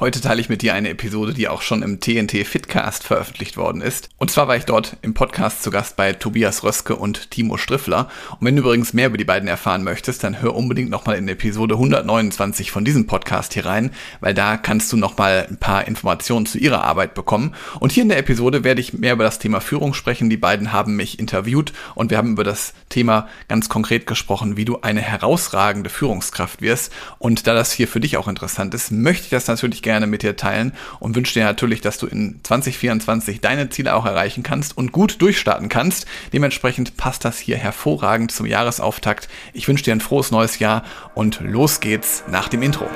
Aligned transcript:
Heute 0.00 0.20
teile 0.20 0.40
ich 0.40 0.48
mit 0.48 0.62
dir 0.62 0.74
eine 0.74 0.90
Episode, 0.90 1.34
die 1.34 1.48
auch 1.48 1.60
schon 1.60 1.82
im 1.82 1.98
TNT 1.98 2.46
Fitcast 2.46 3.02
veröffentlicht 3.02 3.56
worden 3.56 3.82
ist. 3.82 4.10
Und 4.16 4.30
zwar 4.30 4.46
war 4.46 4.54
ich 4.54 4.64
dort 4.64 4.96
im 5.02 5.12
Podcast 5.12 5.64
zu 5.64 5.72
Gast 5.72 5.96
bei 5.96 6.12
Tobias 6.12 6.62
Röske 6.62 6.94
und 6.94 7.32
Timo 7.32 7.56
Striffler. 7.56 8.08
Und 8.38 8.46
wenn 8.46 8.54
du 8.54 8.62
übrigens 8.62 8.92
mehr 8.92 9.08
über 9.08 9.16
die 9.16 9.24
beiden 9.24 9.48
erfahren 9.48 9.82
möchtest, 9.82 10.22
dann 10.22 10.40
hör 10.40 10.54
unbedingt 10.54 10.88
nochmal 10.88 11.16
in 11.16 11.26
Episode 11.26 11.74
129 11.74 12.70
von 12.70 12.84
diesem 12.84 13.08
Podcast 13.08 13.54
hier 13.54 13.66
rein, 13.66 13.90
weil 14.20 14.34
da 14.34 14.56
kannst 14.56 14.92
du 14.92 14.96
nochmal 14.96 15.48
ein 15.50 15.56
paar 15.56 15.88
Informationen 15.88 16.46
zu 16.46 16.58
ihrer 16.58 16.84
Arbeit 16.84 17.14
bekommen. 17.14 17.56
Und 17.80 17.90
hier 17.90 18.04
in 18.04 18.08
der 18.08 18.18
Episode 18.18 18.62
werde 18.62 18.80
ich 18.80 18.92
mehr 18.92 19.14
über 19.14 19.24
das 19.24 19.40
Thema 19.40 19.60
Führung 19.60 19.94
sprechen. 19.94 20.30
Die 20.30 20.36
beiden 20.36 20.72
haben 20.72 20.94
mich 20.94 21.18
interviewt 21.18 21.72
und 21.96 22.10
wir 22.10 22.18
haben 22.18 22.30
über 22.30 22.44
das 22.44 22.72
Thema 22.88 23.26
ganz 23.48 23.68
konkret 23.68 24.06
gesprochen, 24.06 24.56
wie 24.56 24.64
du 24.64 24.80
eine 24.80 25.00
herausragende 25.00 25.90
Führungskraft 25.90 26.62
wirst. 26.62 26.92
Und 27.18 27.48
da 27.48 27.54
das 27.54 27.72
hier 27.72 27.88
für 27.88 27.98
dich 27.98 28.16
auch 28.16 28.28
interessant 28.28 28.74
ist, 28.74 28.92
möchte 28.92 29.24
ich 29.24 29.30
das 29.30 29.48
natürlich 29.48 29.82
gerne 29.82 29.87
mit 30.06 30.22
dir 30.22 30.36
teilen 30.36 30.72
und 31.00 31.16
wünsche 31.16 31.34
dir 31.34 31.44
natürlich, 31.44 31.80
dass 31.80 31.98
du 31.98 32.06
in 32.06 32.40
2024 32.42 33.40
deine 33.40 33.70
Ziele 33.70 33.94
auch 33.94 34.06
erreichen 34.06 34.42
kannst 34.42 34.76
und 34.76 34.92
gut 34.92 35.20
durchstarten 35.20 35.68
kannst. 35.68 36.06
Dementsprechend 36.32 36.96
passt 36.96 37.24
das 37.24 37.38
hier 37.38 37.56
hervorragend 37.56 38.30
zum 38.32 38.46
Jahresauftakt. 38.46 39.28
Ich 39.52 39.66
wünsche 39.68 39.84
dir 39.84 39.92
ein 39.92 40.00
frohes 40.00 40.30
neues 40.30 40.58
Jahr 40.58 40.84
und 41.14 41.40
los 41.40 41.80
geht's 41.80 42.24
nach 42.28 42.48
dem 42.48 42.62
Intro. 42.62 42.86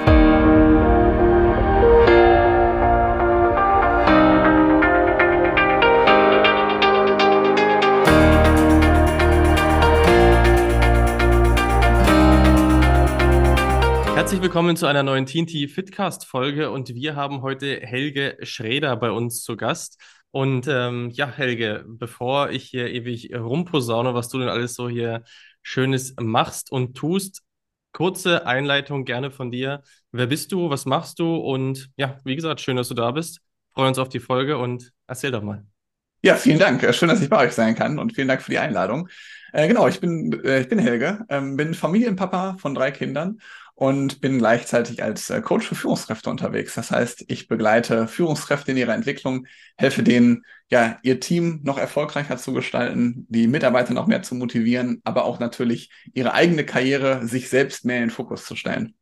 Herzlich 14.33 14.45
willkommen 14.45 14.77
zu 14.77 14.87
einer 14.87 15.03
neuen 15.03 15.27
TNT 15.27 15.71
Fitcast 15.71 16.25
Folge 16.25 16.71
und 16.71 16.95
wir 16.95 17.17
haben 17.17 17.43
heute 17.43 17.81
Helge 17.83 18.39
Schräder 18.41 18.97
bei 18.97 19.11
uns 19.11 19.43
zu 19.43 19.59
Gast. 19.59 20.01
Und 20.31 20.67
ähm, 20.71 21.11
ja, 21.11 21.31
Helge, 21.31 21.85
bevor 21.87 22.49
ich 22.49 22.65
hier 22.65 22.89
ewig 22.89 23.35
rumposaune, 23.35 24.15
was 24.15 24.31
du 24.31 24.39
denn 24.39 24.49
alles 24.49 24.73
so 24.73 24.89
hier 24.89 25.23
Schönes 25.61 26.15
machst 26.19 26.73
und 26.73 26.97
tust, 26.97 27.43
kurze 27.93 28.47
Einleitung 28.47 29.05
gerne 29.05 29.31
von 29.31 29.51
dir. 29.51 29.83
Wer 30.13 30.29
bist 30.29 30.51
du? 30.51 30.71
Was 30.71 30.87
machst 30.87 31.19
du? 31.19 31.37
Und 31.37 31.91
ja, 31.97 32.19
wie 32.25 32.35
gesagt, 32.35 32.63
schön, 32.63 32.79
dass 32.79 32.89
du 32.89 32.95
da 32.95 33.11
bist. 33.11 33.43
Freuen 33.75 33.89
uns 33.89 33.99
auf 33.99 34.09
die 34.09 34.19
Folge 34.19 34.57
und 34.57 34.95
erzähl 35.07 35.31
doch 35.31 35.43
mal. 35.43 35.67
Ja, 36.23 36.37
vielen 36.37 36.59
Dank. 36.59 36.83
Schön, 36.95 37.11
dass 37.11 37.21
ich 37.21 37.29
bei 37.29 37.45
euch 37.45 37.53
sein 37.53 37.75
kann 37.75 37.99
und 37.99 38.15
vielen 38.15 38.29
Dank 38.29 38.41
für 38.41 38.53
die 38.53 38.59
Einladung. 38.59 39.11
Äh, 39.53 39.69
genau, 39.69 39.89
ich 39.89 40.01
bin, 40.01 40.33
äh, 40.43 40.61
ich 40.63 40.69
bin 40.71 40.79
Helge, 40.79 41.27
ähm, 41.29 41.59
bin 41.59 41.75
Familienpapa 41.75 42.57
von 42.57 42.75
drei 42.75 42.93
Kindern 42.93 43.39
und 43.75 44.21
bin 44.21 44.39
gleichzeitig 44.39 45.03
als 45.03 45.31
äh, 45.31 45.41
Coach 45.41 45.67
für 45.67 45.75
Führungskräfte 45.75 46.31
unterwegs. 46.31 46.75
Das 46.75 46.91
heißt, 46.91 47.25
ich 47.29 47.49
begleite 47.49 48.07
Führungskräfte 48.07 48.73
in 48.73 48.77
ihrer 48.77 48.95
Entwicklung, 48.95 49.47
helfe 49.77 50.03
denen, 50.03 50.45
ja, 50.71 50.99
ihr 51.03 51.21
Team 51.21 51.61
noch 51.65 51.79
erfolgreicher 51.79 52.37
zu 52.37 52.53
gestalten, 52.53 53.27
die 53.29 53.47
Mitarbeiter 53.47 53.95
noch 53.95 54.07
mehr 54.07 54.23
zu 54.23 54.35
motivieren, 54.35 55.01
aber 55.05 55.25
auch 55.25 55.41
natürlich 55.41 55.91
ihre 56.15 56.35
eigene 56.35 56.65
Karriere, 56.65 57.27
sich 57.27 57.49
selbst 57.49 57.85
mehr 57.85 57.97
in 57.97 58.05
den 58.05 58.11
Fokus 58.11 58.45
zu 58.45 58.57
stellen. 58.57 58.95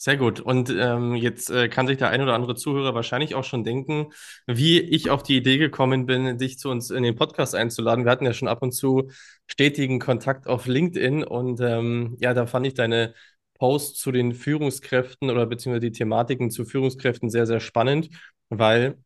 Sehr 0.00 0.16
gut. 0.16 0.38
Und 0.38 0.70
ähm, 0.70 1.16
jetzt 1.16 1.50
äh, 1.50 1.68
kann 1.68 1.88
sich 1.88 1.96
der 1.96 2.10
ein 2.10 2.22
oder 2.22 2.34
andere 2.34 2.54
Zuhörer 2.54 2.94
wahrscheinlich 2.94 3.34
auch 3.34 3.42
schon 3.42 3.64
denken, 3.64 4.12
wie 4.46 4.78
ich 4.78 5.10
auf 5.10 5.24
die 5.24 5.36
Idee 5.36 5.58
gekommen 5.58 6.06
bin, 6.06 6.38
dich 6.38 6.56
zu 6.56 6.70
uns 6.70 6.90
in 6.90 7.02
den 7.02 7.16
Podcast 7.16 7.56
einzuladen. 7.56 8.04
Wir 8.04 8.12
hatten 8.12 8.24
ja 8.24 8.32
schon 8.32 8.46
ab 8.46 8.62
und 8.62 8.70
zu 8.70 9.10
stetigen 9.48 9.98
Kontakt 9.98 10.46
auf 10.46 10.66
LinkedIn 10.66 11.24
und 11.24 11.60
ähm, 11.60 12.16
ja, 12.20 12.32
da 12.32 12.46
fand 12.46 12.68
ich 12.68 12.74
deine 12.74 13.12
Post 13.58 13.98
zu 13.98 14.12
den 14.12 14.32
Führungskräften 14.34 15.30
oder 15.30 15.46
beziehungsweise 15.46 15.90
die 15.90 15.92
Thematiken 15.92 16.50
zu 16.50 16.64
Führungskräften 16.64 17.30
sehr, 17.30 17.46
sehr 17.46 17.60
spannend, 17.60 18.10
weil 18.48 18.98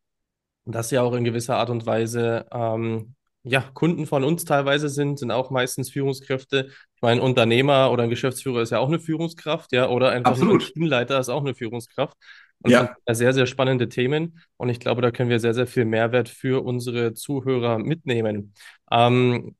das 0.64 0.90
ja 0.90 1.02
auch 1.02 1.14
in 1.14 1.24
gewisser 1.24 1.56
Art 1.56 1.70
und 1.70 1.86
Weise 1.86 2.46
ähm, 2.52 3.14
ja, 3.44 3.60
Kunden 3.74 4.06
von 4.06 4.22
uns 4.24 4.44
teilweise 4.44 4.88
sind, 4.88 5.18
sind 5.18 5.32
auch 5.32 5.50
meistens 5.50 5.90
Führungskräfte. 5.90 6.68
Ich 6.94 7.02
meine, 7.02 7.20
ein 7.20 7.24
Unternehmer 7.24 7.90
oder 7.90 8.04
ein 8.04 8.10
Geschäftsführer 8.10 8.62
ist 8.62 8.70
ja 8.70 8.78
auch 8.78 8.88
eine 8.88 9.00
Führungskraft, 9.00 9.72
ja, 9.72 9.88
oder 9.88 10.10
einfach 10.10 10.32
Absolut. 10.32 10.62
ein 10.62 10.72
Teamleiter 10.72 11.18
ist 11.18 11.28
auch 11.28 11.40
eine 11.40 11.54
Führungskraft. 11.54 12.16
Und 12.64 12.70
ja. 12.70 12.94
sehr, 13.10 13.32
sehr 13.32 13.46
spannende 13.46 13.88
Themen. 13.88 14.38
Und 14.56 14.68
ich 14.68 14.78
glaube, 14.78 15.02
da 15.02 15.10
können 15.10 15.30
wir 15.30 15.40
sehr, 15.40 15.54
sehr 15.54 15.66
viel 15.66 15.84
Mehrwert 15.84 16.28
für 16.28 16.64
unsere 16.64 17.12
Zuhörer 17.12 17.78
mitnehmen. 17.78 18.54
Ähm, 18.92 19.56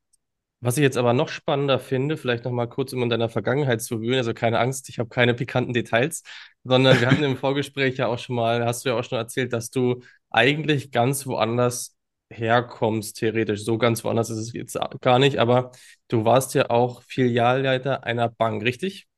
was 0.63 0.77
ich 0.77 0.83
jetzt 0.83 0.97
aber 0.97 1.13
noch 1.13 1.29
spannender 1.29 1.81
finde, 1.81 2.17
vielleicht 2.17 2.45
noch 2.45 2.53
mal 2.53 2.69
kurz, 2.69 2.93
um 2.93 3.03
in 3.03 3.11
deiner 3.11 3.29
Vergangenheit 3.29 3.83
zu 3.83 4.01
wühlen, 4.01 4.19
also 4.19 4.33
keine 4.33 4.61
Angst, 4.61 4.89
ich 4.89 5.01
habe 5.01 5.09
keine 5.09 5.35
pikanten 5.35 5.75
Details, 5.75 6.23
sondern 6.63 7.01
wir 7.01 7.11
hatten 7.11 7.25
im 7.25 7.37
Vorgespräch 7.37 7.97
ja 7.97 8.07
auch 8.07 8.19
schon 8.19 8.37
mal, 8.37 8.65
hast 8.65 8.85
du 8.85 8.91
ja 8.91 8.95
auch 8.95 9.03
schon 9.03 9.19
erzählt, 9.19 9.53
dass 9.53 9.71
du 9.71 10.03
eigentlich 10.31 10.93
ganz 10.93 11.27
woanders 11.27 11.97
herkommst, 12.31 13.17
theoretisch. 13.17 13.65
So 13.65 13.77
ganz 13.77 14.05
woanders 14.05 14.31
ist 14.31 14.39
es 14.39 14.53
jetzt 14.53 14.79
gar 15.01 15.19
nicht, 15.19 15.39
aber 15.39 15.73
du 16.07 16.25
warst 16.25 16.55
ja 16.55 16.71
auch 16.71 17.03
Filialleiter 17.03 18.05
einer 18.05 18.29
Bank, 18.29 18.63
richtig? 18.63 19.09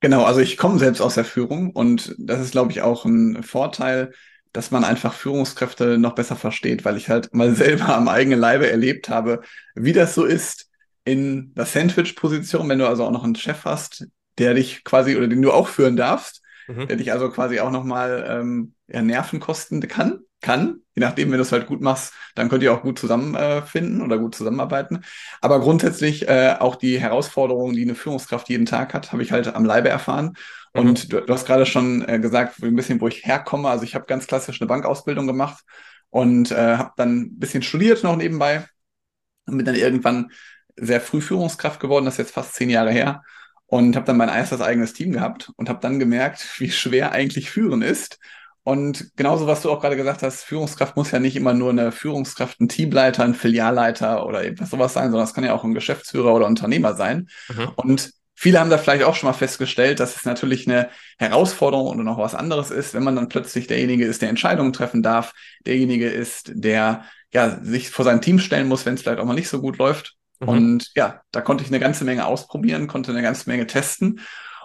Genau, 0.00 0.24
also 0.24 0.40
ich 0.40 0.56
komme 0.56 0.78
selbst 0.78 1.02
aus 1.02 1.14
der 1.14 1.26
Führung 1.26 1.70
und 1.70 2.14
das 2.18 2.40
ist, 2.40 2.52
glaube 2.52 2.72
ich, 2.72 2.80
auch 2.80 3.04
ein 3.04 3.42
Vorteil, 3.42 4.12
dass 4.54 4.70
man 4.70 4.82
einfach 4.82 5.12
Führungskräfte 5.12 5.98
noch 5.98 6.14
besser 6.14 6.36
versteht, 6.36 6.86
weil 6.86 6.96
ich 6.96 7.10
halt 7.10 7.34
mal 7.34 7.54
selber 7.54 7.94
am 7.94 8.08
eigenen 8.08 8.40
Leibe 8.40 8.68
erlebt 8.70 9.10
habe, 9.10 9.42
wie 9.74 9.92
das 9.92 10.14
so 10.14 10.24
ist, 10.24 10.69
in 11.10 11.54
der 11.54 11.66
Sandwich-Position, 11.66 12.68
wenn 12.68 12.78
du 12.78 12.86
also 12.86 13.04
auch 13.04 13.10
noch 13.10 13.24
einen 13.24 13.34
Chef 13.34 13.64
hast, 13.64 14.06
der 14.38 14.54
dich 14.54 14.84
quasi 14.84 15.16
oder 15.16 15.28
den 15.28 15.42
du 15.42 15.52
auch 15.52 15.68
führen 15.68 15.96
darfst, 15.96 16.42
mhm. 16.68 16.88
der 16.88 16.96
dich 16.96 17.12
also 17.12 17.30
quasi 17.30 17.60
auch 17.60 17.70
nochmal 17.70 18.24
ähm, 18.28 18.74
ja, 18.88 19.02
Nerven 19.02 19.40
kosten 19.40 19.80
kann, 19.80 20.20
kann, 20.40 20.80
je 20.94 21.00
nachdem, 21.00 21.30
wenn 21.30 21.38
du 21.38 21.42
es 21.42 21.52
halt 21.52 21.66
gut 21.66 21.80
machst, 21.80 22.14
dann 22.34 22.48
könnt 22.48 22.62
ihr 22.62 22.72
auch 22.72 22.82
gut 22.82 22.98
zusammenfinden 22.98 24.00
äh, 24.00 24.04
oder 24.04 24.18
gut 24.18 24.34
zusammenarbeiten. 24.34 25.02
Aber 25.40 25.60
grundsätzlich 25.60 26.28
äh, 26.28 26.56
auch 26.58 26.76
die 26.76 26.98
Herausforderungen, 26.98 27.74
die 27.74 27.82
eine 27.82 27.94
Führungskraft 27.94 28.48
jeden 28.48 28.66
Tag 28.66 28.94
hat, 28.94 29.12
habe 29.12 29.22
ich 29.22 29.32
halt 29.32 29.54
am 29.54 29.64
Leibe 29.64 29.90
erfahren. 29.90 30.34
Mhm. 30.74 30.80
Und 30.80 31.12
du, 31.12 31.20
du, 31.20 31.32
hast 31.32 31.46
gerade 31.46 31.66
schon 31.66 32.06
äh, 32.08 32.18
gesagt, 32.18 32.62
ein 32.62 32.76
bisschen, 32.76 33.00
wo 33.00 33.08
ich 33.08 33.26
herkomme. 33.26 33.68
Also 33.68 33.84
ich 33.84 33.94
habe 33.94 34.06
ganz 34.06 34.26
klassisch 34.26 34.60
eine 34.60 34.68
Bankausbildung 34.68 35.26
gemacht 35.26 35.62
und 36.08 36.50
äh, 36.50 36.76
habe 36.76 36.92
dann 36.96 37.20
ein 37.20 37.38
bisschen 37.38 37.62
studiert 37.62 38.02
noch 38.02 38.16
nebenbei 38.16 38.66
und 39.46 39.56
bin 39.56 39.66
dann 39.66 39.74
irgendwann 39.74 40.30
sehr 40.80 41.00
früh 41.00 41.20
Führungskraft 41.20 41.80
geworden, 41.80 42.04
das 42.04 42.14
ist 42.14 42.18
jetzt 42.18 42.34
fast 42.34 42.54
zehn 42.54 42.70
Jahre 42.70 42.90
her. 42.90 43.22
Und 43.66 43.94
habe 43.94 44.06
dann 44.06 44.16
mein 44.16 44.28
erstes 44.28 44.60
eigenes 44.60 44.94
Team 44.94 45.12
gehabt 45.12 45.52
und 45.56 45.68
habe 45.68 45.78
dann 45.80 46.00
gemerkt, 46.00 46.44
wie 46.58 46.70
schwer 46.70 47.12
eigentlich 47.12 47.50
Führen 47.50 47.82
ist. 47.82 48.18
Und 48.62 49.16
genauso, 49.16 49.46
was 49.46 49.62
du 49.62 49.70
auch 49.70 49.80
gerade 49.80 49.96
gesagt 49.96 50.22
hast, 50.22 50.42
Führungskraft 50.44 50.96
muss 50.96 51.10
ja 51.12 51.18
nicht 51.18 51.36
immer 51.36 51.54
nur 51.54 51.70
eine 51.70 51.92
Führungskraft, 51.92 52.60
ein 52.60 52.68
Teamleiter, 52.68 53.24
ein 53.24 53.34
Filialleiter 53.34 54.26
oder 54.26 54.44
etwas 54.44 54.70
sowas 54.70 54.92
sein, 54.92 55.10
sondern 55.10 55.26
es 55.26 55.34
kann 55.34 55.44
ja 55.44 55.54
auch 55.54 55.64
ein 55.64 55.72
Geschäftsführer 55.72 56.34
oder 56.34 56.46
Unternehmer 56.46 56.94
sein. 56.94 57.28
Mhm. 57.48 57.70
Und 57.76 58.10
viele 58.34 58.60
haben 58.60 58.70
da 58.70 58.76
vielleicht 58.76 59.04
auch 59.04 59.14
schon 59.14 59.28
mal 59.28 59.34
festgestellt, 59.34 59.98
dass 59.98 60.16
es 60.16 60.24
natürlich 60.24 60.66
eine 60.66 60.90
Herausforderung 61.18 61.86
und 61.86 62.04
noch 62.04 62.18
was 62.18 62.34
anderes 62.34 62.70
ist, 62.70 62.92
wenn 62.92 63.02
man 63.02 63.16
dann 63.16 63.28
plötzlich 63.28 63.66
derjenige 63.66 64.04
ist, 64.04 64.20
der 64.20 64.28
Entscheidungen 64.28 64.72
treffen 64.72 65.02
darf, 65.02 65.32
derjenige 65.66 66.08
ist, 66.08 66.52
der 66.54 67.04
ja 67.32 67.58
sich 67.62 67.90
vor 67.90 68.04
sein 68.04 68.20
Team 68.20 68.38
stellen 68.38 68.68
muss, 68.68 68.84
wenn 68.84 68.94
es 68.94 69.02
vielleicht 69.02 69.20
auch 69.20 69.24
mal 69.24 69.34
nicht 69.34 69.48
so 69.48 69.60
gut 69.60 69.78
läuft. 69.78 70.16
Mhm. 70.40 70.48
Und 70.48 70.90
ja, 70.94 71.22
da 71.30 71.40
konnte 71.40 71.64
ich 71.64 71.70
eine 71.70 71.80
ganze 71.80 72.04
Menge 72.04 72.26
ausprobieren, 72.26 72.88
konnte 72.88 73.12
eine 73.12 73.22
ganze 73.22 73.48
Menge 73.48 73.66
testen 73.66 74.20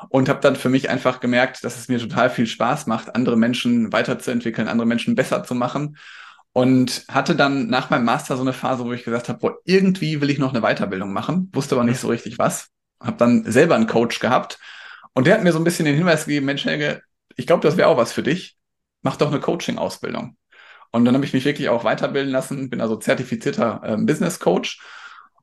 und 0.10 0.30
habe 0.30 0.42
dann 0.42 0.56
für 0.56 0.70
mich 0.70 0.90
einfach 0.90 1.20
gemerkt, 1.20 1.64
dass 1.64 1.78
es 1.78 1.88
mir 1.88 2.00
total 2.00 2.30
viel 2.30 2.48
Spaß 2.48 2.88
macht, 2.88 3.16
andere 3.16 3.38
Menschen 3.38 3.92
weiterzuentwickeln, 3.92 4.68
andere 4.68 4.88
Menschen 4.88 5.16
besser 5.16 5.44
zu 5.44 5.56
machen. 5.56 5.98
Und 6.54 7.04
hatte 7.10 7.36
dann 7.36 7.68
nach 7.68 7.90
meinem 7.90 8.06
Master 8.06 8.38
so 8.38 8.42
eine 8.42 8.54
Phase, 8.54 8.86
wo 8.86 8.94
ich 8.94 9.04
gesagt 9.04 9.28
habe, 9.28 9.40
boah, 9.40 9.58
irgendwie 9.66 10.22
will 10.22 10.30
ich 10.30 10.40
noch 10.40 10.54
eine 10.54 10.62
Weiterbildung 10.62 11.12
machen, 11.12 11.50
wusste 11.54 11.76
aber 11.76 11.84
nicht 11.84 12.00
so 12.00 12.08
richtig 12.08 12.40
was. 12.40 12.70
Habe 13.02 13.18
dann 13.18 13.44
selber 13.44 13.76
einen 13.76 13.88
Coach 13.88 14.20
gehabt 14.20 14.58
und 15.14 15.28
der 15.28 15.34
hat 15.34 15.44
mir 15.44 15.52
so 15.52 15.60
ein 15.60 15.66
bisschen 15.66 15.86
den 15.86 15.96
Hinweis 15.96 16.26
gegeben, 16.26 16.46
Mensch 16.46 16.64
Helge, 16.64 17.02
ich 17.36 17.46
glaube, 17.46 17.62
das 17.62 17.76
wäre 17.76 17.90
auch 17.90 17.98
was 17.98 18.14
für 18.14 18.24
dich. 18.24 18.58
Mach 19.02 19.18
doch 19.18 19.32
eine 19.32 19.42
Coaching-Ausbildung. 19.42 20.38
Und 20.92 21.06
dann 21.06 21.14
habe 21.14 21.26
ich 21.26 21.34
mich 21.34 21.44
wirklich 21.44 21.68
auch 21.68 21.84
weiterbilden 21.84 22.32
lassen, 22.32 22.70
bin 22.70 22.80
also 22.80 22.96
zertifizierter 22.96 23.82
äh, 23.84 23.98
Business 23.98 24.40
Coach 24.40 24.80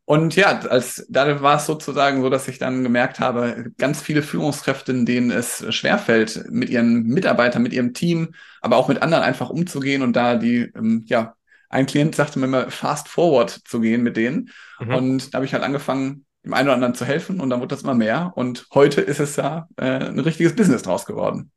und 0.05 0.35
ja, 0.35 0.59
als 0.59 1.07
da 1.09 1.41
war 1.43 1.57
es 1.57 1.67
sozusagen 1.67 2.23
so, 2.23 2.29
dass 2.29 2.49
ich 2.49 2.59
dann 2.59 2.83
gemerkt 2.83 3.21
habe, 3.21 3.73
ganz 3.79 4.03
viele 4.03 4.23
Führungskräfte, 4.23 5.05
denen 5.05 5.31
es 5.31 5.65
schwerfällt, 5.73 6.45
mit 6.51 6.71
ihren 6.71 7.05
Mitarbeitern, 7.05 7.63
mit 7.63 7.73
ihrem 7.73 7.95
Team, 7.95 8.35
aber 8.61 8.77
auch 8.77 8.89
mit 8.89 9.01
anderen 9.01 9.23
einfach 9.23 9.51
umzugehen 9.51 10.03
und 10.03 10.15
da 10.15 10.37
die, 10.37 10.71
ähm, 10.77 11.05
ja, 11.07 11.35
ein 11.69 11.87
Klient 11.87 12.15
sagte 12.15 12.39
mir 12.39 12.47
immer, 12.47 12.71
fast 12.71 13.09
forward 13.09 13.51
zu 13.51 13.81
gehen 13.81 14.03
mit 14.03 14.17
denen. 14.17 14.51
Mhm. 14.81 14.95
Und 14.95 15.33
da 15.33 15.39
habe 15.39 15.47
ich 15.47 15.55
halt 15.55 15.63
angefangen, 15.63 16.27
dem 16.45 16.53
einen 16.53 16.69
oder 16.69 16.75
anderen 16.75 16.95
zu 16.95 17.05
helfen 17.05 17.41
und 17.41 17.49
dann 17.49 17.61
wurde 17.61 17.75
das 17.75 17.83
immer 17.83 17.95
mehr. 17.95 18.33
Und 18.35 18.67
heute 18.75 19.01
ist 19.01 19.21
es 19.21 19.37
ja 19.37 19.69
äh, 19.77 20.09
ein 20.09 20.19
richtiges 20.19 20.55
Business 20.55 20.83
draus 20.83 21.07
geworden. 21.07 21.51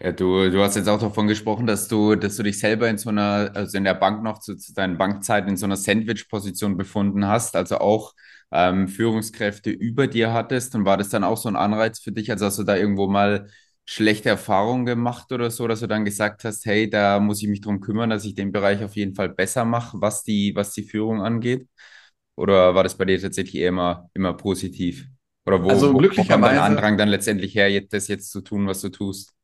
Ja, 0.00 0.12
du, 0.12 0.50
du 0.50 0.62
hast 0.62 0.76
jetzt 0.76 0.88
auch 0.88 1.00
davon 1.00 1.26
gesprochen, 1.26 1.66
dass 1.66 1.88
du, 1.88 2.14
dass 2.16 2.36
du 2.36 2.42
dich 2.42 2.58
selber 2.58 2.88
in 2.88 2.98
so 2.98 3.08
einer, 3.10 3.50
also 3.54 3.78
in 3.78 3.84
der 3.84 3.94
Bank 3.94 4.22
noch 4.22 4.38
zu, 4.40 4.56
zu 4.56 4.74
deinen 4.74 4.98
Bankzeiten 4.98 5.48
in 5.50 5.56
so 5.56 5.64
einer 5.66 5.76
Sandwich-Position 5.76 6.76
befunden 6.76 7.26
hast, 7.26 7.56
also 7.56 7.78
auch 7.78 8.12
ähm, 8.52 8.88
Führungskräfte 8.88 9.70
über 9.70 10.06
dir 10.06 10.32
hattest. 10.32 10.74
Und 10.74 10.84
war 10.84 10.96
das 10.98 11.08
dann 11.08 11.24
auch 11.24 11.36
so 11.38 11.48
ein 11.48 11.56
Anreiz 11.56 11.98
für 12.00 12.12
dich, 12.12 12.30
also 12.30 12.46
hast 12.46 12.58
du 12.58 12.64
da 12.64 12.76
irgendwo 12.76 13.08
mal 13.08 13.48
schlechte 13.86 14.28
Erfahrungen 14.28 14.84
gemacht 14.86 15.32
oder 15.32 15.50
so, 15.50 15.66
dass 15.68 15.80
du 15.80 15.86
dann 15.86 16.04
gesagt 16.04 16.44
hast, 16.44 16.66
hey, 16.66 16.90
da 16.90 17.18
muss 17.20 17.40
ich 17.42 17.48
mich 17.48 17.60
drum 17.60 17.80
kümmern, 17.80 18.10
dass 18.10 18.24
ich 18.24 18.34
den 18.34 18.52
Bereich 18.52 18.84
auf 18.84 18.96
jeden 18.96 19.14
Fall 19.14 19.28
besser 19.30 19.64
mache, 19.64 20.00
was 20.00 20.22
die, 20.24 20.52
was 20.56 20.72
die 20.72 20.82
Führung 20.82 21.22
angeht? 21.22 21.68
Oder 22.36 22.74
war 22.74 22.82
das 22.84 22.96
bei 22.98 23.04
dir 23.06 23.20
tatsächlich 23.20 23.56
eher 23.62 23.70
immer, 23.70 24.10
immer 24.14 24.34
positiv? 24.34 25.06
Oder 25.46 25.62
wo, 25.64 25.68
Also 25.68 25.92
wo, 25.92 26.04
wo 26.16 26.24
kam 26.24 26.44
dein 26.44 26.58
Andrang 26.58 26.98
dann 26.98 27.08
letztendlich 27.08 27.54
her, 27.54 27.70
jetzt, 27.70 27.92
das 27.92 28.08
jetzt 28.08 28.30
zu 28.32 28.40
tun, 28.42 28.66
was 28.66 28.80
du 28.82 28.90
tust? 28.90 29.35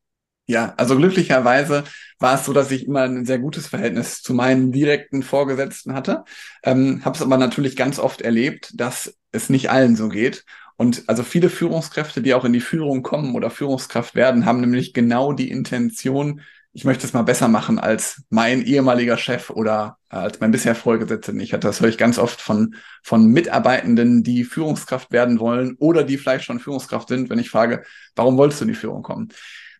Ja, 0.45 0.73
also 0.75 0.97
glücklicherweise 0.97 1.85
war 2.19 2.35
es 2.35 2.45
so, 2.45 2.51
dass 2.51 2.69
ich 2.71 2.85
immer 2.85 3.03
ein 3.03 3.25
sehr 3.25 3.39
gutes 3.39 3.67
Verhältnis 3.67 4.21
zu 4.21 4.33
meinen 4.33 4.73
direkten 4.73 5.23
Vorgesetzten 5.23 5.93
hatte. 5.93 6.25
Ähm, 6.63 7.03
habe 7.05 7.15
es 7.15 7.21
aber 7.21 7.37
natürlich 7.37 7.77
ganz 7.77 7.97
oft 7.97 8.21
erlebt, 8.21 8.71
dass 8.75 9.17
es 9.31 9.49
nicht 9.49 9.69
allen 9.69 9.95
so 9.95 10.09
geht. 10.09 10.43
Und 10.75 11.03
also 11.07 11.23
viele 11.23 11.49
Führungskräfte, 11.49 12.21
die 12.21 12.33
auch 12.33 12.43
in 12.43 12.51
die 12.51 12.59
Führung 12.59 13.03
kommen 13.03 13.35
oder 13.35 13.49
Führungskraft 13.49 14.15
werden, 14.15 14.45
haben 14.45 14.59
nämlich 14.59 14.93
genau 14.93 15.31
die 15.31 15.49
Intention, 15.49 16.41
ich 16.73 16.83
möchte 16.83 17.05
es 17.05 17.13
mal 17.13 17.21
besser 17.21 17.47
machen 17.47 17.79
als 17.79 18.23
mein 18.29 18.63
ehemaliger 18.63 19.17
Chef 19.17 19.49
oder 19.49 19.97
äh, 20.09 20.15
als 20.17 20.39
mein 20.41 20.51
bisher 20.51 20.75
Vorgesetzter 20.75 21.31
nicht 21.31 21.53
hatte. 21.53 21.67
Das 21.67 21.79
höre 21.79 21.89
ich 21.89 21.97
ganz 21.97 22.17
oft 22.17 22.41
von, 22.41 22.75
von 23.01 23.27
Mitarbeitenden, 23.27 24.23
die 24.23 24.43
Führungskraft 24.43 25.11
werden 25.11 25.39
wollen 25.39 25.75
oder 25.79 26.03
die 26.03 26.17
vielleicht 26.17 26.45
schon 26.45 26.59
Führungskraft 26.59 27.07
sind, 27.07 27.29
wenn 27.29 27.39
ich 27.39 27.49
frage, 27.49 27.83
warum 28.15 28.37
wolltest 28.37 28.59
du 28.59 28.65
in 28.65 28.69
die 28.69 28.75
Führung 28.75 29.03
kommen? 29.03 29.29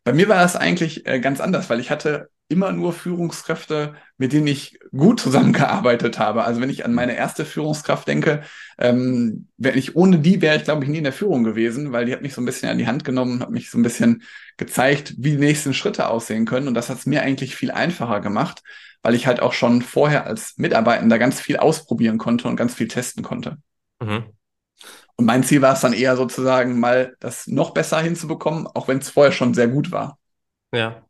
Bei 0.04 0.14
mir 0.14 0.28
war 0.28 0.42
das 0.42 0.56
eigentlich 0.56 1.06
äh, 1.06 1.20
ganz 1.20 1.40
anders, 1.40 1.70
weil 1.70 1.80
ich 1.80 1.90
hatte 1.90 2.30
immer 2.50 2.72
nur 2.72 2.94
Führungskräfte, 2.94 3.96
mit 4.18 4.34
denen 4.34 4.48
ich 4.48 4.78
gut 4.92 5.20
zusammengearbeitet 5.20 6.20
habe. 6.20 6.44
Also 6.44 6.62
wenn 6.62 6.70
ich 6.70 6.86
an 6.86 6.94
meine 6.94 7.16
erste 7.16 7.46
Führungskraft 7.46 8.08
denke, 8.08 8.44
ähm, 8.78 9.48
wenn 9.58 9.78
ich 9.78 9.96
ohne 9.96 10.20
die 10.20 10.42
wäre 10.42 10.58
ich, 10.58 10.64
glaube 10.64 10.84
ich, 10.84 10.90
nie 10.90 11.00
in 11.00 11.04
der 11.04 11.14
Führung 11.14 11.44
gewesen, 11.44 11.92
weil 11.92 12.06
die 12.06 12.14
hat 12.14 12.22
mich 12.22 12.34
so 12.34 12.42
ein 12.42 12.46
bisschen 12.46 12.70
an 12.70 12.78
die 12.78 12.88
Hand 12.88 13.06
genommen, 13.06 13.40
hat 13.42 13.50
mich 13.50 13.70
so 13.70 13.78
ein 13.78 13.84
bisschen 13.84 14.24
gezeigt, 14.58 15.16
wie 15.18 15.32
die 15.32 15.38
nächsten 15.38 15.74
Schritte 15.74 16.08
aussehen 16.08 16.46
können. 16.46 16.68
Und 16.68 16.74
das 16.74 16.90
hat 16.90 16.98
es 16.98 17.06
mir 17.06 17.22
eigentlich 17.22 17.56
viel 17.56 17.72
einfacher 17.72 18.20
gemacht, 18.20 18.62
weil 19.02 19.16
ich 19.16 19.26
halt 19.26 19.40
auch 19.40 19.54
schon 19.54 19.82
vorher 19.82 20.28
als 20.28 20.58
Mitarbeitender 20.58 21.18
ganz 21.18 21.40
viel 21.40 21.58
ausprobieren 21.58 22.18
konnte 22.18 22.48
und 22.48 22.56
ganz 22.56 22.76
viel 22.76 22.88
testen 22.88 23.24
konnte. 23.24 23.58
Mhm. 24.00 24.26
Und 25.15 25.25
mein 25.25 25.44
Ziel 25.44 25.62
war 25.62 25.74
es 25.74 25.81
dann 25.81 25.94
eher 25.94 26.15
sozusagen 26.18 26.80
mal 26.80 27.15
das 27.19 27.48
noch 27.48 27.71
besser 27.71 28.00
hinzubekommen, 28.00 28.68
auch 28.68 28.88
wenn 28.88 28.98
es 29.00 29.10
vorher 29.10 29.31
schon 29.31 29.54
sehr 29.54 29.68
gut 29.68 29.92
war. 29.92 30.18
Ja. 30.71 31.04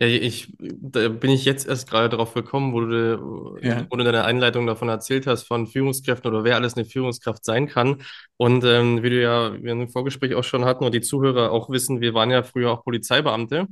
Ja, 0.00 0.06
ich, 0.06 0.54
da 0.60 1.08
bin 1.08 1.30
ich 1.30 1.44
jetzt 1.44 1.66
erst 1.66 1.90
gerade 1.90 2.08
drauf 2.08 2.34
gekommen, 2.34 2.72
wo 2.72 2.80
du, 2.82 3.58
Ja. 3.60 3.86
wo 3.90 3.96
du 3.96 4.02
in 4.02 4.04
deiner 4.06 4.24
Einleitung 4.26 4.66
davon 4.66 4.88
erzählt 4.88 5.26
hast, 5.26 5.44
von 5.44 5.66
Führungskräften 5.66 6.30
oder 6.30 6.44
wer 6.44 6.56
alles 6.56 6.76
eine 6.76 6.84
Führungskraft 6.84 7.44
sein 7.44 7.66
kann. 7.68 8.02
Und 8.36 8.64
ähm, 8.64 9.02
wie 9.02 9.10
du 9.10 9.20
ja 9.22 9.54
wir 9.62 9.72
im 9.72 9.88
Vorgespräch 9.88 10.34
auch 10.36 10.44
schon 10.44 10.64
hatten 10.64 10.84
und 10.84 10.94
die 10.94 11.00
Zuhörer 11.00 11.50
auch 11.50 11.68
wissen, 11.70 12.00
wir 12.00 12.14
waren 12.14 12.30
ja 12.30 12.44
früher 12.44 12.70
auch 12.72 12.84
Polizeibeamte. 12.84 13.66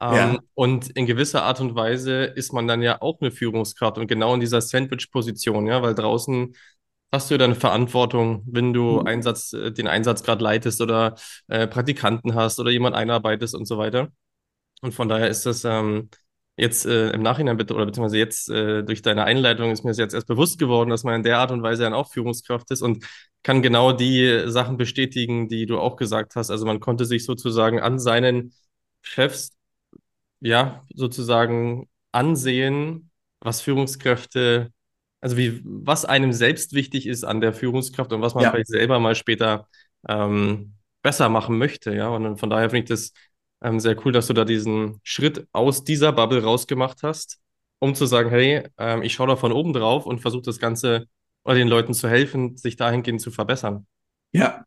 Ähm, 0.00 0.34
Ja. 0.34 0.38
und 0.54 0.90
in 0.90 1.06
gewisser 1.06 1.44
Art 1.44 1.60
und 1.60 1.74
Weise 1.74 2.24
ist 2.24 2.52
man 2.52 2.68
dann 2.68 2.82
ja 2.82 3.00
auch 3.02 3.20
eine 3.20 3.30
Führungskraft 3.30 3.98
und 3.98 4.06
genau 4.08 4.34
in 4.34 4.40
dieser 4.40 4.60
Sandwich-Position, 4.60 5.66
ja, 5.66 5.82
weil 5.82 5.94
draußen 5.94 6.54
hast 7.14 7.30
du 7.30 7.34
ja 7.34 7.38
dann 7.38 7.54
Verantwortung, 7.54 8.42
wenn 8.46 8.72
du 8.72 9.00
Einsatz, 9.00 9.52
äh, 9.52 9.72
den 9.72 9.88
Einsatz 9.88 10.22
gerade 10.22 10.42
leitest 10.44 10.80
oder 10.80 11.16
äh, 11.48 11.66
Praktikanten 11.66 12.34
hast 12.34 12.58
oder 12.60 12.70
jemand 12.70 12.96
einarbeitest 12.96 13.54
und 13.54 13.66
so 13.66 13.78
weiter. 13.78 14.08
Und 14.82 14.92
von 14.94 15.08
daher 15.08 15.28
ist 15.28 15.46
das 15.46 15.64
ähm, 15.64 16.10
jetzt 16.56 16.86
äh, 16.86 17.10
im 17.10 17.22
Nachhinein 17.22 17.56
bitte 17.56 17.74
oder 17.74 17.86
beziehungsweise 17.86 18.18
jetzt 18.18 18.50
äh, 18.50 18.82
durch 18.84 19.02
deine 19.02 19.24
Einleitung 19.24 19.70
ist 19.70 19.84
mir 19.84 19.90
das 19.90 19.98
jetzt 19.98 20.14
erst 20.14 20.26
bewusst 20.28 20.58
geworden, 20.58 20.90
dass 20.90 21.04
man 21.04 21.16
in 21.16 21.22
der 21.22 21.38
Art 21.38 21.50
und 21.50 21.62
Weise 21.62 21.84
dann 21.84 21.94
auch 21.94 22.12
Führungskraft 22.12 22.70
ist 22.70 22.82
und 22.82 23.04
kann 23.42 23.62
genau 23.62 23.92
die 23.92 24.44
Sachen 24.46 24.76
bestätigen, 24.76 25.48
die 25.48 25.66
du 25.66 25.78
auch 25.78 25.96
gesagt 25.96 26.36
hast. 26.36 26.50
Also 26.50 26.66
man 26.66 26.80
konnte 26.80 27.04
sich 27.04 27.24
sozusagen 27.24 27.80
an 27.80 27.98
seinen 27.98 28.52
Chefs 29.02 29.52
ja, 30.40 30.84
sozusagen 30.94 31.88
ansehen, 32.12 33.10
was 33.40 33.60
Führungskräfte, 33.62 34.72
also 35.24 35.36
wie, 35.38 35.60
was 35.64 36.04
einem 36.04 36.32
selbst 36.32 36.74
wichtig 36.74 37.06
ist 37.06 37.24
an 37.24 37.40
der 37.40 37.52
Führungskraft 37.54 38.12
und 38.12 38.20
was 38.20 38.34
man 38.34 38.44
Ja. 38.44 38.50
vielleicht 38.50 38.68
selber 38.68 39.00
mal 39.00 39.14
später 39.14 39.68
ähm, 40.08 40.74
besser 41.02 41.28
machen 41.30 41.58
möchte, 41.58 41.94
ja. 41.94 42.08
Und 42.08 42.38
von 42.38 42.50
daher 42.50 42.70
finde 42.70 42.84
ich 42.84 42.88
das 42.90 43.12
ähm, 43.62 43.80
sehr 43.80 43.96
cool, 44.04 44.12
dass 44.12 44.26
du 44.26 44.34
da 44.34 44.44
diesen 44.44 45.00
Schritt 45.02 45.46
aus 45.52 45.84
dieser 45.84 46.12
Bubble 46.12 46.42
rausgemacht 46.42 47.02
hast, 47.02 47.38
um 47.78 47.94
zu 47.94 48.06
sagen, 48.06 48.30
hey, 48.30 48.68
ähm, 48.78 49.02
ich 49.02 49.14
schaue 49.14 49.28
da 49.28 49.36
von 49.36 49.52
oben 49.52 49.72
drauf 49.72 50.06
und 50.06 50.20
versuche 50.20 50.42
das 50.42 50.58
Ganze 50.58 51.06
oder 51.44 51.56
den 51.56 51.68
Leuten 51.68 51.94
zu 51.94 52.08
helfen, 52.08 52.56
sich 52.56 52.76
dahingehend 52.76 53.20
zu 53.20 53.30
verbessern. 53.30 53.86
Ja, 54.34 54.64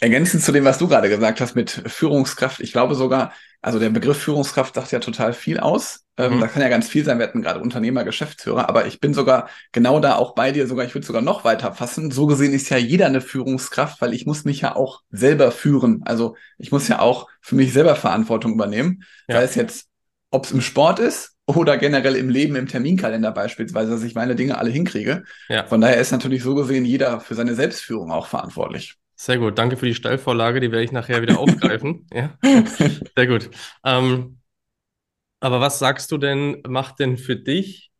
ergänzend 0.00 0.42
zu 0.42 0.50
dem, 0.50 0.64
was 0.64 0.78
du 0.78 0.88
gerade 0.88 1.08
gesagt 1.08 1.40
hast 1.40 1.54
mit 1.54 1.70
Führungskraft, 1.70 2.58
ich 2.60 2.72
glaube 2.72 2.96
sogar, 2.96 3.32
also 3.62 3.78
der 3.78 3.90
Begriff 3.90 4.18
Führungskraft 4.18 4.74
sagt 4.74 4.90
ja 4.90 4.98
total 4.98 5.32
viel 5.32 5.60
aus. 5.60 6.00
Ähm, 6.16 6.36
Mhm. 6.36 6.40
da 6.40 6.48
kann 6.48 6.62
ja 6.62 6.68
ganz 6.68 6.88
viel 6.88 7.04
sein. 7.04 7.18
Wir 7.18 7.26
hatten 7.26 7.42
gerade 7.42 7.60
Unternehmer, 7.60 8.04
Geschäftsführer, 8.04 8.68
aber 8.68 8.86
ich 8.86 9.00
bin 9.00 9.14
sogar 9.14 9.48
genau 9.72 10.00
da 10.00 10.16
auch 10.16 10.34
bei 10.34 10.50
dir, 10.52 10.66
sogar, 10.66 10.84
ich 10.84 10.94
würde 10.94 11.06
sogar 11.06 11.22
noch 11.22 11.44
weiter 11.44 11.72
fassen. 11.72 12.10
So 12.10 12.26
gesehen 12.26 12.52
ist 12.52 12.68
ja 12.70 12.76
jeder 12.76 13.06
eine 13.06 13.20
Führungskraft, 13.20 14.00
weil 14.00 14.14
ich 14.14 14.26
muss 14.26 14.44
mich 14.44 14.60
ja 14.60 14.74
auch 14.76 15.02
selber 15.10 15.50
führen. 15.52 16.02
Also 16.04 16.36
ich 16.58 16.72
muss 16.72 16.88
ja 16.88 16.98
auch 16.98 17.28
für 17.40 17.54
mich 17.54 17.72
selber 17.72 17.94
Verantwortung 17.96 18.52
übernehmen. 18.52 19.04
Ja. 19.28 19.36
Sei 19.36 19.42
es 19.44 19.54
jetzt, 19.54 19.86
ob 20.30 20.44
es 20.44 20.50
im 20.52 20.60
Sport 20.60 20.98
ist 20.98 21.32
oder 21.46 21.78
generell 21.78 22.16
im 22.16 22.28
Leben, 22.28 22.56
im 22.56 22.66
Terminkalender 22.66 23.30
beispielsweise, 23.32 23.92
dass 23.92 24.02
ich 24.02 24.14
meine 24.14 24.34
Dinge 24.34 24.58
alle 24.58 24.70
hinkriege. 24.70 25.24
Ja. 25.48 25.66
Von 25.66 25.80
daher 25.80 25.98
ist 25.98 26.10
natürlich 26.10 26.42
so 26.42 26.54
gesehen 26.54 26.84
jeder 26.84 27.20
für 27.20 27.34
seine 27.34 27.54
Selbstführung 27.54 28.10
auch 28.10 28.26
verantwortlich. 28.26 28.96
Sehr 29.16 29.38
gut, 29.38 29.58
danke 29.58 29.76
für 29.76 29.86
die 29.86 29.94
Steilvorlage, 29.94 30.60
die 30.60 30.70
werde 30.72 30.84
ich 30.84 30.92
nachher 30.92 31.22
wieder 31.22 31.38
aufgreifen. 31.38 32.06
Ja, 32.12 32.36
sehr 33.16 33.26
gut. 33.26 33.50
Ähm, 33.84 34.40
aber 35.40 35.60
was 35.60 35.78
sagst 35.78 36.10
du 36.12 36.18
denn, 36.18 36.62
macht 36.66 36.98
denn 37.00 37.18
für 37.18 37.36
dich 37.36 37.92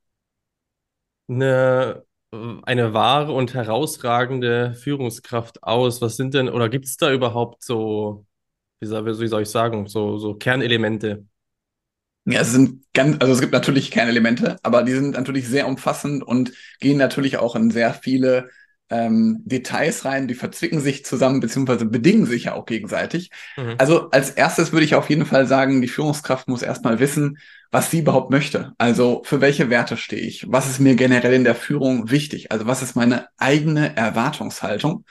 eine, 1.29 2.05
eine 2.65 2.93
wahre 2.95 3.33
und 3.33 3.55
herausragende 3.55 4.75
Führungskraft 4.75 5.63
aus? 5.63 6.01
Was 6.03 6.17
sind 6.17 6.35
denn, 6.35 6.49
oder 6.49 6.69
gibt 6.69 6.87
es 6.87 6.97
da 6.97 7.13
überhaupt 7.13 7.63
so, 7.63 8.27
wie 8.81 8.87
soll, 8.87 9.07
wie 9.21 9.29
soll 9.29 9.43
ich 9.43 9.51
sagen, 9.51 9.87
so, 9.89 10.19
so 10.19 10.35
Kernelemente? 10.37 11.27
Ja, 12.27 12.41
es 12.41 12.53
sind 12.53 12.85
ganz, 12.95 13.17
also 13.21 13.35
es 13.35 13.41
gibt 13.41 13.53
natürlich 13.53 13.91
Kernelemente, 13.91 14.57
aber 14.63 14.83
die 14.83 14.93
sind 14.93 15.11
natürlich 15.13 15.47
sehr 15.47 15.67
umfassend 15.69 16.23
und 16.25 16.53
gehen 16.81 16.97
natürlich 16.97 17.37
auch 17.37 17.55
in 17.55 17.71
sehr 17.71 17.93
viele 17.93 18.49
ähm, 18.91 19.41
Details 19.45 20.05
rein, 20.05 20.29
die 20.29 20.35
verzwicken 20.35 20.81
sich 20.81 21.05
zusammen, 21.05 21.41
beziehungsweise 21.41 21.87
bedingen 21.87 22.27
sich 22.27 22.45
ja 22.45 22.55
auch 22.55 22.67
gegenseitig. 22.67 23.31
Mhm. 23.57 23.75
Also 23.79 24.11
als 24.11 24.31
erstes 24.31 24.73
würde 24.73 24.85
ich 24.85 24.95
auf 24.95 25.09
jeden 25.11 25.27
Fall 25.27 25.47
sagen, 25.47 25.81
die 25.83 25.89
Führungskraft 25.89 26.49
muss 26.49 26.63
erstmal 26.63 26.99
wissen, 27.01 27.39
was 27.71 27.91
sie 27.91 28.01
überhaupt 28.01 28.31
möchte. 28.31 28.73
Also 28.79 29.23
für 29.25 29.41
welche 29.41 29.71
Werte 29.71 29.97
stehe 29.97 30.23
ich? 30.23 30.47
Was 30.49 30.69
ist 30.69 30.79
mir 30.81 30.95
generell 30.95 31.33
in 31.35 31.45
der 31.45 31.55
Führung 31.57 32.11
wichtig? 32.11 32.53
Also 32.53 32.67
was 32.67 32.83
ist 32.83 32.95
meine 32.95 33.27
eigene 33.39 33.97
Erwartungshaltung? 33.97 35.05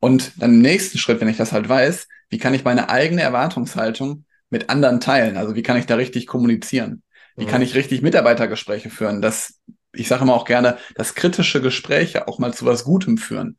Und 0.00 0.32
dann 0.42 0.54
im 0.54 0.62
nächsten 0.62 0.98
Schritt, 0.98 1.20
wenn 1.20 1.28
ich 1.28 1.36
das 1.36 1.52
halt 1.52 1.68
weiß, 1.68 2.08
wie 2.30 2.38
kann 2.38 2.54
ich 2.54 2.64
meine 2.64 2.88
eigene 2.90 3.22
Erwartungshaltung 3.22 4.24
mit 4.48 4.70
anderen 4.70 5.00
teilen? 5.00 5.36
Also 5.36 5.54
wie 5.54 5.62
kann 5.62 5.76
ich 5.76 5.86
da 5.86 5.96
richtig 5.96 6.26
kommunizieren? 6.26 7.02
Wie 7.36 7.44
Mhm. 7.44 7.50
kann 7.50 7.62
ich 7.62 7.74
richtig 7.74 8.02
Mitarbeitergespräche 8.02 8.90
führen? 8.90 9.22
Das, 9.22 9.58
ich 9.92 10.08
sage 10.08 10.22
immer 10.22 10.34
auch 10.34 10.44
gerne, 10.44 10.78
dass 10.94 11.14
kritische 11.14 11.60
Gespräche 11.60 12.28
auch 12.28 12.38
mal 12.38 12.54
zu 12.54 12.66
was 12.66 12.84
Gutem 12.84 13.18
führen. 13.18 13.56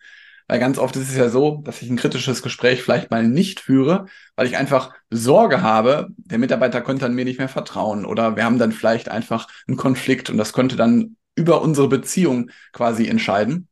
Weil 0.48 0.60
ganz 0.60 0.78
oft 0.78 0.96
ist 0.98 1.10
es 1.10 1.16
ja 1.16 1.30
so, 1.30 1.62
dass 1.64 1.82
ich 1.82 1.90
ein 1.90 1.96
kritisches 1.96 2.42
Gespräch 2.42 2.84
vielleicht 2.84 3.10
mal 3.10 3.26
nicht 3.26 3.62
führe, 3.62 4.08
weil 4.36 4.48
ich 4.48 4.58
einfach 4.58 4.94
Sorge 5.10 5.62
habe, 5.62 6.10
der 6.18 6.40
Mitarbeiter 6.40 6.82
könnte 6.82 7.06
dann 7.06 7.14
mir 7.14 7.26
nicht 7.26 7.40
mehr 7.40 7.48
vertrauen 7.48 8.06
oder 8.06 8.36
wir 8.36 8.44
haben 8.44 8.60
dann 8.60 8.74
vielleicht 8.74 9.10
einfach 9.10 9.48
einen 9.68 9.78
Konflikt 9.78 10.30
und 10.30 10.38
das 10.38 10.52
könnte 10.52 10.76
dann 10.76 11.16
über 11.36 11.62
unsere 11.62 11.88
Beziehung 11.88 12.52
quasi 12.74 13.08
entscheiden. 13.08 13.70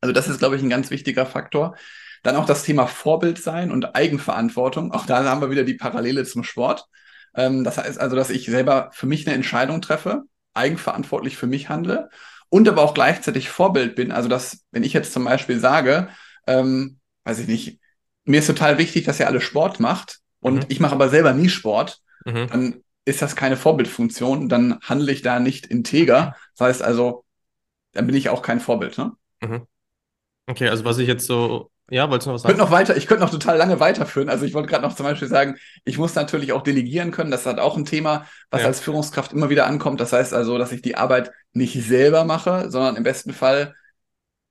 Also 0.00 0.12
das 0.12 0.28
ist, 0.28 0.38
glaube 0.38 0.56
ich, 0.56 0.62
ein 0.62 0.70
ganz 0.70 0.90
wichtiger 0.90 1.26
Faktor. 1.26 1.76
Dann 2.22 2.36
auch 2.36 2.46
das 2.46 2.62
Thema 2.62 2.86
Vorbild 2.86 3.38
sein 3.38 3.70
und 3.70 3.94
Eigenverantwortung. 3.94 4.92
Auch 4.92 5.06
da 5.06 5.22
haben 5.24 5.40
wir 5.40 5.50
wieder 5.50 5.64
die 5.64 5.74
Parallele 5.74 6.24
zum 6.24 6.42
Sport. 6.42 6.86
Ähm, 7.34 7.64
das 7.64 7.78
heißt 7.78 8.00
also, 8.00 8.16
dass 8.16 8.30
ich 8.30 8.46
selber 8.46 8.90
für 8.92 9.06
mich 9.06 9.26
eine 9.26 9.34
Entscheidung 9.36 9.80
treffe, 9.80 10.24
eigenverantwortlich 10.58 11.36
für 11.36 11.46
mich 11.46 11.68
handle 11.70 12.10
und 12.50 12.68
aber 12.68 12.82
auch 12.82 12.94
gleichzeitig 12.94 13.48
Vorbild 13.50 13.94
bin. 13.96 14.12
Also, 14.12 14.28
dass, 14.28 14.64
wenn 14.72 14.84
ich 14.84 14.92
jetzt 14.92 15.12
zum 15.12 15.24
Beispiel 15.24 15.60
sage, 15.60 16.08
ähm, 16.46 16.98
weiß 17.24 17.40
ich 17.40 17.48
nicht, 17.48 17.80
mir 18.24 18.40
ist 18.40 18.46
total 18.46 18.78
wichtig, 18.78 19.04
dass 19.04 19.20
ihr 19.20 19.26
alle 19.26 19.40
Sport 19.40 19.80
macht 19.80 20.18
und 20.40 20.64
Mhm. 20.64 20.66
ich 20.68 20.80
mache 20.80 20.92
aber 20.94 21.08
selber 21.08 21.32
nie 21.32 21.48
Sport, 21.48 22.00
Mhm. 22.26 22.46
dann 22.50 22.84
ist 23.04 23.22
das 23.22 23.36
keine 23.36 23.56
Vorbildfunktion, 23.56 24.48
dann 24.48 24.78
handle 24.82 25.12
ich 25.12 25.22
da 25.22 25.40
nicht 25.40 25.66
integer. 25.66 26.36
Das 26.56 26.68
heißt 26.68 26.82
also, 26.82 27.24
dann 27.92 28.06
bin 28.06 28.16
ich 28.16 28.28
auch 28.28 28.42
kein 28.42 28.60
Vorbild. 28.60 28.98
Ne? 28.98 29.12
Mhm. 29.42 29.66
Okay, 30.46 30.68
also 30.68 30.84
was 30.84 30.98
ich 30.98 31.08
jetzt 31.08 31.26
so, 31.26 31.70
ja, 31.90 32.10
wolltest 32.10 32.26
du 32.26 32.30
noch 32.30 32.34
was 32.34 32.42
Ich 32.42 32.46
könnte 32.46 32.58
sagen? 32.60 32.70
noch 32.70 32.70
weiter, 32.70 32.96
ich 32.96 33.06
könnte 33.06 33.24
noch 33.24 33.30
total 33.30 33.56
lange 33.56 33.80
weiterführen. 33.80 34.28
Also 34.28 34.44
ich 34.44 34.54
wollte 34.54 34.68
gerade 34.68 34.82
noch 34.86 34.94
zum 34.94 35.04
Beispiel 35.06 35.28
sagen, 35.28 35.56
ich 35.84 35.98
muss 35.98 36.14
natürlich 36.14 36.52
auch 36.52 36.62
delegieren 36.62 37.10
können. 37.10 37.30
Das 37.30 37.46
hat 37.46 37.58
auch 37.58 37.76
ein 37.76 37.84
Thema, 37.84 38.26
was 38.50 38.62
Ja. 38.62 38.66
als 38.68 38.80
Führungskraft 38.80 39.32
immer 39.32 39.50
wieder 39.50 39.66
ankommt. 39.66 40.00
Das 40.00 40.12
heißt 40.12 40.34
also, 40.34 40.58
dass 40.58 40.72
ich 40.72 40.82
die 40.82 40.96
Arbeit 40.96 41.30
nicht 41.52 41.74
selber 41.82 42.24
mache, 42.24 42.70
sondern 42.70 42.96
im 42.96 43.02
besten 43.04 43.32
Fall 43.32 43.74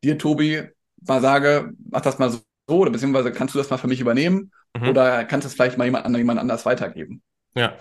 dir, 0.04 0.18
Tobi, 0.18 0.64
mal 1.08 1.22
sage, 1.22 1.72
mach 1.90 2.02
das 2.02 2.20
mal 2.20 2.30
so, 2.32 2.42
oder 2.70 2.92
beziehungsweise 2.92 3.32
kannst 3.32 3.56
du 3.56 3.60
das 3.60 3.70
mal 3.70 3.78
für 3.78 3.88
mich 3.88 4.00
übernehmen 4.02 4.52
Mhm. 4.78 4.90
oder 4.90 5.24
kannst 5.26 5.46
du 5.46 5.48
es 5.48 5.54
vielleicht 5.56 5.78
mal 5.78 5.86
jemand, 5.86 6.06
an 6.06 6.16
jemand 6.16 6.40
anders 6.40 6.66
weitergeben. 6.66 7.22
Ja. 7.56 7.76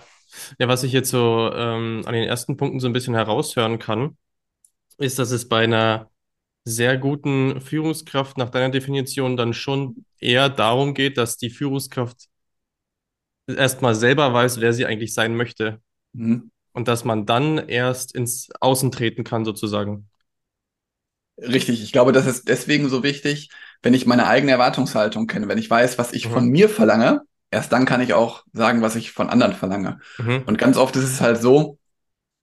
Ja, 0.59 0.67
was 0.67 0.83
ich 0.83 0.91
jetzt 0.91 1.09
so 1.09 1.51
ähm, 1.53 2.03
an 2.05 2.13
den 2.13 2.23
ersten 2.27 2.57
Punkten 2.57 2.79
so 2.79 2.87
ein 2.87 2.93
bisschen 2.93 3.15
heraushören 3.15 3.79
kann, 3.79 4.17
ist, 4.97 5.19
dass 5.19 5.31
es 5.31 5.47
bei 5.47 5.63
einer 5.63 6.09
sehr 6.67 6.97
guten 6.97 7.61
Führungskraft 7.61 8.37
nach 8.37 8.49
deiner 8.49 8.69
Definition 8.69 9.37
dann 9.37 9.53
schon 9.53 10.05
eher 10.19 10.49
darum 10.49 10.93
geht, 10.93 11.17
dass 11.17 11.37
die 11.37 11.49
Führungskraft 11.49 12.27
erstmal 13.47 13.95
selber 13.95 14.33
weiß, 14.33 14.59
wer 14.59 14.73
sie 14.73 14.85
eigentlich 14.85 15.13
sein 15.13 15.35
möchte 15.35 15.81
Mhm. 16.13 16.51
und 16.73 16.87
dass 16.87 17.05
man 17.05 17.25
dann 17.25 17.57
erst 17.69 18.13
ins 18.13 18.49
Außen 18.59 18.91
treten 18.91 19.23
kann, 19.23 19.45
sozusagen. 19.45 20.09
Richtig, 21.39 21.83
ich 21.83 21.91
glaube, 21.91 22.11
das 22.11 22.25
ist 22.25 22.47
deswegen 22.49 22.89
so 22.89 23.03
wichtig, 23.03 23.49
wenn 23.83 23.93
ich 23.93 24.07
meine 24.07 24.27
eigene 24.27 24.51
Erwartungshaltung 24.53 25.27
kenne, 25.27 25.47
wenn 25.47 25.59
ich 25.59 25.69
weiß, 25.69 25.97
was 25.99 26.11
ich 26.13 26.27
Mhm. 26.27 26.31
von 26.31 26.47
mir 26.49 26.67
verlange, 26.67 27.21
erst 27.51 27.71
dann 27.71 27.85
kann 27.85 28.01
ich 28.01 28.13
auch 28.13 28.43
sagen, 28.53 28.81
was 28.81 28.95
ich 28.95 29.11
von 29.11 29.29
anderen 29.29 29.53
verlange. 29.53 29.99
Mhm. 30.17 30.43
Und 30.47 30.57
ganz 30.57 30.77
oft 30.77 30.95
ist 30.95 31.03
es 31.03 31.21
halt 31.21 31.39
so, 31.39 31.77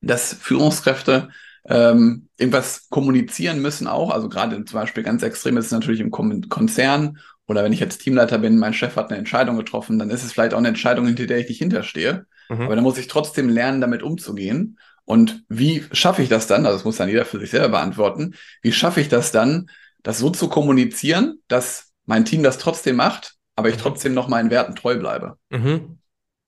dass 0.01 0.35
Führungskräfte 0.35 1.31
ähm, 1.69 2.29
irgendwas 2.37 2.89
kommunizieren 2.91 3.61
müssen 3.61 3.87
auch. 3.87 4.11
Also 4.11 4.29
gerade 4.29 4.65
zum 4.65 4.81
Beispiel 4.81 5.03
ganz 5.03 5.23
extrem 5.23 5.57
ist 5.57 5.67
es 5.67 5.73
natürlich 5.73 6.01
im 6.01 6.11
Kon 6.11 6.49
Konzern 6.49 7.19
oder 7.47 7.65
wenn 7.65 7.73
ich 7.73 7.81
jetzt 7.81 7.99
Teamleiter 7.99 8.39
bin, 8.39 8.59
mein 8.59 8.75
Chef 8.75 8.97
hat 8.97 9.11
eine 9.11 9.19
Entscheidung 9.19 9.57
getroffen, 9.57 9.99
dann 9.99 10.11
ist 10.11 10.25
es 10.25 10.33
vielleicht 10.33 10.55
auch 10.55 10.59
eine 10.59 10.69
Entscheidung, 10.69 11.07
hinter 11.07 11.27
der 11.27 11.39
ich 11.39 11.49
nicht 11.49 11.59
hinterstehe. 11.59 12.27
Mhm. 12.49 12.63
Aber 12.63 12.75
dann 12.75 12.85
muss 12.85 12.99
ich 12.99 13.07
trotzdem 13.09 13.49
lernen, 13.49 13.81
damit 13.81 14.03
umzugehen. 14.03 14.79
Und 15.05 15.45
wie 15.49 15.85
schaffe 15.93 16.23
ich 16.23 16.29
das 16.31 16.47
dann? 16.47 16.65
Also 16.65 16.79
das 16.79 16.85
muss 16.85 16.97
dann 16.97 17.09
jeder 17.09 17.25
für 17.27 17.39
sich 17.39 17.51
selber 17.51 17.69
beantworten. 17.71 18.35
Wie 18.63 18.73
schaffe 18.73 19.01
ich 19.01 19.09
das 19.09 19.33
dann, 19.33 19.69
das 20.03 20.19
so 20.19 20.31
zu 20.31 20.49
kommunizieren, 20.49 21.39
dass 21.49 21.93
mein 22.07 22.25
Team 22.25 22.43
das 22.43 22.59
trotzdem 22.59 22.97
macht, 22.97 23.35
aber 23.57 23.69
ich 23.69 23.77
Mhm. 23.77 23.81
trotzdem 23.81 24.15
noch 24.15 24.29
meinen 24.29 24.51
Werten 24.51 24.75
treu 24.75 24.97
bleibe? 24.99 25.39
Mhm. 25.51 25.99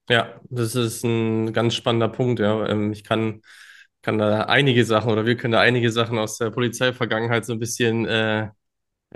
Ja, 0.09 0.41
das 0.51 0.75
ist 0.75 1.05
ein 1.05 1.53
ganz 1.53 1.75
spannender 1.75 2.09
Punkt. 2.09 2.41
Ja. 2.41 2.67
Ähm, 2.69 2.93
Ich 2.93 3.05
kann, 3.05 3.43
kann 4.07 4.19
da 4.19 4.43
einige 4.45 4.85
Sachen 4.87 5.11
oder 5.13 5.27
wir 5.27 5.37
können 5.37 5.53
da 5.53 5.61
einige 5.61 5.93
Sachen 5.93 6.19
aus 6.19 6.39
der 6.39 6.51
Polizeivergangenheit 6.53 7.45
so 7.47 7.55
ein 7.55 7.61
bisschen 7.61 8.07
äh, 8.07 8.45
äh, 8.45 8.51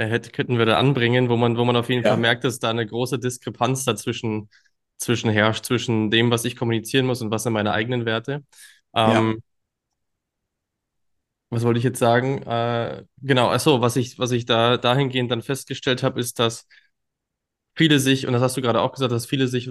hätte, 0.07 0.31
könnten 0.33 0.59
wir 0.59 0.67
da 0.67 0.79
anbringen, 0.79 1.29
wo 1.31 1.37
man, 1.37 1.57
wo 1.59 1.65
man 1.65 1.77
auf 1.77 1.91
jeden 1.91 2.05
Ja. 2.05 2.07
Fall 2.07 2.19
merkt, 2.19 2.45
dass 2.45 2.59
da 2.61 2.71
eine 2.71 2.87
große 2.87 3.19
Diskrepanz 3.21 3.85
dazwischen 3.85 4.51
zwischen 4.99 5.31
herrscht, 5.31 5.67
zwischen 5.67 6.11
dem, 6.11 6.31
was 6.31 6.45
ich 6.47 6.57
kommunizieren 6.57 7.07
muss 7.07 7.23
und 7.23 7.31
was 7.31 7.45
sind 7.45 7.53
meine 7.55 7.73
eigenen 7.73 8.07
Werte. 8.07 8.45
Ähm, 8.95 9.43
was 11.51 11.65
wollte 11.65 11.79
ich 11.79 11.85
jetzt 11.85 11.99
sagen? 11.99 12.43
Äh, 12.43 13.05
genau, 13.23 13.49
also 13.49 13.81
was 13.81 13.97
ich, 13.97 14.19
was 14.19 14.31
ich 14.33 14.47
da 14.47 14.77
dahingehend 14.77 15.31
dann 15.31 15.43
festgestellt 15.43 16.03
habe, 16.03 16.21
ist, 16.21 16.39
dass 16.39 16.67
viele 17.75 17.99
sich, 17.99 18.27
und 18.27 18.33
das 18.33 18.43
hast 18.43 18.57
du 18.57 18.63
gerade 18.63 18.81
auch 18.81 18.93
gesagt, 18.93 19.13
dass 19.13 19.27
viele 19.27 19.49
sich 19.49 19.71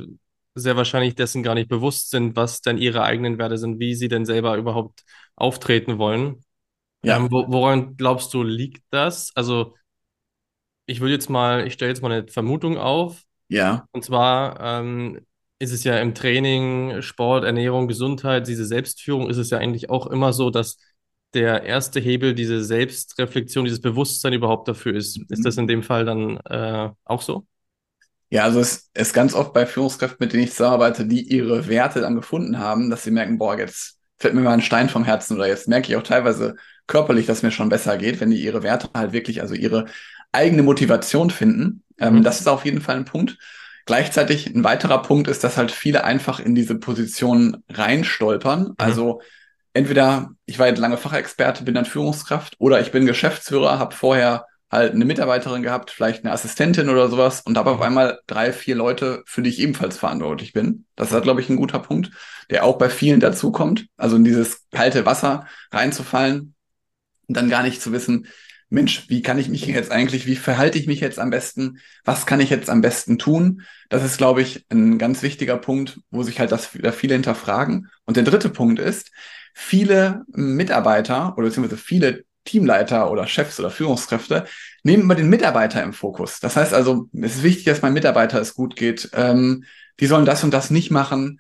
sehr 0.55 0.75
wahrscheinlich 0.77 1.15
dessen 1.15 1.43
gar 1.43 1.55
nicht 1.55 1.69
bewusst 1.69 2.09
sind, 2.09 2.35
was 2.35 2.61
denn 2.61 2.77
ihre 2.77 3.03
eigenen 3.03 3.37
Werte 3.37 3.57
sind, 3.57 3.79
wie 3.79 3.95
sie 3.95 4.07
denn 4.07 4.25
selber 4.25 4.57
überhaupt 4.57 5.03
auftreten 5.35 5.97
wollen. 5.97 6.41
Ja. 7.03 7.17
Ähm, 7.17 7.31
wo, 7.31 7.45
woran 7.47 7.95
glaubst 7.95 8.33
du, 8.33 8.43
liegt 8.43 8.83
das? 8.89 9.31
Also, 9.35 9.75
ich 10.85 10.99
würde 11.01 11.13
jetzt 11.13 11.29
mal, 11.29 11.67
ich 11.67 11.73
stelle 11.73 11.91
jetzt 11.91 12.01
mal 12.01 12.11
eine 12.11 12.27
Vermutung 12.27 12.77
auf. 12.77 13.23
Ja, 13.47 13.85
Und 13.91 14.03
zwar 14.03 14.59
ähm, 14.59 15.19
ist 15.59 15.71
es 15.71 15.83
ja 15.83 15.97
im 15.99 16.13
Training, 16.13 17.01
Sport, 17.01 17.43
Ernährung, 17.43 17.87
Gesundheit, 17.87 18.47
diese 18.47 18.65
Selbstführung, 18.65 19.29
ist 19.29 19.37
es 19.37 19.49
ja 19.49 19.57
eigentlich 19.57 19.89
auch 19.89 20.07
immer 20.07 20.33
so, 20.33 20.49
dass 20.49 20.77
der 21.33 21.63
erste 21.63 21.99
Hebel 21.99 22.33
diese 22.33 22.63
Selbstreflexion, 22.63 23.65
dieses 23.65 23.81
Bewusstsein 23.81 24.33
überhaupt 24.33 24.67
dafür 24.67 24.95
ist. 24.95 25.19
Ist 25.29 25.45
das 25.45 25.57
in 25.57 25.67
dem 25.67 25.83
Fall 25.83 26.05
dann 26.05 26.37
äh, 26.45 26.89
auch 27.05 27.21
so? 27.21 27.45
Ja, 28.29 28.43
also 28.43 28.59
es 28.59 28.89
ist 28.93 29.13
ganz 29.13 29.33
oft 29.33 29.53
bei 29.53 29.65
Führungskräften, 29.65 30.17
mit 30.19 30.33
denen 30.33 30.43
ich 30.43 30.51
zusammenarbeite, 30.51 31.05
die 31.05 31.21
ihre 31.21 31.67
Werte 31.67 32.01
dann 32.01 32.15
gefunden 32.15 32.59
haben, 32.59 32.89
dass 32.89 33.03
sie 33.03 33.11
merken, 33.11 33.37
boah, 33.39 33.57
jetzt 33.57 33.97
fällt 34.19 34.35
mir 34.35 34.41
mal 34.41 34.53
ein 34.53 34.61
Stein 34.61 34.89
vom 34.89 35.03
Herzen 35.03 35.35
oder 35.35 35.47
jetzt 35.47 35.67
merke 35.67 35.89
ich 35.89 35.95
auch 35.97 36.03
teilweise 36.03 36.55
körperlich, 36.85 37.25
dass 37.25 37.41
mir 37.41 37.51
schon 37.51 37.69
besser 37.69 37.97
geht, 37.97 38.19
wenn 38.19 38.29
die 38.29 38.43
ihre 38.43 38.61
Werte 38.63 38.89
halt 38.93 39.13
wirklich, 39.13 39.41
also 39.41 39.55
ihre 39.55 39.85
eigene 40.31 40.61
Motivation 40.61 41.31
finden. 41.31 41.83
Ähm, 41.99 42.17
Mhm. 42.17 42.23
das 42.23 42.39
ist 42.39 42.47
auf 42.47 42.65
jeden 42.65 42.81
Fall 42.81 42.97
ein 42.97 43.05
Punkt. 43.05 43.37
Gleichzeitig 43.85 44.45
ein 44.47 44.63
weiterer 44.63 45.01
Punkt 45.01 45.27
ist, 45.27 45.43
dass 45.43 45.57
halt 45.57 45.71
viele 45.71 46.03
einfach 46.03 46.39
in 46.39 46.53
diese 46.53 46.75
Position 46.75 47.63
reinstolpern. 47.69 48.73
Also 48.77 49.21
entweder 49.73 50.31
ich 50.45 50.59
war 50.59 50.67
jetzt 50.67 50.79
lange 50.79 50.97
Fachexperte, 50.97 51.63
bin 51.63 51.73
dann 51.75 51.85
Führungskraft 51.85 52.55
oder 52.59 52.81
ich 52.81 52.91
bin 52.91 53.05
Geschäftsführer, 53.07 53.79
habe 53.79 53.95
vorher 53.95 54.45
halt 54.71 54.93
eine 54.93 55.05
Mitarbeiterin 55.05 55.63
gehabt, 55.63 55.91
vielleicht 55.91 56.23
eine 56.23 56.33
Assistentin 56.33 56.89
oder 56.89 57.09
sowas 57.09 57.41
und 57.41 57.57
habe 57.57 57.71
auf 57.71 57.81
einmal 57.81 58.19
drei, 58.27 58.53
vier 58.53 58.75
Leute, 58.75 59.23
für 59.25 59.41
die 59.41 59.49
ich 59.49 59.59
ebenfalls 59.59 59.97
verantwortlich 59.97 60.53
bin. 60.53 60.85
Das 60.95 61.11
ist, 61.11 61.23
glaube 61.23 61.41
ich, 61.41 61.49
ein 61.49 61.55
guter 61.55 61.79
Punkt, 61.79 62.11
der 62.49 62.63
auch 62.63 62.77
bei 62.77 62.89
vielen 62.89 63.19
dazukommt. 63.19 63.87
Also 63.97 64.15
in 64.15 64.23
dieses 64.23 64.67
kalte 64.71 65.05
Wasser 65.05 65.47
reinzufallen 65.71 66.53
und 67.27 67.37
dann 67.37 67.49
gar 67.49 67.63
nicht 67.63 67.81
zu 67.81 67.91
wissen, 67.91 68.27
Mensch, 68.71 69.09
wie 69.09 69.23
kann 69.23 69.39
ich 69.39 69.49
mich 69.49 69.65
jetzt 69.65 69.91
eigentlich, 69.91 70.27
wie 70.27 70.35
verhalte 70.35 70.77
ich 70.77 70.85
mich 70.85 70.99
jetzt 70.99 71.17
am 71.17 71.31
besten? 71.31 71.79
Was 72.05 72.27
kann 72.27 72.39
ich 72.39 72.51
jetzt 72.51 72.69
am 72.69 72.81
besten 72.81 73.17
tun? 73.17 73.63
Das 73.89 74.03
ist, 74.03 74.19
glaube 74.19 74.43
ich, 74.43 74.65
ein 74.69 74.99
ganz 74.99 75.23
wichtiger 75.23 75.57
Punkt, 75.57 75.99
wo 76.11 76.21
sich 76.21 76.39
halt 76.39 76.51
das 76.51 76.75
wieder 76.75 76.93
viele 76.93 77.15
hinterfragen. 77.15 77.87
Und 78.05 78.15
der 78.15 78.23
dritte 78.23 78.49
Punkt 78.49 78.79
ist, 78.79 79.09
viele 79.55 80.23
Mitarbeiter 80.27 81.35
oder 81.35 81.47
beziehungsweise 81.47 81.81
viele 81.81 82.25
Teamleiter 82.49 83.11
oder 83.11 83.27
Chefs 83.27 83.59
oder 83.59 83.69
Führungskräfte 83.69 84.45
nehmen 84.83 85.03
immer 85.03 85.15
den 85.15 85.29
Mitarbeiter 85.29 85.83
im 85.83 85.93
Fokus. 85.93 86.39
Das 86.39 86.55
heißt 86.55 86.73
also, 86.73 87.09
es 87.13 87.35
ist 87.37 87.43
wichtig, 87.43 87.65
dass 87.65 87.81
mein 87.81 87.93
Mitarbeiter 87.93 88.39
es 88.41 88.53
gut 88.55 88.75
geht. 88.75 89.09
Ähm, 89.13 89.65
die 89.99 90.07
sollen 90.07 90.25
das 90.25 90.43
und 90.43 90.51
das 90.51 90.71
nicht 90.71 90.89
machen. 90.91 91.39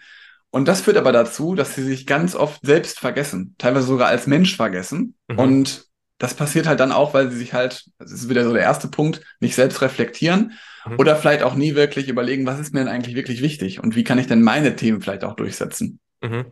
Und 0.51 0.67
das 0.67 0.81
führt 0.81 0.97
aber 0.97 1.11
dazu, 1.11 1.55
dass 1.55 1.75
sie 1.75 1.83
sich 1.83 2.05
ganz 2.05 2.35
oft 2.35 2.61
selbst 2.63 2.99
vergessen, 2.99 3.55
teilweise 3.57 3.87
sogar 3.87 4.07
als 4.07 4.27
Mensch 4.27 4.55
vergessen. 4.55 5.15
Mhm. 5.27 5.39
Und 5.39 5.85
das 6.17 6.33
passiert 6.33 6.67
halt 6.67 6.79
dann 6.79 6.91
auch, 6.91 7.13
weil 7.13 7.31
sie 7.31 7.37
sich 7.37 7.53
halt, 7.53 7.85
das 7.97 8.11
ist 8.11 8.29
wieder 8.29 8.43
so 8.43 8.51
der 8.51 8.63
erste 8.63 8.89
Punkt, 8.89 9.21
nicht 9.39 9.55
selbst 9.55 9.81
reflektieren 9.81 10.53
Mhm. 10.85 10.95
oder 10.97 11.15
vielleicht 11.15 11.43
auch 11.43 11.55
nie 11.55 11.75
wirklich 11.75 12.07
überlegen, 12.07 12.45
was 12.45 12.59
ist 12.59 12.73
mir 12.73 12.79
denn 12.79 12.87
eigentlich 12.87 13.15
wirklich 13.15 13.41
wichtig 13.41 13.81
und 13.81 13.95
wie 13.95 14.03
kann 14.03 14.17
ich 14.19 14.27
denn 14.27 14.41
meine 14.41 14.75
Themen 14.75 15.01
vielleicht 15.01 15.23
auch 15.23 15.35
durchsetzen. 15.35 15.99
Mhm. 16.21 16.45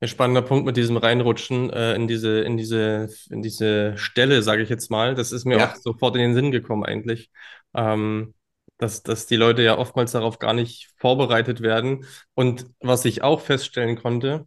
Ein 0.00 0.08
spannender 0.08 0.42
Punkt 0.42 0.66
mit 0.66 0.76
diesem 0.76 0.96
Reinrutschen 0.98 1.70
äh, 1.70 1.94
in 1.94 2.06
diese, 2.06 2.40
in 2.40 2.56
diese, 2.58 3.08
in 3.30 3.40
diese 3.42 3.96
Stelle, 3.96 4.42
sage 4.42 4.62
ich 4.62 4.68
jetzt 4.68 4.90
mal. 4.90 5.14
Das 5.14 5.32
ist 5.32 5.46
mir 5.46 5.58
Ja. 5.58 5.72
auch 5.72 5.74
sofort 5.74 6.16
in 6.16 6.22
den 6.22 6.34
Sinn 6.34 6.50
gekommen 6.50 6.84
eigentlich. 6.84 7.30
Ähm, 7.74 8.34
dass, 8.78 9.02
dass 9.02 9.26
die 9.26 9.36
Leute 9.36 9.62
ja 9.62 9.78
oftmals 9.78 10.12
darauf 10.12 10.38
gar 10.38 10.52
nicht 10.52 10.90
vorbereitet 10.98 11.62
werden. 11.62 12.04
Und 12.34 12.66
was 12.80 13.06
ich 13.06 13.22
auch 13.22 13.40
feststellen 13.40 13.96
konnte, 13.96 14.46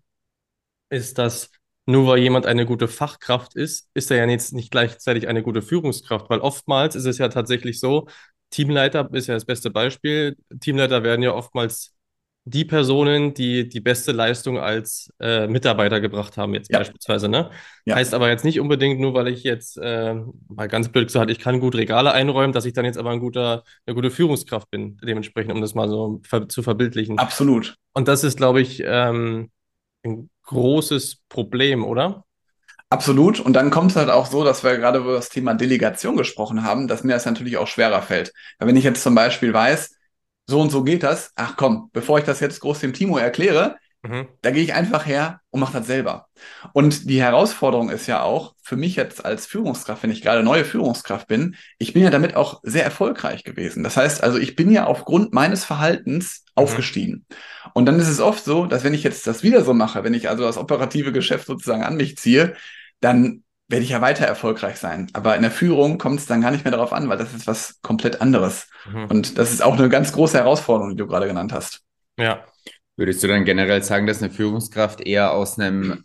ist, 0.89 1.17
dass 1.17 1.51
nur 1.85 2.07
weil 2.07 2.19
jemand 2.19 2.45
eine 2.45 2.65
gute 2.65 2.87
Fachkraft 2.87 3.55
ist, 3.55 3.89
ist 3.93 4.11
er 4.11 4.17
ja 4.17 4.25
jetzt 4.27 4.53
nicht 4.53 4.71
gleichzeitig 4.71 5.27
eine 5.27 5.43
gute 5.43 5.61
Führungskraft, 5.61 6.29
weil 6.29 6.39
oftmals 6.39 6.95
ist 6.95 7.05
es 7.05 7.17
ja 7.17 7.29
tatsächlich 7.29 7.79
so, 7.79 8.07
Teamleiter 8.51 9.09
ist 9.13 9.27
ja 9.27 9.35
das 9.35 9.45
beste 9.45 9.69
Beispiel. 9.71 10.37
Teamleiter 10.59 11.03
werden 11.03 11.21
ja 11.23 11.33
oftmals 11.33 11.95
die 12.49 12.65
Personen, 12.65 13.33
die 13.33 13.69
die 13.69 13.79
beste 13.81 14.11
Leistung 14.11 14.57
als 14.59 15.11
äh, 15.19 15.47
Mitarbeiter 15.47 16.01
gebracht 16.01 16.37
haben, 16.37 16.53
jetzt 16.53 16.71
Ja. 16.71 16.79
beispielsweise, 16.79 17.29
ne? 17.29 17.49
Ja. 17.85 17.95
Heißt 17.95 18.13
aber 18.13 18.29
jetzt 18.29 18.43
nicht 18.45 18.59
unbedingt 18.59 18.99
nur, 18.99 19.13
weil 19.13 19.27
ich 19.27 19.43
jetzt 19.43 19.77
äh, 19.77 20.15
mal 20.47 20.67
ganz 20.67 20.89
blöd 20.89 21.07
gesagt, 21.07 21.31
ich 21.31 21.39
kann 21.39 21.59
gut 21.59 21.75
Regale 21.75 22.11
einräumen, 22.11 22.53
dass 22.53 22.65
ich 22.65 22.73
dann 22.73 22.85
jetzt 22.85 22.97
aber 22.97 23.11
ein 23.11 23.19
guter, 23.19 23.63
eine 23.85 23.95
gute 23.95 24.11
Führungskraft 24.11 24.69
bin, 24.71 24.97
dementsprechend, 25.03 25.51
um 25.53 25.61
das 25.61 25.75
mal 25.75 25.87
so 25.89 26.21
ver 26.23 26.47
zu 26.49 26.63
verbildlichen. 26.63 27.17
Absolut. 27.19 27.75
Und 27.93 28.07
das 28.07 28.23
ist, 28.23 28.37
glaube 28.37 28.61
ich, 28.61 28.81
ähm, 28.85 29.49
ein 30.03 30.29
großes 30.43 31.23
Problem, 31.29 31.83
oder? 31.83 32.25
Absolut. 32.89 33.39
Und 33.39 33.53
dann 33.53 33.69
kommt 33.69 33.91
es 33.91 33.97
halt 33.97 34.09
auch 34.09 34.25
so, 34.25 34.43
dass 34.43 34.63
wir 34.63 34.77
gerade 34.77 34.99
über 34.99 35.13
das 35.13 35.29
Thema 35.29 35.53
Delegation 35.53 36.17
gesprochen 36.17 36.63
haben, 36.63 36.87
dass 36.87 37.03
mir 37.03 37.13
das 37.13 37.25
natürlich 37.25 37.57
auch 37.57 37.67
schwerer 37.67 38.01
fällt. 38.01 38.33
Weil 38.57 38.67
wenn 38.67 38.75
ich 38.77 38.83
jetzt 38.83 39.03
zum 39.03 39.13
Beispiel 39.13 39.53
weiß, 39.53 39.91
so 40.49 40.59
und 40.61 40.69
so 40.71 40.83
geht 40.83 41.03
das, 41.03 41.31
ach 41.35 41.55
komm, 41.57 41.89
bevor 41.93 42.19
ich 42.19 42.25
das 42.25 42.39
jetzt 42.39 42.59
groß 42.61 42.79
dem 42.79 42.93
Timo 42.93 43.17
erkläre, 43.17 43.77
Mhm. 44.01 44.29
da 44.41 44.51
gehe 44.51 44.63
ich 44.63 44.73
einfach 44.73 45.05
her 45.05 45.41
und 45.49 45.59
mache 45.59 45.73
das 45.73 45.87
selber. 45.87 46.27
Und 46.71 47.09
die 47.09 47.21
Herausforderung 47.21 47.89
ist 47.89 48.07
ja 48.07 48.21
auch 48.21 48.55
für 48.63 48.77
mich 48.77 48.95
jetzt 48.95 49.25
als 49.25 49.45
Führungskraft, 49.45 50.03
wenn 50.03 50.11
ich 50.11 50.21
gerade 50.21 50.41
neue 50.41 50.63
Führungskraft 50.63 51.27
bin, 51.27 51.57
ich 51.79 51.91
bin 51.91 52.03
ja 52.03 52.09
damit 52.09 52.33
auch 52.35 52.61
sehr 52.63 52.85
erfolgreich 52.85 53.43
gewesen. 53.43 53.83
Das 53.83 53.97
heißt 53.97 54.23
also, 54.23 54.37
ich 54.37 54.55
bin 54.55 54.71
ja 54.71 54.85
aufgrund 54.85 55.33
meines 55.33 55.65
Verhaltens 55.65 56.45
aufgestiegen. 56.55 57.25
Und 57.73 57.87
dann 57.87 57.99
ist 57.99 58.07
es 58.07 58.21
oft 58.21 58.43
so, 58.45 58.67
dass 58.67 58.85
wenn 58.85 58.93
ich 58.93 59.03
jetzt 59.03 59.27
das 59.27 59.43
wieder 59.43 59.65
so 59.65 59.73
mache, 59.73 60.03
wenn 60.05 60.13
ich 60.13 60.29
also 60.29 60.43
das 60.45 60.57
operative 60.57 61.11
Geschäft 61.11 61.47
sozusagen 61.47 61.83
an 61.83 61.97
mich 61.97 62.17
ziehe, 62.17 62.55
dann 63.01 63.43
werde 63.69 63.83
ich 63.83 63.91
ja 63.91 64.01
weiter 64.01 64.25
erfolgreich 64.25 64.77
sein. 64.77 65.07
Aber 65.13 65.35
in 65.35 65.43
der 65.43 65.51
Führung 65.51 65.97
kommt 65.97 66.19
es 66.19 66.25
dann 66.25 66.41
gar 66.41 66.51
nicht 66.51 66.65
mehr 66.65 66.71
darauf 66.71 66.91
an, 66.91 67.07
weil 67.07 67.17
das 67.17 67.33
ist 67.33 67.47
was 67.47 67.79
komplett 67.81 68.19
anderes. 68.21 68.67
Mhm. 68.91 69.05
Und 69.05 69.37
das 69.37 69.51
ist 69.51 69.61
auch 69.63 69.77
eine 69.77 69.89
ganz 69.89 70.11
große 70.11 70.37
Herausforderung, 70.37 70.91
die 70.91 70.97
du 70.97 71.07
gerade 71.07 71.27
genannt 71.27 71.53
hast. 71.53 71.81
Ja. 72.17 72.43
Würdest 72.97 73.23
du 73.23 73.27
dann 73.27 73.45
generell 73.45 73.81
sagen, 73.83 74.07
dass 74.07 74.21
eine 74.21 74.31
Führungskraft 74.31 75.01
eher 75.01 75.31
aus 75.31 75.57
einem, 75.57 76.03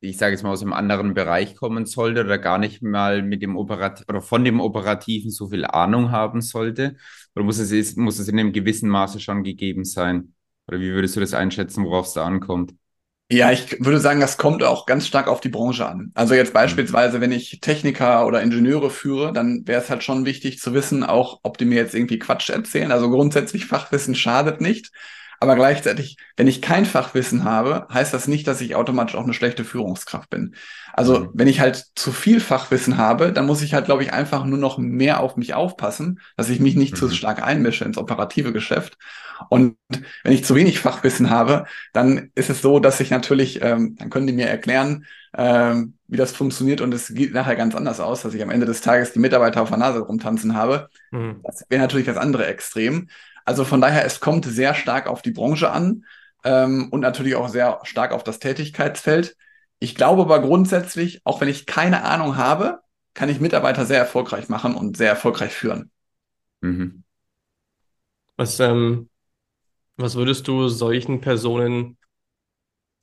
ich 0.00 0.16
sage 0.16 0.32
jetzt 0.32 0.42
mal, 0.42 0.50
aus 0.50 0.62
einem 0.62 0.72
anderen 0.72 1.14
Bereich 1.14 1.54
kommen 1.54 1.86
sollte 1.86 2.24
oder 2.24 2.38
gar 2.38 2.58
nicht 2.58 2.82
mal 2.82 3.22
mit 3.22 3.42
dem 3.42 3.56
Operat 3.56 4.04
oder 4.08 4.20
von 4.22 4.44
dem 4.44 4.60
Operativen 4.60 5.30
so 5.30 5.48
viel 5.50 5.64
Ahnung 5.66 6.10
haben 6.10 6.40
sollte? 6.40 6.96
Oder 7.36 7.44
muss 7.44 7.58
es, 7.58 7.70
ist- 7.70 7.96
muss 7.98 8.18
es 8.18 8.28
in 8.28 8.38
einem 8.40 8.52
gewissen 8.52 8.88
Maße 8.88 9.20
schon 9.20 9.44
gegeben 9.44 9.84
sein? 9.84 10.34
Oder 10.66 10.80
wie 10.80 10.92
würdest 10.92 11.14
du 11.16 11.20
das 11.20 11.34
einschätzen, 11.34 11.84
worauf 11.84 12.06
es 12.06 12.14
da 12.14 12.24
ankommt? 12.24 12.72
Ja, 13.30 13.50
ich 13.50 13.80
würde 13.82 13.98
sagen, 13.98 14.20
das 14.20 14.36
kommt 14.36 14.62
auch 14.62 14.84
ganz 14.84 15.06
stark 15.06 15.26
auf 15.26 15.40
die 15.40 15.48
Branche 15.48 15.86
an. 15.86 16.10
Also 16.14 16.34
jetzt 16.34 16.52
beispielsweise, 16.52 17.22
wenn 17.22 17.32
ich 17.32 17.60
Techniker 17.62 18.26
oder 18.26 18.42
Ingenieure 18.42 18.90
führe, 18.90 19.32
dann 19.32 19.66
wäre 19.66 19.80
es 19.80 19.88
halt 19.88 20.02
schon 20.04 20.26
wichtig 20.26 20.58
zu 20.58 20.74
wissen, 20.74 21.02
auch 21.02 21.40
ob 21.42 21.56
die 21.56 21.64
mir 21.64 21.76
jetzt 21.76 21.94
irgendwie 21.94 22.18
Quatsch 22.18 22.50
erzählen. 22.50 22.92
Also 22.92 23.08
grundsätzlich 23.08 23.64
Fachwissen 23.64 24.14
schadet 24.14 24.60
nicht. 24.60 24.90
Aber 25.42 25.56
gleichzeitig, 25.56 26.18
wenn 26.36 26.46
ich 26.46 26.62
kein 26.62 26.84
Fachwissen 26.84 27.42
habe, 27.42 27.88
heißt 27.92 28.14
das 28.14 28.28
nicht, 28.28 28.46
dass 28.46 28.60
ich 28.60 28.76
automatisch 28.76 29.16
auch 29.16 29.24
eine 29.24 29.34
schlechte 29.34 29.64
Führungskraft 29.64 30.30
bin. 30.30 30.54
Also 30.92 31.18
mhm. 31.18 31.30
wenn 31.34 31.48
ich 31.48 31.58
halt 31.58 31.84
zu 31.96 32.12
viel 32.12 32.38
Fachwissen 32.38 32.96
habe, 32.96 33.32
dann 33.32 33.46
muss 33.46 33.60
ich 33.60 33.74
halt, 33.74 33.86
glaube 33.86 34.04
ich, 34.04 34.12
einfach 34.12 34.44
nur 34.44 34.58
noch 34.58 34.78
mehr 34.78 35.18
auf 35.18 35.36
mich 35.36 35.54
aufpassen, 35.54 36.20
dass 36.36 36.48
ich 36.48 36.60
mich 36.60 36.76
nicht 36.76 36.92
mhm. 36.92 36.96
zu 36.96 37.10
stark 37.10 37.42
einmische 37.42 37.84
ins 37.84 37.98
operative 37.98 38.52
Geschäft. 38.52 38.96
Und 39.48 39.76
wenn 40.22 40.32
ich 40.32 40.44
zu 40.44 40.54
wenig 40.54 40.78
Fachwissen 40.78 41.28
habe, 41.28 41.64
dann 41.92 42.30
ist 42.36 42.48
es 42.48 42.62
so, 42.62 42.78
dass 42.78 43.00
ich 43.00 43.10
natürlich, 43.10 43.60
ähm, 43.62 43.96
dann 43.98 44.10
können 44.10 44.28
die 44.28 44.32
mir 44.32 44.46
erklären, 44.46 45.06
ähm, 45.36 45.94
wie 46.06 46.18
das 46.18 46.30
funktioniert 46.30 46.80
und 46.80 46.94
es 46.94 47.12
geht 47.12 47.32
nachher 47.32 47.56
ganz 47.56 47.74
anders 47.74 47.98
aus, 47.98 48.22
dass 48.22 48.34
ich 48.34 48.42
am 48.44 48.50
Ende 48.50 48.66
des 48.66 48.80
Tages 48.80 49.12
die 49.12 49.18
Mitarbeiter 49.18 49.60
auf 49.60 49.70
der 49.70 49.78
Nase 49.78 49.98
rumtanzen 49.98 50.54
habe. 50.54 50.88
Mhm. 51.10 51.40
Das 51.42 51.64
wäre 51.68 51.82
natürlich 51.82 52.06
das 52.06 52.16
andere 52.16 52.46
Extrem. 52.46 53.08
Also 53.44 53.64
von 53.64 53.80
daher, 53.80 54.04
es 54.04 54.20
kommt 54.20 54.44
sehr 54.44 54.74
stark 54.74 55.06
auf 55.06 55.22
die 55.22 55.32
Branche 55.32 55.70
an 55.70 56.04
ähm, 56.44 56.88
und 56.90 57.00
natürlich 57.00 57.34
auch 57.34 57.48
sehr 57.48 57.80
stark 57.84 58.12
auf 58.12 58.24
das 58.24 58.38
Tätigkeitsfeld. 58.38 59.36
Ich 59.78 59.94
glaube 59.94 60.22
aber 60.22 60.40
grundsätzlich, 60.40 61.20
auch 61.24 61.40
wenn 61.40 61.48
ich 61.48 61.66
keine 61.66 62.04
Ahnung 62.04 62.36
habe, 62.36 62.80
kann 63.14 63.28
ich 63.28 63.40
Mitarbeiter 63.40 63.84
sehr 63.84 63.98
erfolgreich 63.98 64.48
machen 64.48 64.74
und 64.74 64.96
sehr 64.96 65.10
erfolgreich 65.10 65.52
führen. 65.52 65.90
Mhm. 66.60 67.02
Was, 68.36 68.60
ähm, 68.60 69.10
was 69.96 70.14
würdest 70.14 70.48
du 70.48 70.68
solchen 70.68 71.20
Personen 71.20 71.98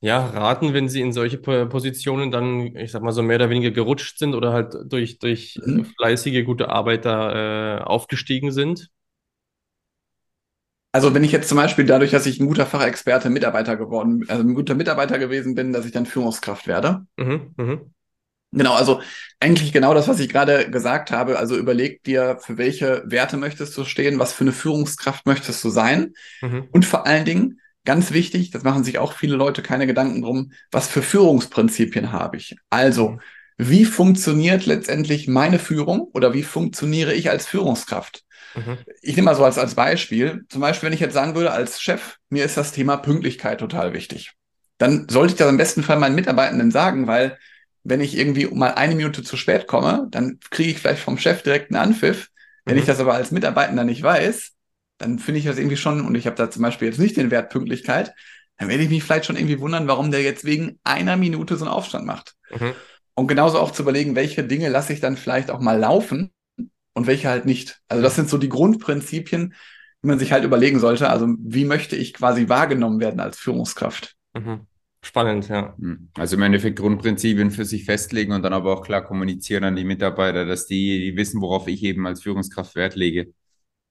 ja, 0.02 0.26
raten, 0.26 0.72
wenn 0.72 0.88
sie 0.88 1.02
in 1.02 1.12
solche 1.12 1.36
Positionen 1.36 2.30
dann, 2.30 2.74
ich 2.76 2.90
sag 2.90 3.02
mal, 3.02 3.12
so 3.12 3.22
mehr 3.22 3.36
oder 3.36 3.50
weniger 3.50 3.70
gerutscht 3.70 4.18
sind 4.18 4.34
oder 4.34 4.52
halt 4.52 4.74
durch, 4.86 5.18
durch 5.18 5.60
mhm. 5.62 5.84
fleißige, 5.84 6.44
gute 6.46 6.70
Arbeiter 6.70 7.80
äh, 7.80 7.82
aufgestiegen 7.82 8.50
sind? 8.50 8.88
Also 10.92 11.14
wenn 11.14 11.22
ich 11.22 11.32
jetzt 11.32 11.48
zum 11.48 11.56
Beispiel 11.56 11.84
dadurch, 11.84 12.10
dass 12.10 12.26
ich 12.26 12.40
ein 12.40 12.48
guter 12.48 12.66
Fachexperte 12.66 13.30
Mitarbeiter 13.30 13.76
geworden, 13.76 14.24
also 14.28 14.42
ein 14.42 14.54
guter 14.54 14.74
Mitarbeiter 14.74 15.18
gewesen 15.18 15.54
bin, 15.54 15.72
dass 15.72 15.86
ich 15.86 15.92
dann 15.92 16.06
Führungskraft 16.06 16.66
werde. 16.66 17.06
Mhm, 17.16 17.54
mh. 17.56 17.80
Genau, 18.52 18.74
also 18.74 19.00
eigentlich 19.38 19.72
genau 19.72 19.94
das, 19.94 20.08
was 20.08 20.18
ich 20.18 20.28
gerade 20.28 20.68
gesagt 20.70 21.12
habe. 21.12 21.38
Also 21.38 21.56
überleg 21.56 22.02
dir, 22.02 22.38
für 22.40 22.58
welche 22.58 23.04
Werte 23.06 23.36
möchtest 23.36 23.76
du 23.76 23.84
stehen, 23.84 24.18
was 24.18 24.32
für 24.32 24.42
eine 24.42 24.52
Führungskraft 24.52 25.24
möchtest 25.26 25.62
du 25.62 25.70
sein. 25.70 26.14
Mhm. 26.40 26.66
Und 26.72 26.84
vor 26.84 27.06
allen 27.06 27.24
Dingen, 27.24 27.60
ganz 27.84 28.10
wichtig, 28.10 28.50
das 28.50 28.64
machen 28.64 28.82
sich 28.82 28.98
auch 28.98 29.12
viele 29.12 29.36
Leute 29.36 29.62
keine 29.62 29.86
Gedanken 29.86 30.22
drum, 30.22 30.52
was 30.72 30.88
für 30.88 31.02
Führungsprinzipien 31.02 32.10
habe 32.10 32.38
ich. 32.38 32.56
Also, 32.70 33.10
mhm. 33.10 33.20
wie 33.56 33.84
funktioniert 33.84 34.66
letztendlich 34.66 35.28
meine 35.28 35.60
Führung 35.60 36.08
oder 36.12 36.34
wie 36.34 36.42
funktioniere 36.42 37.14
ich 37.14 37.30
als 37.30 37.46
Führungskraft? 37.46 38.24
Mhm. 38.54 38.78
Ich 39.02 39.16
nehme 39.16 39.26
mal 39.26 39.36
so 39.36 39.44
als, 39.44 39.58
als 39.58 39.74
Beispiel, 39.74 40.44
zum 40.48 40.60
Beispiel, 40.60 40.88
wenn 40.88 40.94
ich 40.94 41.00
jetzt 41.00 41.14
sagen 41.14 41.34
würde, 41.34 41.52
als 41.52 41.80
Chef, 41.80 42.16
mir 42.28 42.44
ist 42.44 42.56
das 42.56 42.72
Thema 42.72 42.96
Pünktlichkeit 42.96 43.60
total 43.60 43.92
wichtig. 43.92 44.32
Dann 44.78 45.08
sollte 45.08 45.32
ich 45.32 45.38
das 45.38 45.48
im 45.48 45.56
besten 45.56 45.82
Fall 45.82 45.98
meinen 45.98 46.14
Mitarbeitenden 46.14 46.70
sagen, 46.70 47.06
weil 47.06 47.38
wenn 47.84 48.00
ich 48.00 48.16
irgendwie 48.16 48.46
mal 48.46 48.74
eine 48.74 48.94
Minute 48.94 49.22
zu 49.22 49.36
spät 49.36 49.66
komme, 49.66 50.08
dann 50.10 50.38
kriege 50.50 50.70
ich 50.70 50.78
vielleicht 50.78 51.02
vom 51.02 51.18
Chef 51.18 51.42
direkt 51.42 51.70
einen 51.70 51.82
Anpfiff. 51.82 52.28
Wenn 52.64 52.74
mhm. 52.74 52.80
ich 52.80 52.86
das 52.86 53.00
aber 53.00 53.14
als 53.14 53.30
Mitarbeitender 53.30 53.84
nicht 53.84 54.02
weiß, 54.02 54.52
dann 54.98 55.18
finde 55.18 55.40
ich 55.40 55.46
das 55.46 55.58
irgendwie 55.58 55.76
schon, 55.76 56.04
und 56.04 56.14
ich 56.14 56.26
habe 56.26 56.36
da 56.36 56.50
zum 56.50 56.62
Beispiel 56.62 56.88
jetzt 56.88 56.98
nicht 56.98 57.16
den 57.16 57.30
Wert 57.30 57.50
Pünktlichkeit, 57.50 58.12
dann 58.58 58.68
werde 58.68 58.82
ich 58.82 58.90
mich 58.90 59.02
vielleicht 59.02 59.24
schon 59.24 59.36
irgendwie 59.36 59.60
wundern, 59.60 59.88
warum 59.88 60.10
der 60.10 60.22
jetzt 60.22 60.44
wegen 60.44 60.78
einer 60.84 61.16
Minute 61.16 61.56
so 61.56 61.64
einen 61.64 61.72
Aufstand 61.72 62.04
macht. 62.04 62.34
Mhm. 62.50 62.72
Und 63.14 63.26
genauso 63.26 63.58
auch 63.58 63.70
zu 63.70 63.82
überlegen, 63.82 64.14
welche 64.14 64.44
Dinge 64.44 64.68
lasse 64.68 64.92
ich 64.92 65.00
dann 65.00 65.16
vielleicht 65.16 65.50
auch 65.50 65.60
mal 65.60 65.78
laufen, 65.78 66.30
und 66.94 67.06
welche 67.06 67.28
halt 67.28 67.46
nicht. 67.46 67.80
Also 67.88 68.02
das 68.02 68.16
sind 68.16 68.28
so 68.28 68.38
die 68.38 68.48
Grundprinzipien, 68.48 69.54
die 70.02 70.06
man 70.06 70.18
sich 70.18 70.32
halt 70.32 70.44
überlegen 70.44 70.78
sollte. 70.78 71.10
Also 71.10 71.28
wie 71.38 71.64
möchte 71.64 71.96
ich 71.96 72.14
quasi 72.14 72.48
wahrgenommen 72.48 73.00
werden 73.00 73.20
als 73.20 73.38
Führungskraft? 73.38 74.16
Mhm. 74.34 74.66
Spannend, 75.02 75.48
ja. 75.48 75.74
Hm. 75.78 76.10
Also 76.14 76.36
im 76.36 76.42
Endeffekt 76.42 76.78
Grundprinzipien 76.78 77.50
für 77.50 77.64
sich 77.64 77.84
festlegen 77.84 78.32
und 78.32 78.42
dann 78.42 78.52
aber 78.52 78.72
auch 78.72 78.82
klar 78.82 79.02
kommunizieren 79.02 79.64
an 79.64 79.76
die 79.76 79.84
Mitarbeiter, 79.84 80.44
dass 80.44 80.66
die, 80.66 80.98
die 80.98 81.16
wissen, 81.16 81.40
worauf 81.40 81.68
ich 81.68 81.82
eben 81.82 82.06
als 82.06 82.22
Führungskraft 82.22 82.74
Wert 82.74 82.96
lege. 82.96 83.32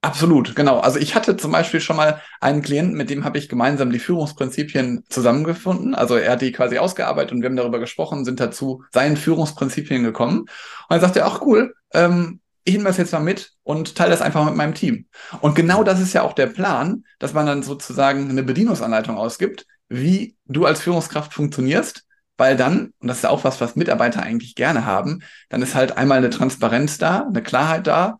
Absolut, 0.01 0.55
genau. 0.55 0.79
Also 0.79 0.97
ich 0.97 1.13
hatte 1.15 1.35
zum 1.35 1.51
Beispiel 1.51 1.81
schon 1.81 1.97
mal 1.97 2.21
einen 2.39 2.61
Klienten, 2.61 2.95
mit 2.95 3.09
dem 3.09 3.25
habe 3.25 3.37
ich 3.37 3.49
gemeinsam 3.49 3.91
die 3.91 3.99
Führungsprinzipien 3.99 5.03
zusammengefunden. 5.09 5.93
Also 5.93 6.15
er 6.15 6.33
hat 6.33 6.41
die 6.41 6.53
quasi 6.53 6.77
ausgearbeitet 6.77 7.33
und 7.33 7.41
wir 7.41 7.49
haben 7.49 7.57
darüber 7.57 7.79
gesprochen, 7.79 8.23
sind 8.23 8.39
dazu 8.39 8.83
seinen 8.93 9.17
Führungsprinzipien 9.17 10.03
gekommen. 10.03 10.41
Und 10.41 10.47
er 10.89 11.01
sagte, 11.01 11.25
ach 11.25 11.41
cool, 11.41 11.73
ähm, 11.93 12.39
ich 12.69 12.75
nehme 12.75 12.85
das 12.87 12.97
jetzt 12.97 13.11
mal 13.11 13.19
mit 13.19 13.51
und 13.63 13.95
teile 13.95 14.11
das 14.11 14.21
einfach 14.21 14.45
mit 14.45 14.55
meinem 14.55 14.73
Team. 14.73 15.07
Und 15.41 15.55
genau 15.55 15.83
das 15.83 15.99
ist 15.99 16.13
ja 16.13 16.21
auch 16.23 16.33
der 16.33 16.47
Plan, 16.47 17.03
dass 17.19 17.33
man 17.33 17.45
dann 17.45 17.63
sozusagen 17.63 18.29
eine 18.29 18.43
Bedienungsanleitung 18.43 19.17
ausgibt, 19.17 19.65
wie 19.89 20.35
du 20.45 20.65
als 20.65 20.81
Führungskraft 20.81 21.33
funktionierst, 21.33 22.05
weil 22.37 22.55
dann, 22.55 22.93
und 22.99 23.07
das 23.07 23.17
ist 23.17 23.25
auch 23.25 23.43
was, 23.43 23.59
was 23.59 23.75
Mitarbeiter 23.75 24.21
eigentlich 24.21 24.55
gerne 24.55 24.85
haben, 24.85 25.21
dann 25.49 25.61
ist 25.61 25.75
halt 25.75 25.97
einmal 25.97 26.19
eine 26.19 26.29
Transparenz 26.29 26.97
da, 26.97 27.27
eine 27.27 27.43
Klarheit 27.43 27.87
da. 27.87 28.19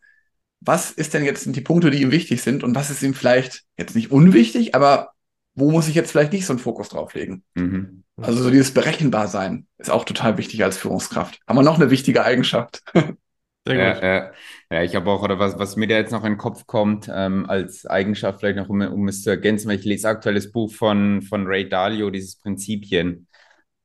Was 0.59 0.91
ist 0.91 1.13
denn 1.13 1.23
jetzt 1.23 1.45
die 1.55 1.61
Punkte, 1.61 1.89
die 1.89 2.01
ihm 2.01 2.11
wichtig 2.11 2.41
sind 2.41 2.63
und 2.63 2.75
was 2.75 2.89
ist 2.89 3.01
ihm 3.01 3.13
vielleicht 3.13 3.63
jetzt 3.77 3.95
nicht 3.95 4.11
unwichtig, 4.11 4.75
aber 4.75 5.11
wo 5.55 5.71
muss 5.71 5.87
ich 5.87 5.95
jetzt 5.95 6.11
vielleicht 6.11 6.33
nicht 6.33 6.45
so 6.45 6.53
einen 6.53 6.59
Fokus 6.59 6.89
drauf 6.89 7.13
legen? 7.13 7.43
Mhm. 7.53 8.03
Also 8.17 8.43
so 8.43 8.49
dieses 8.49 8.73
Berechenbarsein 8.73 9.67
ist 9.77 9.89
auch 9.89 10.03
total 10.03 10.37
wichtig 10.37 10.63
als 10.63 10.77
Führungskraft. 10.77 11.39
Aber 11.45 11.63
noch 11.63 11.75
eine 11.75 11.89
wichtige 11.89 12.23
Eigenschaft. 12.23 12.81
Sehr 13.69 13.93
gut. 13.93 14.03
Ja, 14.03 14.31
ja, 14.71 14.83
ich 14.83 14.95
habe 14.95 15.09
auch, 15.09 15.23
oder 15.23 15.39
was, 15.39 15.57
was 15.59 15.75
mir 15.75 15.87
da 15.87 15.95
jetzt 15.95 16.11
noch 16.11 16.23
in 16.23 16.33
den 16.33 16.37
Kopf 16.37 16.65
kommt, 16.65 17.09
ähm, 17.13 17.45
als 17.47 17.85
Eigenschaft 17.85 18.39
vielleicht 18.39 18.57
noch, 18.57 18.69
um, 18.69 18.81
um 18.81 19.07
es 19.07 19.23
zu 19.23 19.29
ergänzen, 19.29 19.67
weil 19.69 19.79
ich 19.79 19.85
lese 19.85 20.07
aktuell 20.07 20.35
das 20.35 20.51
Buch 20.51 20.71
von, 20.71 21.21
von 21.21 21.45
Ray 21.47 21.67
Dalio, 21.67 22.09
dieses 22.09 22.37
Prinzipien. 22.37 23.27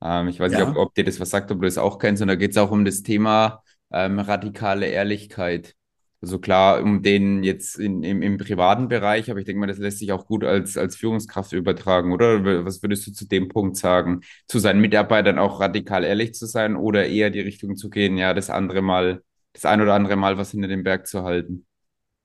Ähm, 0.03 0.29
ich 0.29 0.41
weiß 0.41 0.53
ja. 0.53 0.61
nicht, 0.61 0.69
ob, 0.69 0.77
ob 0.77 0.95
dir 0.95 1.05
das 1.05 1.21
was 1.21 1.31
sagt, 1.31 1.51
ob 1.51 1.59
du 1.61 1.65
das 1.65 1.79
auch 1.79 1.99
kennst, 1.99 2.23
und 2.23 2.29
da 2.29 2.35
geht 2.35 2.53
es 2.53 2.57
auch 2.57 2.71
um 2.71 2.85
das 2.85 3.03
Thema 3.03 3.63
ähm, 3.93 4.19
radikale 4.19 4.87
Ehrlichkeit. 4.87 5.75
Also 6.21 6.39
klar, 6.39 6.83
um 6.83 7.03
den 7.03 7.45
jetzt 7.45 7.79
in, 7.79 8.03
im, 8.03 8.23
im 8.23 8.39
privaten 8.39 8.89
Bereich, 8.89 9.31
aber 9.31 9.41
ich 9.41 9.45
denke 9.45 9.61
mal, 9.61 9.67
das 9.67 9.77
lässt 9.77 9.99
sich 9.99 10.11
auch 10.11 10.27
gut 10.27 10.43
als, 10.43 10.79
als 10.79 10.97
Führungskraft 10.97 11.53
übertragen, 11.53 12.13
oder? 12.13 12.65
Was 12.65 12.83
würdest 12.83 13.07
du 13.07 13.13
zu 13.13 13.29
dem 13.29 13.49
Punkt 13.49 13.77
sagen? 13.77 14.23
Zu 14.49 14.59
seinen 14.59 14.81
Mitarbeitern 14.81 15.39
auch 15.39 15.61
radikal 15.61 16.03
ehrlich 16.03 16.33
zu 16.33 16.47
sein 16.47 16.77
oder 16.77 17.07
eher 17.07 17.29
die 17.29 17.41
Richtung 17.41 17.77
zu 17.77 17.91
gehen, 17.91 18.17
ja, 18.17 18.33
das 18.33 18.49
andere 18.49 18.81
mal 18.81 19.23
das 19.55 19.65
ein 19.65 19.81
oder 19.81 19.95
andere 19.95 20.17
Mal 20.17 20.37
was 20.37 20.51
hinter 20.51 20.69
dem 20.69 20.85
Berg 20.85 21.07
zu 21.07 21.25
halten. 21.25 21.67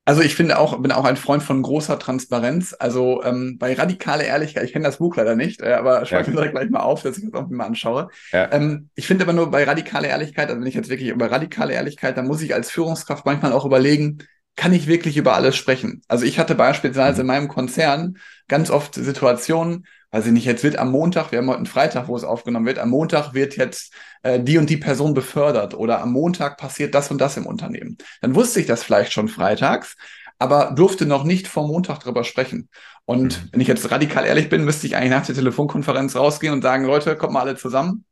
Also 0.10 0.22
ich 0.22 0.34
finde 0.34 0.58
auch, 0.58 0.82
bin 0.82 0.92
auch 0.92 1.06
ein 1.06 1.18
Freund 1.18 1.44
von 1.44 1.62
großer 1.62 2.00
Transparenz. 2.00 2.76
Also 2.78 3.24
ähm, 3.24 3.60
bei 3.60 3.76
radikale 3.76 4.24
Ehrlichkeit, 4.24 4.63
ich 4.63 4.74
kenne 4.74 4.86
das 4.86 4.98
Buch 4.98 5.15
leider 5.15 5.36
nicht, 5.36 5.62
äh, 5.62 5.74
aber 5.74 6.04
schreibe 6.08 6.32
ja. 6.32 6.42
mir 6.42 6.50
gleich 6.50 6.72
mal 6.72 6.80
auf, 6.80 7.04
dass 7.04 7.20
ich 7.20 7.26
das 7.26 7.34
auch 7.34 7.48
mal 7.50 7.65
anschaue. 7.65 8.10
Ja. 8.32 8.52
Ähm, 8.52 8.89
ich 8.96 9.06
finde 9.06 9.24
aber 9.24 9.34
nur 9.34 9.52
bei 9.52 9.63
radikale 9.65 10.08
Ehrlichkeit, 10.08 10.50
also 10.50 10.60
wenn 10.60 10.68
ich 10.68 10.74
jetzt 10.74 10.89
wirklich 10.89 11.10
über 11.10 11.30
radikale 11.30 11.74
Ehrlichkeit, 11.74 12.18
dann 12.18 12.26
muss 12.26 12.42
ich 12.42 12.56
als 12.56 12.72
Führungskraft 12.72 13.24
manchmal 13.28 13.54
auch 13.54 13.65
überlegen, 13.65 14.24
kann 14.56 14.74
ich 14.74 14.88
wirklich 14.88 15.15
über 15.15 15.36
alles 15.36 15.56
sprechen? 15.56 16.02
Also 16.08 16.26
ich 16.26 16.39
hatte 16.39 16.56
beispielsweise 16.56 17.18
mhm. 17.18 17.22
in 17.22 17.28
meinem 17.28 17.48
Konzern 17.48 18.18
ganz 18.48 18.72
oft 18.72 18.96
Situationen, 18.96 19.86
weiß 20.12 20.26
ich 20.26 20.32
nicht, 20.32 20.45
jetzt 20.45 20.63
wird 20.63 20.78
am 20.78 20.91
Montag, 20.91 21.32
wir 21.32 21.39
haben 21.39 21.48
heute 21.48 21.58
einen 21.58 21.65
Freitag, 21.65 22.08
wo 22.08 22.15
es 22.15 22.24
aufgenommen 22.24 22.65
wird, 22.65 22.80
am 22.80 22.89
Montag 22.89 23.34
wird 23.34 23.58
jetzt 23.58 23.93
äh, 24.24 24.39
die 24.39 24.58
und 24.58 24.69
die 24.69 24.78
Person 24.78 25.13
befördert 25.13 25.74
oder 25.76 26.02
am 26.02 26.12
Montag 26.12 26.58
passiert 26.58 26.95
das 26.95 27.12
und 27.12 27.19
das 27.19 27.38
im 27.38 27.45
Unternehmen. 27.45 27.98
Dann 28.22 28.36
wusste 28.36 28.60
ich 28.60 28.65
das 28.65 28.84
vielleicht 28.84 29.13
schon 29.13 29.28
freitags, 29.28 29.95
aber 30.39 30.72
durfte 30.72 31.06
noch 31.06 31.24
nicht 31.24 31.48
vor 31.48 31.67
Montag 31.67 32.00
drüber 32.00 32.24
sprechen. 32.24 32.69
Und 33.06 33.43
mhm. 33.43 33.50
wenn 33.52 33.62
ich 33.62 33.67
jetzt 33.67 33.89
radikal 33.91 34.26
ehrlich 34.26 34.50
bin, 34.50 34.65
müsste 34.65 34.88
ich 34.88 34.95
eigentlich 34.95 35.12
nach 35.12 35.26
der 35.26 35.36
Telefonkonferenz 35.36 36.15
rausgehen 36.15 36.54
und 36.54 36.62
sagen, 36.62 36.86
Leute, 36.86 37.15
kommt 37.15 37.34
mal 37.34 37.41
alle 37.41 37.56
zusammen. 37.56 38.06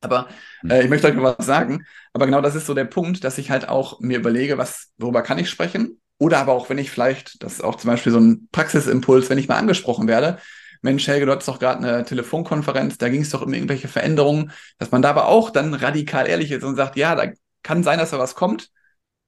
Aber 0.00 0.28
mhm. 0.62 0.70
äh, 0.70 0.82
ich 0.82 0.88
möchte 0.88 1.06
euch 1.06 1.14
mal 1.14 1.36
was 1.38 1.46
sagen. 1.46 1.84
Aber 2.12 2.26
genau 2.26 2.40
das 2.40 2.54
ist 2.54 2.66
so 2.66 2.74
der 2.74 2.86
Punkt, 2.86 3.22
dass 3.22 3.38
ich 3.38 3.50
halt 3.50 3.68
auch 3.68 4.00
mir 4.00 4.18
überlege, 4.18 4.58
was, 4.58 4.88
worüber 4.98 5.22
kann 5.22 5.38
ich 5.38 5.50
sprechen? 5.50 6.00
Oder 6.18 6.38
aber 6.38 6.52
auch, 6.52 6.68
wenn 6.68 6.78
ich 6.78 6.90
vielleicht, 6.90 7.42
das 7.42 7.54
ist 7.54 7.64
auch 7.64 7.76
zum 7.76 7.90
Beispiel 7.90 8.12
so 8.12 8.20
ein 8.20 8.48
Praxisimpuls, 8.52 9.30
wenn 9.30 9.38
ich 9.38 9.48
mal 9.48 9.56
angesprochen 9.56 10.08
werde, 10.08 10.38
Mensch, 10.82 11.06
Helge, 11.06 11.26
du 11.26 11.32
hattest 11.32 11.48
doch 11.48 11.58
gerade 11.58 11.86
eine 11.86 12.04
Telefonkonferenz, 12.04 12.98
da 12.98 13.08
ging 13.08 13.22
es 13.22 13.30
doch 13.30 13.42
um 13.42 13.52
irgendwelche 13.52 13.88
Veränderungen, 13.88 14.52
dass 14.78 14.90
man 14.90 15.02
da 15.02 15.10
aber 15.10 15.26
auch 15.26 15.50
dann 15.50 15.74
radikal 15.74 16.26
ehrlich 16.26 16.50
ist 16.50 16.64
und 16.64 16.76
sagt, 16.76 16.96
ja, 16.96 17.14
da 17.14 17.32
kann 17.62 17.82
sein, 17.82 17.98
dass 17.98 18.10
da 18.10 18.18
was 18.18 18.34
kommt. 18.34 18.70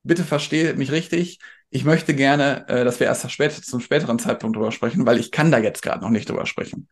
Bitte 0.03 0.25
verstehe 0.25 0.75
mich 0.75 0.91
richtig. 0.91 1.39
Ich 1.71 1.85
möchte 1.85 2.15
gerne, 2.15 2.67
äh, 2.69 2.85
dass 2.85 3.01
wir 3.01 3.07
erst 3.07 3.31
spät, 3.31 3.53
zum 3.53 3.81
späteren 3.81 4.19
Zeitpunkt 4.19 4.57
drüber 4.57 4.73
sprechen, 4.73 5.07
weil 5.07 5.19
ich 5.19 5.31
kann 5.31 5.51
da 5.51 5.59
jetzt 5.59 5.83
gerade 5.83 6.01
noch 6.01 6.11
nicht 6.11 6.29
drüber 6.29 6.47
sprechen. 6.47 6.89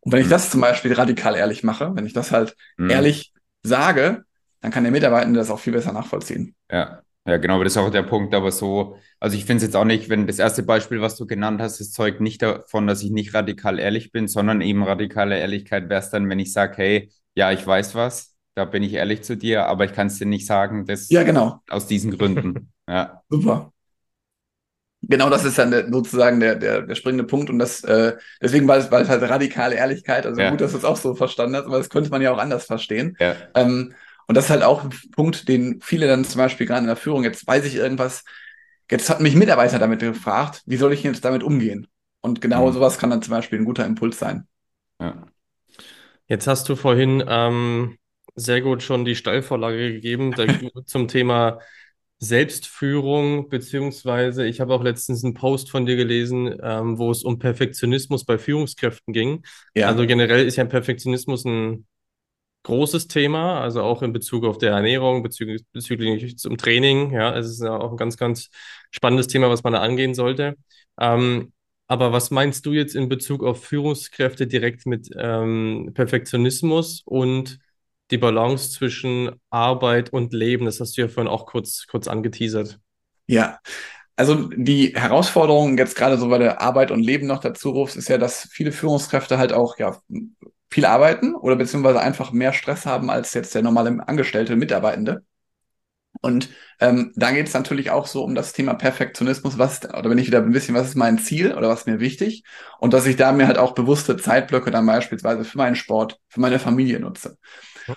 Und 0.00 0.12
wenn 0.12 0.20
ich 0.20 0.26
mhm. 0.26 0.30
das 0.30 0.50
zum 0.50 0.60
Beispiel 0.60 0.92
radikal 0.94 1.36
ehrlich 1.36 1.62
mache, 1.62 1.94
wenn 1.94 2.06
ich 2.06 2.12
das 2.12 2.32
halt 2.32 2.56
mhm. 2.76 2.90
ehrlich 2.90 3.32
sage, 3.62 4.24
dann 4.60 4.70
kann 4.70 4.84
der 4.84 4.92
Mitarbeiter 4.92 5.30
das 5.32 5.50
auch 5.50 5.60
viel 5.60 5.72
besser 5.72 5.92
nachvollziehen. 5.92 6.54
Ja, 6.70 7.02
Ja, 7.28 7.36
genau, 7.36 7.56
aber 7.56 7.64
das 7.64 7.74
ist 7.74 7.76
auch 7.76 7.90
der 7.90 8.02
Punkt, 8.04 8.34
aber 8.34 8.50
so, 8.50 8.96
also 9.20 9.36
ich 9.36 9.44
finde 9.44 9.58
es 9.58 9.62
jetzt 9.64 9.76
auch 9.76 9.84
nicht, 9.84 10.08
wenn 10.08 10.26
das 10.26 10.38
erste 10.38 10.62
Beispiel, 10.62 11.02
was 11.02 11.14
du 11.16 11.26
genannt 11.26 11.60
hast, 11.60 11.78
das 11.78 11.92
zeugt 11.92 12.22
nicht 12.22 12.40
davon, 12.40 12.86
dass 12.86 13.02
ich 13.02 13.10
nicht 13.10 13.34
radikal 13.34 13.78
ehrlich 13.78 14.12
bin, 14.12 14.28
sondern 14.28 14.62
eben 14.62 14.82
radikale 14.82 15.38
Ehrlichkeit 15.38 15.90
wäre 15.90 16.00
es 16.00 16.08
dann, 16.08 16.30
wenn 16.30 16.38
ich 16.38 16.52
sage, 16.54 16.76
hey, 16.78 17.12
ja, 17.34 17.52
ich 17.52 17.66
weiß 17.66 17.94
was, 17.94 18.34
da 18.54 18.64
bin 18.64 18.82
ich 18.82 18.94
ehrlich 18.94 19.22
zu 19.24 19.36
dir, 19.36 19.66
aber 19.66 19.84
ich 19.84 19.92
kann 19.92 20.06
es 20.06 20.18
dir 20.18 20.24
nicht 20.26 20.46
sagen, 20.46 20.86
das 20.86 21.10
Ja, 21.10 21.22
genau. 21.22 21.62
aus 21.68 21.86
diesen 21.86 22.16
Gründen. 22.16 22.72
Ja, 22.88 23.22
Super. 23.30 23.72
Genau, 25.02 25.30
das 25.30 25.44
ist 25.44 25.56
dann 25.58 25.70
der, 25.70 25.88
sozusagen 25.90 26.40
der, 26.40 26.56
der, 26.56 26.82
der 26.82 26.94
springende 26.96 27.24
Punkt 27.24 27.50
und 27.50 27.60
das, 27.60 27.84
äh, 27.84 28.16
deswegen 28.42 28.66
war 28.66 28.78
es, 28.78 28.90
war 28.90 29.00
es 29.00 29.08
halt 29.08 29.22
radikale 29.22 29.76
Ehrlichkeit. 29.76 30.26
Also 30.26 30.42
Ja. 30.42 30.50
gut, 30.50 30.60
dass 30.60 30.72
du 30.72 30.78
es 30.78 30.84
auch 30.84 30.96
so 30.96 31.14
verstanden 31.14 31.54
hast, 31.56 31.66
aber 31.66 31.78
das 31.78 31.88
könnte 31.88 32.10
man 32.10 32.20
ja 32.20 32.32
auch 32.32 32.38
anders 32.38 32.66
verstehen. 32.66 33.16
ja, 33.18 33.48
Ähm, 33.54 33.94
und 34.28 34.36
das 34.36 34.46
ist 34.46 34.50
halt 34.50 34.64
auch 34.64 34.84
ein 34.84 34.90
Punkt, 35.12 35.48
den 35.48 35.80
viele 35.82 36.08
dann 36.08 36.24
zum 36.24 36.38
Beispiel 36.40 36.66
gerade 36.66 36.82
in 36.82 36.88
der 36.88 36.96
Führung, 36.96 37.24
jetzt 37.24 37.46
weiß 37.46 37.64
ich 37.66 37.76
irgendwas, 37.76 38.24
jetzt 38.90 39.10
hat 39.10 39.20
mich 39.20 39.34
Mitarbeiter 39.36 39.78
damit 39.80 40.00
gefragt, 40.00 40.62
wie 40.66 40.76
soll 40.78 40.92
ich 40.94 41.02
jetzt 41.04 41.24
damit 41.24 41.42
umgehen? 41.42 41.88
Und 42.22 42.40
genau 42.40 42.70
Mhm. 42.70 42.72
sowas 42.72 42.98
kann 42.98 43.10
dann 43.10 43.22
zum 43.22 43.32
Beispiel 43.32 43.58
ein 43.60 43.64
guter 43.66 43.86
Impuls 43.86 44.18
sein. 44.18 44.46
ja. 45.00 45.28
Jetzt 46.26 46.46
hast 46.46 46.68
du 46.68 46.76
vorhin 46.76 47.22
ähm, 47.26 47.98
sehr 48.34 48.60
gut 48.60 48.82
schon 48.82 49.04
die 49.04 49.14
Steilvorlage 49.16 49.92
gegeben 49.94 50.34
zum 50.86 51.08
Thema 51.08 51.60
Selbstführung, 52.18 53.48
beziehungsweise 53.48 54.44
ich 54.46 54.60
habe 54.60 54.74
auch 54.74 54.82
letztens 54.82 55.24
einen 55.24 55.34
Post 55.34 55.70
von 55.70 55.86
dir 55.86 55.96
gelesen, 55.96 56.54
ähm, 56.62 56.98
wo 56.98 57.10
es 57.10 57.22
um 57.24 57.38
Perfektionismus 57.38 58.24
bei 58.24 58.38
Führungskräften 58.38 59.12
ging. 59.14 59.44
Ja, 59.74 59.86
Also 59.86 60.06
generell 60.06 60.44
ist 60.46 60.56
ja 60.56 60.64
Perfektionismus 60.64 61.44
ein 61.44 61.86
großes 62.68 63.08
Thema, 63.08 63.60
also 63.62 63.82
auch 63.82 64.02
in 64.02 64.12
Bezug 64.12 64.44
auf 64.44 64.58
der 64.58 64.72
Ernährung, 64.72 65.22
bezüglich, 65.22 65.62
bezüglich 65.72 66.36
zum 66.38 66.58
Training. 66.58 67.12
Ja, 67.12 67.34
es 67.36 67.48
ist 67.48 67.62
ja 67.62 67.74
auch 67.78 67.92
ein 67.92 67.96
ganz, 67.96 68.18
ganz 68.18 68.50
spannendes 68.90 69.26
Thema, 69.26 69.48
was 69.48 69.62
man 69.62 69.72
da 69.72 69.80
angehen 69.80 70.14
sollte. 70.14 70.54
Ähm, 71.00 71.52
aber 71.86 72.12
was 72.12 72.30
meinst 72.30 72.66
du 72.66 72.72
jetzt 72.74 72.94
in 72.94 73.08
Bezug 73.08 73.42
auf 73.42 73.64
Führungskräfte 73.64 74.46
direkt 74.46 74.84
mit 74.84 75.08
ähm, 75.16 75.92
Perfektionismus 75.94 77.02
und 77.06 77.58
die 78.10 78.18
Balance 78.18 78.70
zwischen 78.70 79.30
Arbeit 79.48 80.12
und 80.12 80.34
Leben? 80.34 80.66
Das 80.66 80.78
hast 80.78 80.98
du 80.98 81.00
ja 81.00 81.08
vorhin 81.08 81.32
auch 81.32 81.46
kurz, 81.46 81.86
kurz 81.86 82.06
angeteasert. 82.06 82.78
ja. 83.26 83.58
Also 84.16 84.48
die 84.48 84.94
Herausforderung 84.96 85.78
jetzt 85.78 85.94
gerade 85.94 86.18
so 86.18 86.28
bei 86.28 86.38
der 86.38 86.60
Arbeit 86.60 86.90
und 86.90 87.00
Leben 87.04 87.28
noch 87.28 87.38
dazu 87.38 87.70
rufst, 87.70 87.96
ist 87.96 88.08
ja, 88.08 88.18
dass 88.18 88.48
viele 88.50 88.72
Führungskräfte 88.72 89.38
halt 89.38 89.52
auch 89.52 89.78
ja 89.78 89.96
viel 90.70 90.84
arbeiten 90.84 91.34
oder 91.34 91.56
beziehungsweise 91.56 92.00
einfach 92.00 92.32
mehr 92.32 92.52
Stress 92.52 92.86
haben 92.86 93.10
als 93.10 93.34
jetzt 93.34 93.54
der 93.54 93.62
normale 93.62 94.06
Angestellte, 94.06 94.56
Mitarbeitende. 94.56 95.22
Und 96.20 96.48
ähm, 96.80 97.12
da 97.16 97.30
geht 97.30 97.46
es 97.46 97.54
natürlich 97.54 97.90
auch 97.90 98.06
so 98.06 98.24
um 98.24 98.34
das 98.34 98.52
Thema 98.52 98.74
Perfektionismus, 98.74 99.58
was, 99.58 99.84
oder 99.84 100.08
bin 100.08 100.18
ich 100.18 100.26
wieder 100.26 100.42
ein 100.42 100.50
bisschen, 100.50 100.74
was 100.74 100.88
ist 100.88 100.96
mein 100.96 101.18
Ziel 101.18 101.54
oder 101.54 101.68
was 101.68 101.80
ist 101.80 101.86
mir 101.86 102.00
wichtig? 102.00 102.42
Und 102.80 102.92
dass 102.92 103.06
ich 103.06 103.16
da 103.16 103.32
mir 103.32 103.46
halt 103.46 103.58
auch 103.58 103.72
bewusste 103.74 104.16
Zeitblöcke 104.16 104.70
dann 104.70 104.86
beispielsweise 104.86 105.44
für 105.44 105.58
meinen 105.58 105.76
Sport, 105.76 106.18
für 106.28 106.40
meine 106.40 106.58
Familie 106.58 106.98
nutze. 106.98 107.38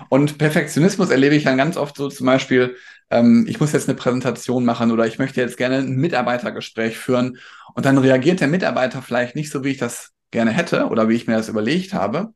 Und 0.10 0.38
Perfektionismus 0.38 1.10
erlebe 1.10 1.36
ich 1.36 1.44
dann 1.44 1.58
ganz 1.58 1.78
oft 1.78 1.98
so 1.98 2.10
zum 2.10 2.26
Beispiel, 2.28 2.78
ähm, 3.10 3.46
ich 3.48 3.60
muss 3.60 3.74
jetzt 3.74 3.90
eine 3.90 3.98
Präsentation 3.98 4.66
machen 4.66 4.92
oder 4.92 5.08
ich 5.08 5.20
möchte 5.20 5.42
jetzt 5.42 5.58
gerne 5.58 5.78
ein 5.80 5.96
Mitarbeitergespräch 5.96 6.98
führen 6.98 7.38
und 7.76 7.86
dann 7.86 7.98
reagiert 7.98 8.40
der 8.40 8.48
Mitarbeiter 8.48 9.02
vielleicht 9.02 9.36
nicht 9.36 9.52
so, 9.52 9.64
wie 9.64 9.72
ich 9.72 9.78
das 9.78 10.12
gerne 10.32 10.52
hätte 10.52 10.88
oder 10.88 11.10
wie 11.10 11.16
ich 11.16 11.28
mir 11.28 11.36
das 11.38 11.50
überlegt 11.50 11.94
habe. 11.94 12.34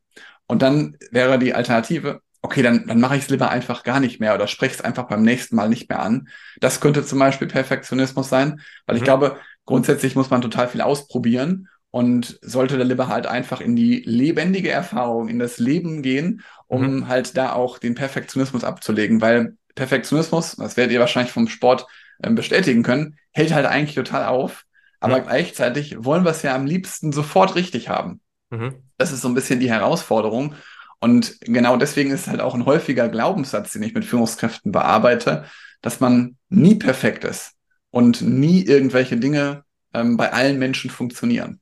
Und 0.47 0.62
dann 0.62 0.97
wäre 1.12 1.39
die 1.39 1.53
Alternative, 1.53 2.21
okay, 2.41 2.62
dann, 2.62 2.88
dann 2.88 2.99
mache 2.99 3.15
ich 3.17 3.23
es 3.23 3.29
lieber 3.29 3.49
einfach 3.49 3.84
gar 3.84 3.99
nicht 3.99 4.19
mehr 4.19 4.36
oder 4.36 4.47
spreche 4.47 4.75
es 4.75 4.81
einfach 4.81 5.08
beim 5.08 5.23
nächsten 5.23 5.55
Mal 5.55 5.69
nicht 5.69 5.89
mehr 5.89 5.99
an. 6.01 6.27
Das 6.60 6.79
könnte 6.81 7.03
zum 7.05 7.19
Beispiel 7.19 7.47
Perfektionismus 7.47 8.29
sein, 8.29 8.62
weil 8.86 8.97
ich 8.97 9.03
Mhm. 9.03 9.05
glaube, 9.05 9.38
grundsätzlich 9.65 10.15
muss 10.15 10.29
man 10.29 10.41
total 10.41 10.67
viel 10.67 10.81
ausprobieren 10.81 11.67
und 11.91 12.38
sollte 12.41 12.77
dann 12.77 12.88
lieber 12.88 13.08
halt 13.08 13.25
einfach 13.25 13.62
in 13.62 13.75
die 13.75 14.03
lebendige 14.05 14.69
Erfahrung, 14.69 15.29
in 15.29 15.39
das 15.39 15.58
Leben 15.58 16.01
gehen, 16.01 16.43
um 16.67 17.08
halt 17.08 17.38
da 17.38 17.53
auch 17.53 17.79
den 17.79 17.95
Perfektionismus 17.95 18.63
abzulegen, 18.63 19.21
weil 19.21 19.55
Perfektionismus, 19.75 20.55
das 20.58 20.77
werdet 20.77 20.93
ihr 20.93 20.99
wahrscheinlich 20.99 21.31
vom 21.34 21.47
Sport 21.47 21.88
ähm, 22.23 22.36
bestätigen 22.36 22.84
können, 22.84 23.17
hält 23.31 23.53
halt 23.53 23.65
eigentlich 23.65 23.95
total 23.95 24.25
auf, 24.25 24.65
aber 24.99 25.17
Ja. 25.17 25.23
gleichzeitig 25.23 26.03
wollen 26.03 26.23
wir 26.23 26.31
es 26.31 26.41
ja 26.41 26.55
am 26.55 26.65
liebsten 26.65 27.12
sofort 27.12 27.55
richtig 27.55 27.89
haben. 27.89 28.21
Mhm. 28.49 28.84
Das 28.97 29.12
ist 29.12 29.21
so 29.21 29.27
ein 29.27 29.34
bisschen 29.34 29.60
die 29.60 29.69
Herausforderung. 29.69 30.55
Und 30.99 31.39
genau 31.41 31.77
deswegen 31.77 32.12
ist 32.12 32.21
es 32.21 32.27
halt 32.27 32.41
auch 32.41 32.55
ein 32.55 32.65
häufiger 32.65 33.10
Glaubenssatz, 33.10 33.73
den 33.73 33.84
ich 33.84 33.93
mit 33.93 34.05
Führungskräften 34.05 34.71
bearbeite, 34.71 35.45
dass 35.81 35.99
man 35.99 36.38
nie 36.49 36.75
perfekt 36.75 37.23
ist 37.25 37.51
und 37.91 38.21
nie 38.21 38.63
irgendwelche 38.65 39.17
Dinge 39.17 39.63
ähm, 39.93 40.17
bei 40.17 40.31
allen 40.34 40.58
Menschen 40.58 40.89
funktionieren. 40.89 41.60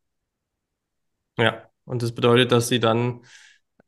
Ja, 1.37 1.69
und 1.85 2.01
das 2.03 2.13
bedeutet, 2.13 2.51
dass 2.51 2.67
sie 2.67 2.79
dann 2.79 3.21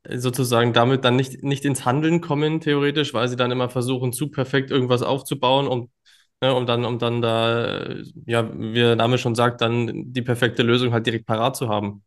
sozusagen 0.09 0.73
damit 0.73 1.05
dann 1.05 1.15
nicht, 1.15 1.43
nicht 1.43 1.65
ins 1.65 1.85
Handeln 1.85 2.21
kommen, 2.21 2.61
theoretisch, 2.61 3.13
weil 3.13 3.27
sie 3.27 3.35
dann 3.37 3.51
immer 3.51 3.69
versuchen, 3.69 4.13
zu 4.13 4.29
perfekt 4.29 4.71
irgendwas 4.71 5.01
aufzubauen, 5.03 5.67
um, 5.67 5.91
ne, 6.41 6.53
um 6.55 6.65
dann, 6.65 6.85
um 6.85 6.99
dann 6.99 7.21
da, 7.21 7.87
ja, 8.25 8.49
wie 8.57 8.73
der 8.75 8.95
Name 8.95 9.17
schon 9.17 9.35
sagt, 9.35 9.61
dann 9.61 10.13
die 10.13 10.21
perfekte 10.21 10.63
Lösung 10.63 10.93
halt 10.93 11.05
direkt 11.05 11.25
parat 11.25 11.55
zu 11.55 11.69
haben. 11.69 12.03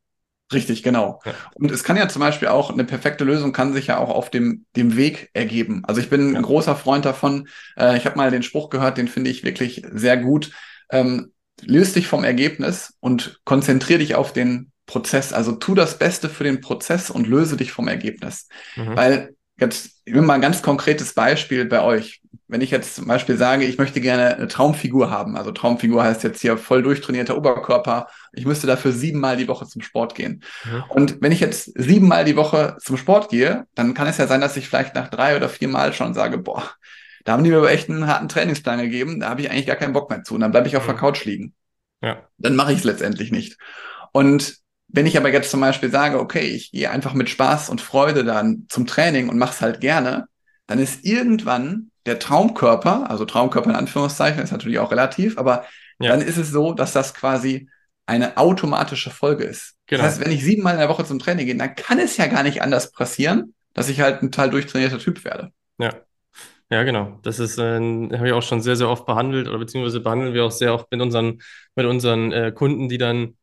Richtig, 0.50 0.82
genau. 0.82 1.20
Ja. 1.24 1.34
Und 1.54 1.70
es 1.70 1.84
kann 1.84 1.98
ja 1.98 2.08
zum 2.08 2.20
Beispiel 2.20 2.48
auch, 2.48 2.70
eine 2.70 2.84
perfekte 2.84 3.24
Lösung 3.24 3.52
kann 3.52 3.74
sich 3.74 3.88
ja 3.88 3.98
auch 3.98 4.08
auf 4.08 4.30
dem, 4.30 4.64
dem 4.76 4.96
Weg 4.96 5.28
ergeben. 5.34 5.82
Also 5.86 6.00
ich 6.00 6.08
bin 6.08 6.32
Ja. 6.32 6.38
ein 6.38 6.42
großer 6.42 6.74
Freund 6.74 7.04
davon. 7.04 7.48
Äh, 7.76 7.98
ich 7.98 8.06
habe 8.06 8.16
mal 8.16 8.30
den 8.30 8.42
Spruch 8.42 8.70
gehört, 8.70 8.96
den 8.96 9.08
finde 9.08 9.28
ich 9.30 9.44
wirklich 9.44 9.82
sehr 9.92 10.16
gut. 10.16 10.50
Ähm, 10.90 11.32
löst 11.60 11.96
dich 11.96 12.06
vom 12.06 12.24
Ergebnis 12.24 12.94
und 13.00 13.40
konzentrier 13.44 13.98
dich 13.98 14.14
auf 14.14 14.32
den 14.32 14.72
Prozess. 14.86 15.34
Also 15.34 15.52
tu 15.52 15.74
das 15.74 15.98
Beste 15.98 16.30
für 16.30 16.44
den 16.44 16.62
Prozess 16.62 17.10
und 17.10 17.26
löse 17.26 17.58
dich 17.58 17.70
vom 17.72 17.86
Ergebnis. 17.86 18.48
Mhm. 18.76 18.96
Weil 18.96 19.36
jetzt, 19.58 20.02
ich 20.04 20.14
will 20.14 20.22
mal 20.22 20.34
ein 20.34 20.40
ganz 20.40 20.62
konkretes 20.62 21.14
Beispiel 21.14 21.64
bei 21.64 21.82
euch. 21.82 22.20
Wenn 22.46 22.62
ich 22.62 22.70
jetzt 22.70 22.94
zum 22.94 23.06
Beispiel 23.06 23.36
sage, 23.36 23.64
ich 23.66 23.76
möchte 23.76 24.00
gerne 24.00 24.36
eine 24.36 24.48
Traumfigur 24.48 25.10
haben, 25.10 25.36
also 25.36 25.52
Traumfigur 25.52 26.02
heißt 26.02 26.22
jetzt 26.22 26.40
hier 26.40 26.56
voll 26.56 26.82
durchtrainierter 26.82 27.36
Oberkörper, 27.36 28.06
ich 28.32 28.46
müsste 28.46 28.66
dafür 28.66 28.92
siebenmal 28.92 29.36
die 29.36 29.48
Woche 29.48 29.66
zum 29.66 29.82
Sport 29.82 30.14
gehen. 30.14 30.42
Mhm. 30.64 30.84
Und 30.88 31.20
wenn 31.20 31.32
ich 31.32 31.40
jetzt 31.40 31.72
siebenmal 31.78 32.24
die 32.24 32.36
Woche 32.36 32.76
zum 32.80 32.96
Sport 32.96 33.28
gehe, 33.28 33.66
dann 33.74 33.92
kann 33.92 34.06
es 34.06 34.16
ja 34.16 34.26
sein, 34.26 34.40
dass 34.40 34.56
ich 34.56 34.66
vielleicht 34.68 34.94
nach 34.94 35.08
drei 35.08 35.36
oder 35.36 35.48
vier 35.50 35.68
Mal 35.68 35.92
schon 35.92 36.14
sage, 36.14 36.38
boah, 36.38 36.62
da 37.24 37.32
haben 37.32 37.44
die 37.44 37.50
mir 37.50 37.58
aber 37.58 37.70
echt 37.70 37.90
einen 37.90 38.06
harten 38.06 38.28
Trainingsplan 38.28 38.80
gegeben, 38.80 39.20
da 39.20 39.28
habe 39.28 39.42
ich 39.42 39.50
eigentlich 39.50 39.66
gar 39.66 39.76
keinen 39.76 39.92
Bock 39.92 40.08
mehr 40.08 40.22
zu. 40.22 40.34
Und 40.34 40.40
dann 40.40 40.52
bleibe 40.52 40.68
ich 40.68 40.76
auf 40.76 40.86
der 40.86 40.94
Mhm. 40.94 40.98
Couch 40.98 41.24
liegen. 41.26 41.54
Ja. 42.00 42.22
Dann 42.38 42.56
mache 42.56 42.72
ich 42.72 42.78
es 42.78 42.84
letztendlich 42.84 43.32
nicht. 43.32 43.58
Und 44.12 44.56
wenn 44.88 45.06
ich 45.06 45.16
aber 45.16 45.32
jetzt 45.32 45.50
zum 45.50 45.60
Beispiel 45.60 45.90
sage, 45.90 46.18
okay, 46.18 46.40
ich 46.40 46.72
gehe 46.72 46.90
einfach 46.90 47.14
mit 47.14 47.28
Spaß 47.28 47.68
und 47.70 47.80
Freude 47.80 48.24
dann 48.24 48.64
zum 48.68 48.86
Training 48.86 49.28
und 49.28 49.38
mache 49.38 49.52
es 49.52 49.60
halt 49.60 49.80
gerne, 49.80 50.26
dann 50.66 50.78
ist 50.78 51.04
irgendwann 51.04 51.90
der 52.06 52.18
Traumkörper, 52.18 53.10
also 53.10 53.24
Traumkörper 53.24 53.70
in 53.70 53.76
Anführungszeichen, 53.76 54.42
ist 54.42 54.52
natürlich 54.52 54.78
auch 54.78 54.90
relativ, 54.90 55.38
aber 55.38 55.64
Ja. 56.00 56.10
dann 56.10 56.20
ist 56.20 56.36
es 56.36 56.50
so, 56.50 56.72
dass 56.72 56.92
das 56.92 57.12
quasi 57.14 57.68
eine 58.06 58.36
automatische 58.36 59.10
Folge 59.10 59.44
ist. 59.44 59.74
Genau. 59.86 60.02
Das 60.02 60.12
heißt, 60.12 60.24
wenn 60.24 60.32
ich 60.32 60.42
siebenmal 60.44 60.74
in 60.74 60.80
der 60.80 60.88
Woche 60.88 61.04
zum 61.04 61.18
Training 61.18 61.46
gehe, 61.46 61.56
dann 61.56 61.74
kann 61.74 61.98
es 61.98 62.16
ja 62.16 62.26
gar 62.26 62.42
nicht 62.42 62.62
anders 62.62 62.92
passieren, 62.92 63.54
dass 63.74 63.88
ich 63.88 64.00
halt 64.00 64.22
ein 64.22 64.30
total 64.30 64.50
durchtrainierter 64.50 64.98
Typ 64.98 65.24
werde. 65.24 65.52
Ja. 65.78 65.92
Ja, 66.70 66.82
genau. 66.82 67.18
Das 67.22 67.38
ist, 67.38 67.58
äh, 67.58 67.62
habe 67.62 68.26
ich 68.26 68.32
auch 68.32 68.42
schon 68.42 68.60
sehr, 68.60 68.76
sehr 68.76 68.88
oft 68.90 69.06
behandelt 69.06 69.48
oder 69.48 69.58
beziehungsweise 69.58 70.00
behandeln 70.00 70.34
wir 70.34 70.44
auch 70.44 70.50
sehr 70.50 70.74
oft 70.74 70.90
mit 70.90 71.00
unseren, 71.00 71.40
mit 71.74 71.86
unseren 71.86 72.32
äh, 72.32 72.52
Kunden, 72.52 72.88
die 72.88 72.98
dann, 72.98 73.36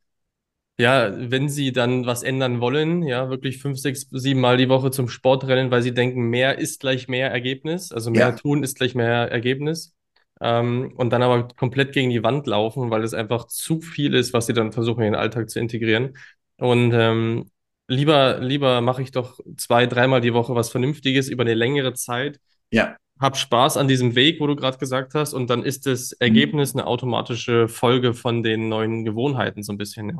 ja, 0.78 1.12
wenn 1.32 1.48
sie 1.50 1.72
dann 1.72 2.06
was 2.06 2.24
ändern 2.24 2.60
wollen, 2.60 3.04
ja, 3.04 3.30
wirklich 3.30 3.60
fünf, 3.60 3.80
sechs, 3.80 4.08
sieben 4.12 4.42
Mal 4.42 4.58
die 4.58 4.70
Woche 4.70 4.92
zum 4.92 5.08
Sport 5.08 5.46
rennen, 5.48 5.72
weil 5.72 5.82
sie 5.82 5.94
denken, 5.94 6.30
mehr 6.30 6.58
ist 6.60 6.82
gleich 6.82 7.08
mehr 7.08 7.32
Ergebnis, 7.32 7.92
also 7.92 8.12
mehr 8.12 8.32
Ja. 8.32 8.32
tun 8.32 8.64
ist 8.64 8.78
gleich 8.78 8.94
mehr 8.96 9.32
Ergebnis. 9.32 9.94
Ähm, 10.42 10.94
und 10.98 11.12
dann 11.12 11.24
aber 11.24 11.48
komplett 11.56 11.94
gegen 11.94 12.10
die 12.10 12.24
Wand 12.24 12.46
laufen, 12.48 12.90
weil 12.92 13.04
es 13.04 13.14
einfach 13.14 13.48
zu 13.48 13.80
viel 13.82 14.14
ist, 14.14 14.34
was 14.34 14.48
sie 14.48 14.54
dann 14.54 14.74
versuchen, 14.74 15.02
in 15.02 15.14
den 15.14 15.16
Alltag 15.16 15.50
zu 15.50 15.60
integrieren. 15.60 16.18
Und 16.58 16.92
ähm, 16.94 17.52
lieber, 17.88 18.40
lieber 18.42 18.82
mache 18.82 19.02
ich 19.02 19.12
doch 19.12 19.40
zwei, 19.58 19.86
dreimal 19.88 20.20
die 20.22 20.34
Woche 20.34 20.56
was 20.56 20.70
Vernünftiges 20.70 21.30
über 21.30 21.44
eine 21.44 21.54
längere 21.54 21.94
Zeit 21.94 22.40
Ja, 22.72 22.98
hab 23.20 23.38
Spaß 23.38 23.78
an 23.78 23.88
diesem 23.88 24.16
Weg, 24.16 24.40
wo 24.42 24.48
du 24.48 24.56
gerade 24.56 24.78
gesagt 24.78 25.14
hast, 25.16 25.34
und 25.34 25.50
dann 25.50 25.64
ist 25.64 25.86
das 25.86 26.12
Ergebnis 26.14 26.74
eine 26.76 26.86
automatische 26.88 27.68
Folge 27.70 28.14
von 28.14 28.44
den 28.44 28.70
neuen 28.70 29.06
Gewohnheiten, 29.06 29.64
so 29.64 29.74
ein 29.74 29.78
bisschen, 29.78 30.10
ja. 30.10 30.18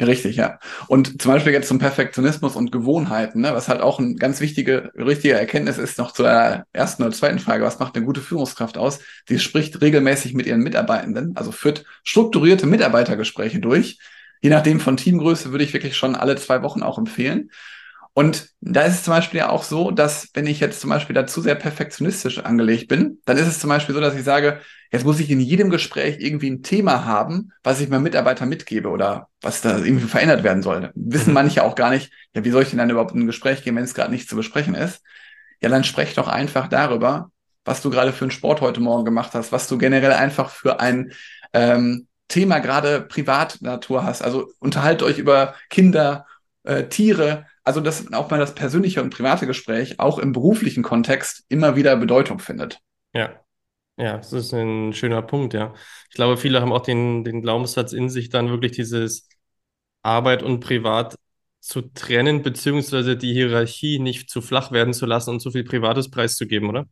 Richtig, 0.00 0.36
ja. 0.36 0.58
Und 0.88 1.20
zum 1.20 1.32
Beispiel 1.32 1.52
jetzt 1.52 1.68
zum 1.68 1.78
Perfektionismus 1.78 2.56
und 2.56 2.72
Gewohnheiten, 2.72 3.42
ne, 3.42 3.52
was 3.52 3.68
halt 3.68 3.82
auch 3.82 3.98
eine 3.98 4.14
ganz 4.14 4.40
wichtige, 4.40 4.90
richtige 4.96 5.34
Erkenntnis 5.34 5.76
ist, 5.76 5.98
noch 5.98 6.12
zur 6.12 6.64
ersten 6.72 7.02
oder 7.02 7.12
zweiten 7.12 7.38
Frage, 7.38 7.64
was 7.64 7.78
macht 7.78 7.96
eine 7.96 8.06
gute 8.06 8.22
Führungskraft 8.22 8.78
aus? 8.78 9.00
Sie 9.28 9.38
spricht 9.38 9.80
regelmäßig 9.82 10.32
mit 10.32 10.46
ihren 10.46 10.62
Mitarbeitenden, 10.62 11.36
also 11.36 11.52
führt 11.52 11.84
strukturierte 12.02 12.66
Mitarbeitergespräche 12.66 13.60
durch. 13.60 13.98
Je 14.40 14.48
nachdem 14.48 14.80
von 14.80 14.96
Teamgröße 14.96 15.50
würde 15.52 15.64
ich 15.64 15.74
wirklich 15.74 15.96
schon 15.98 16.16
alle 16.16 16.36
zwei 16.36 16.62
Wochen 16.62 16.82
auch 16.82 16.96
empfehlen. 16.96 17.50
Und 18.14 18.48
da 18.60 18.82
ist 18.82 18.94
es 18.94 19.02
zum 19.04 19.14
Beispiel 19.14 19.38
ja 19.38 19.50
auch 19.50 19.62
so, 19.62 19.90
dass 19.90 20.30
wenn 20.34 20.46
ich 20.46 20.60
jetzt 20.60 20.80
zum 20.80 20.90
Beispiel 20.90 21.14
dazu 21.14 21.40
sehr 21.42 21.54
perfektionistisch 21.54 22.38
angelegt 22.38 22.88
bin, 22.88 23.18
dann 23.24 23.36
ist 23.36 23.46
es 23.46 23.60
zum 23.60 23.68
Beispiel 23.70 23.94
so, 23.94 24.00
dass 24.00 24.14
ich 24.16 24.24
sage, 24.24 24.60
jetzt 24.90 25.04
muss 25.04 25.20
ich 25.20 25.30
in 25.30 25.40
jedem 25.40 25.70
Gespräch 25.70 26.16
irgendwie 26.18 26.50
ein 26.50 26.62
Thema 26.62 27.04
haben, 27.04 27.52
was 27.62 27.80
ich 27.80 27.88
meinem 27.88 28.02
Mitarbeiter 28.02 28.46
mitgebe 28.46 28.88
oder 28.88 29.28
was 29.40 29.60
da 29.60 29.78
irgendwie 29.78 30.06
verändert 30.06 30.42
werden 30.42 30.62
soll. 30.62 30.90
Wissen 30.94 31.30
mhm. 31.30 31.34
manche 31.34 31.62
auch 31.62 31.74
gar 31.74 31.90
nicht, 31.90 32.12
ja, 32.34 32.44
wie 32.44 32.50
soll 32.50 32.62
ich 32.62 32.70
denn 32.70 32.78
dann 32.78 32.90
überhaupt 32.90 33.14
in 33.14 33.20
ein 33.20 33.26
Gespräch 33.26 33.62
gehen, 33.62 33.76
wenn 33.76 33.84
es 33.84 33.94
gerade 33.94 34.10
nicht 34.10 34.28
zu 34.28 34.36
besprechen 34.36 34.74
ist? 34.74 35.02
Ja, 35.60 35.68
dann 35.68 35.84
sprech 35.84 36.14
doch 36.14 36.28
einfach 36.28 36.68
darüber, 36.68 37.30
was 37.64 37.82
du 37.82 37.90
gerade 37.90 38.12
für 38.12 38.24
einen 38.24 38.30
Sport 38.30 38.60
heute 38.60 38.80
Morgen 38.80 39.04
gemacht 39.04 39.34
hast, 39.34 39.52
was 39.52 39.68
du 39.68 39.78
generell 39.78 40.12
einfach 40.12 40.50
für 40.50 40.80
ein 40.80 41.12
ähm, 41.52 42.08
Thema 42.28 42.58
gerade 42.60 43.02
Privatnatur 43.02 44.04
hast. 44.04 44.22
Also 44.22 44.50
unterhaltet 44.58 45.02
euch 45.02 45.18
über 45.18 45.54
Kinder, 45.68 46.26
äh, 46.64 46.84
Tiere, 46.84 47.46
also 47.62 47.80
dass 47.80 48.12
auch 48.12 48.30
mal 48.30 48.38
das 48.38 48.54
persönliche 48.54 49.02
und 49.02 49.10
private 49.10 49.46
Gespräch 49.46 50.00
auch 50.00 50.18
im 50.18 50.32
beruflichen 50.32 50.82
Kontext 50.82 51.44
immer 51.48 51.76
wieder 51.76 51.96
Bedeutung 51.96 52.38
findet. 52.38 52.80
Ja. 53.12 53.40
Ja, 54.00 54.16
das 54.16 54.32
ist 54.32 54.54
ein 54.54 54.94
schöner 54.94 55.20
Punkt, 55.20 55.52
ja. 55.52 55.74
Ich 56.08 56.14
glaube, 56.14 56.38
viele 56.38 56.62
haben 56.62 56.72
auch 56.72 56.80
den, 56.82 57.22
den 57.22 57.42
Glaubenssatz 57.42 57.92
in 57.92 58.08
sich, 58.08 58.30
dann 58.30 58.48
wirklich 58.48 58.72
dieses 58.72 59.28
Arbeit 60.02 60.42
und 60.42 60.60
Privat 60.60 61.16
zu 61.60 61.82
trennen, 61.82 62.42
beziehungsweise 62.42 63.16
die 63.18 63.34
Hierarchie 63.34 63.98
nicht 63.98 64.30
zu 64.30 64.40
flach 64.40 64.72
werden 64.72 64.94
zu 64.94 65.04
lassen 65.04 65.30
und 65.30 65.40
zu 65.40 65.50
viel 65.50 65.64
Privates 65.64 66.10
preiszugeben, 66.10 66.70
oder? 66.70 66.86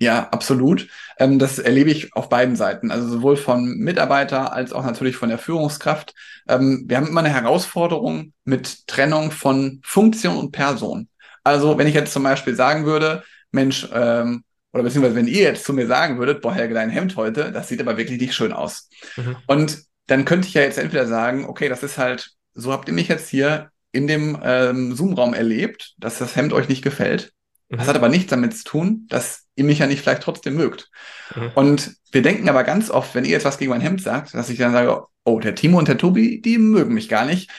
Ja, 0.00 0.28
absolut. 0.30 0.88
Ähm, 1.18 1.38
das 1.38 1.58
erlebe 1.60 1.90
ich 1.90 2.14
auf 2.14 2.28
beiden 2.28 2.56
Seiten, 2.56 2.90
also 2.90 3.08
sowohl 3.08 3.36
von 3.36 3.78
Mitarbeiter 3.78 4.52
als 4.52 4.72
auch 4.72 4.84
natürlich 4.84 5.16
von 5.16 5.28
der 5.28 5.38
Führungskraft. 5.38 6.14
Ähm, 6.48 6.84
wir 6.88 6.96
haben 6.96 7.06
immer 7.08 7.20
eine 7.20 7.30
Herausforderung 7.30 8.32
mit 8.44 8.88
Trennung 8.88 9.30
von 9.30 9.80
Funktion 9.84 10.36
und 10.36 10.52
Person. 10.52 11.08
Also 11.44 11.78
wenn 11.78 11.86
ich 11.86 11.94
jetzt 11.94 12.12
zum 12.12 12.24
Beispiel 12.24 12.56
sagen 12.56 12.84
würde, 12.84 13.22
Mensch, 13.52 13.88
ähm, 13.92 14.44
oder 14.72 14.82
beziehungsweise 14.82 15.16
wenn 15.16 15.28
ihr 15.28 15.42
jetzt 15.42 15.64
zu 15.64 15.72
mir 15.72 15.86
sagen 15.86 16.18
würdet, 16.18 16.42
boah, 16.42 16.54
Helge, 16.54 16.74
dein 16.74 16.90
Hemd 16.90 17.16
heute, 17.16 17.52
das 17.52 17.68
sieht 17.68 17.80
aber 17.80 17.96
wirklich 17.96 18.20
nicht 18.20 18.34
schön 18.34 18.52
aus. 18.52 18.88
Mhm. 19.16 19.36
Und 19.46 19.82
dann 20.06 20.24
könnte 20.24 20.48
ich 20.48 20.54
ja 20.54 20.62
jetzt 20.62 20.78
entweder 20.78 21.06
sagen, 21.06 21.46
okay, 21.46 21.68
das 21.68 21.82
ist 21.82 21.98
halt, 21.98 22.30
so 22.54 22.72
habt 22.72 22.88
ihr 22.88 22.94
mich 22.94 23.08
jetzt 23.08 23.28
hier 23.28 23.70
in 23.92 24.06
dem 24.06 24.38
ähm, 24.42 24.94
Zoom-Raum 24.94 25.34
erlebt, 25.34 25.94
dass 25.98 26.18
das 26.18 26.36
Hemd 26.36 26.52
euch 26.52 26.68
nicht 26.68 26.82
gefällt. 26.82 27.32
Das 27.68 27.84
mhm. 27.84 27.86
hat 27.88 27.96
aber 27.96 28.08
nichts 28.08 28.30
damit 28.30 28.56
zu 28.56 28.64
tun, 28.64 29.06
dass 29.08 29.46
ihr 29.54 29.64
mich 29.64 29.78
ja 29.78 29.86
nicht 29.86 30.00
vielleicht 30.00 30.22
trotzdem 30.22 30.54
mögt. 30.54 30.90
Mhm. 31.34 31.50
Und 31.54 31.96
wir 32.10 32.22
denken 32.22 32.48
aber 32.48 32.64
ganz 32.64 32.90
oft, 32.90 33.14
wenn 33.14 33.24
ihr 33.24 33.32
jetzt 33.32 33.44
was 33.44 33.58
gegen 33.58 33.70
mein 33.70 33.80
Hemd 33.80 34.02
sagt, 34.02 34.34
dass 34.34 34.48
ich 34.48 34.58
dann 34.58 34.72
sage, 34.72 35.04
oh, 35.24 35.40
der 35.40 35.54
Timo 35.54 35.78
und 35.78 35.88
der 35.88 35.98
Tobi, 35.98 36.40
die 36.40 36.58
mögen 36.58 36.94
mich 36.94 37.08
gar 37.08 37.26
nicht. 37.26 37.50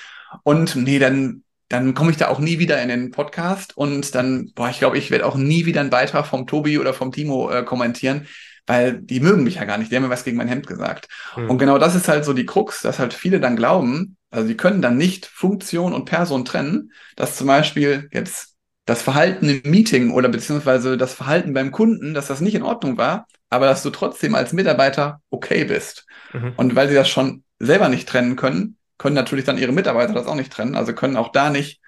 Und 0.44 0.76
nee, 0.76 1.00
dann, 1.00 1.44
dann 1.70 1.94
komme 1.94 2.12
ich 2.12 2.18
da 2.18 2.28
auch 2.28 2.40
nie 2.40 2.60
wieder 2.60 2.82
in 2.82 2.90
den 2.90 3.12
Podcast 3.12 3.78
und 3.78 4.16
dann, 4.16 4.52
boah, 4.56 4.70
ich 4.70 4.80
glaube, 4.80 4.98
ich 4.98 5.12
werde 5.12 5.26
auch 5.26 5.36
nie 5.36 5.66
wieder 5.66 5.82
einen 5.82 5.92
Beitrag 5.92 6.26
vom 6.26 6.48
Tobi 6.48 6.80
oder 6.80 6.94
vom 6.94 7.12
Timo 7.12 7.52
äh, 7.52 7.64
kommentieren, 7.64 8.28
weil 8.66 9.00
die 9.00 9.20
mögen 9.20 9.44
mich 9.44 9.56
ja 9.56 9.66
gar 9.66 9.78
nicht. 9.78 9.92
Die 9.92 9.96
haben 9.96 10.04
mir 10.04 10.10
was 10.10 10.24
gegen 10.24 10.38
mein 10.38 10.48
Hemd 10.48 10.66
gesagt. 10.68 11.08
Mhm. 11.38 11.50
Und 11.52 11.58
genau 11.60 11.78
das 11.78 11.96
ist 11.96 12.08
halt 12.08 12.26
so 12.26 12.34
die 12.34 12.46
Krux, 12.46 12.82
dass 12.82 12.98
halt 12.98 13.14
viele 13.14 13.40
dann 13.40 13.56
glauben, 13.56 14.18
also 14.32 14.48
die 14.48 14.58
können 14.58 14.82
dann 14.82 14.98
nicht 14.98 15.28
Funktion 15.28 15.94
und 15.94 16.06
Person 16.06 16.44
trennen, 16.44 16.92
dass 17.16 17.38
zum 17.38 17.48
Beispiel 17.48 18.10
jetzt 18.12 18.56
das 18.86 19.04
Verhalten 19.04 19.48
im 19.48 19.70
Meeting 19.70 20.12
oder 20.12 20.30
beziehungsweise 20.30 20.98
das 20.98 21.14
Verhalten 21.14 21.54
beim 21.54 21.72
Kunden, 21.72 22.16
dass 22.16 22.28
das 22.28 22.42
nicht 22.42 22.56
in 22.56 22.64
Ordnung 22.64 22.98
war, 22.98 23.28
aber 23.52 23.68
dass 23.68 23.84
du 23.84 23.92
trotzdem 23.92 24.34
als 24.34 24.54
Mitarbeiter 24.54 25.22
okay 25.30 25.66
bist. 25.66 26.08
Mhm. 26.34 26.54
Und 26.58 26.76
weil 26.76 26.90
sie 26.90 26.96
das 26.96 27.08
schon 27.08 27.44
selber 27.60 27.90
nicht 27.90 28.10
trennen 28.10 28.36
können, 28.36 28.78
können 29.00 29.16
natürlich 29.16 29.46
dann 29.46 29.58
ihre 29.58 29.72
Mitarbeiter 29.72 30.14
das 30.14 30.28
auch 30.28 30.36
nicht 30.36 30.54
trennen, 30.54 30.76
also 30.76 30.94
können 30.94 31.18
auch 31.18 31.32
da 31.32 31.50
nicht 31.50 31.82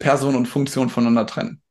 Person 0.00 0.34
und 0.34 0.46
Funktion 0.46 0.88
voneinander 0.88 1.26
trennen. 1.26 1.62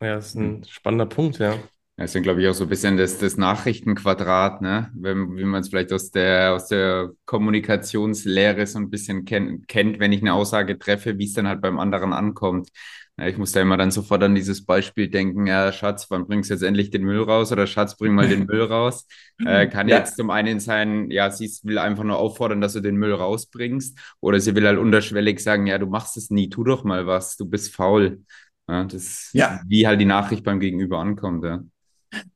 Ja, 0.00 0.14
das 0.14 0.28
ist 0.28 0.36
ein 0.36 0.64
spannender 0.64 1.06
Punkt, 1.06 1.38
ja. 1.38 1.58
Das 1.96 2.14
ist, 2.14 2.22
glaube 2.22 2.40
ich, 2.40 2.48
auch 2.48 2.54
so 2.54 2.64
ein 2.64 2.70
bisschen 2.70 2.96
das, 2.96 3.18
das 3.18 3.36
Nachrichtenquadrat, 3.36 4.62
ne? 4.62 4.90
Wenn, 4.94 5.36
wie 5.36 5.44
man 5.44 5.60
es 5.60 5.68
vielleicht 5.68 5.92
aus 5.92 6.10
der, 6.10 6.54
aus 6.54 6.68
der 6.68 7.10
Kommunikationslehre 7.26 8.66
so 8.66 8.78
ein 8.78 8.88
bisschen 8.88 9.24
kenn, 9.26 9.66
kennt, 9.66 10.00
wenn 10.00 10.12
ich 10.12 10.22
eine 10.22 10.32
Aussage 10.32 10.78
treffe, 10.78 11.18
wie 11.18 11.26
es 11.26 11.34
dann 11.34 11.46
halt 11.46 11.60
beim 11.60 11.78
anderen 11.78 12.12
ankommt. 12.12 12.70
Ja, 13.18 13.26
ich 13.26 13.36
muss 13.36 13.52
da 13.52 13.60
immer 13.60 13.76
dann 13.76 13.90
sofort 13.90 14.22
an 14.22 14.34
dieses 14.34 14.64
Beispiel 14.64 15.08
denken, 15.08 15.46
ja, 15.46 15.70
Schatz, 15.70 16.06
wann 16.10 16.26
bringst 16.26 16.48
du 16.48 16.54
jetzt 16.54 16.62
endlich 16.62 16.90
den 16.90 17.02
Müll 17.02 17.22
raus? 17.22 17.52
Oder 17.52 17.66
Schatz, 17.66 17.96
bring 17.96 18.14
mal 18.14 18.28
den 18.28 18.46
Müll 18.46 18.62
raus. 18.62 19.06
Äh, 19.44 19.66
kann 19.66 19.88
ja. 19.88 19.96
jetzt 19.96 20.16
zum 20.16 20.30
einen 20.30 20.60
sein, 20.60 21.10
ja, 21.10 21.28
sie 21.28 21.50
will 21.64 21.78
einfach 21.78 22.04
nur 22.04 22.16
auffordern, 22.16 22.60
dass 22.60 22.74
du 22.74 22.80
den 22.80 22.94
Müll 22.94 23.12
rausbringst. 23.12 23.98
Oder 24.20 24.38
sie 24.38 24.54
will 24.54 24.64
halt 24.64 24.78
unterschwellig 24.78 25.40
sagen, 25.40 25.66
ja, 25.66 25.78
du 25.78 25.86
machst 25.86 26.16
es 26.16 26.30
nie, 26.30 26.48
tu 26.48 26.62
doch 26.62 26.84
mal 26.84 27.08
was, 27.08 27.36
du 27.36 27.44
bist 27.44 27.74
faul. 27.74 28.20
Ja, 28.68 28.84
das 28.84 29.30
ja. 29.32 29.60
wie 29.66 29.84
halt 29.84 30.00
die 30.00 30.04
Nachricht 30.04 30.44
beim 30.44 30.60
Gegenüber 30.60 31.00
ankommt, 31.00 31.44
ja. 31.44 31.64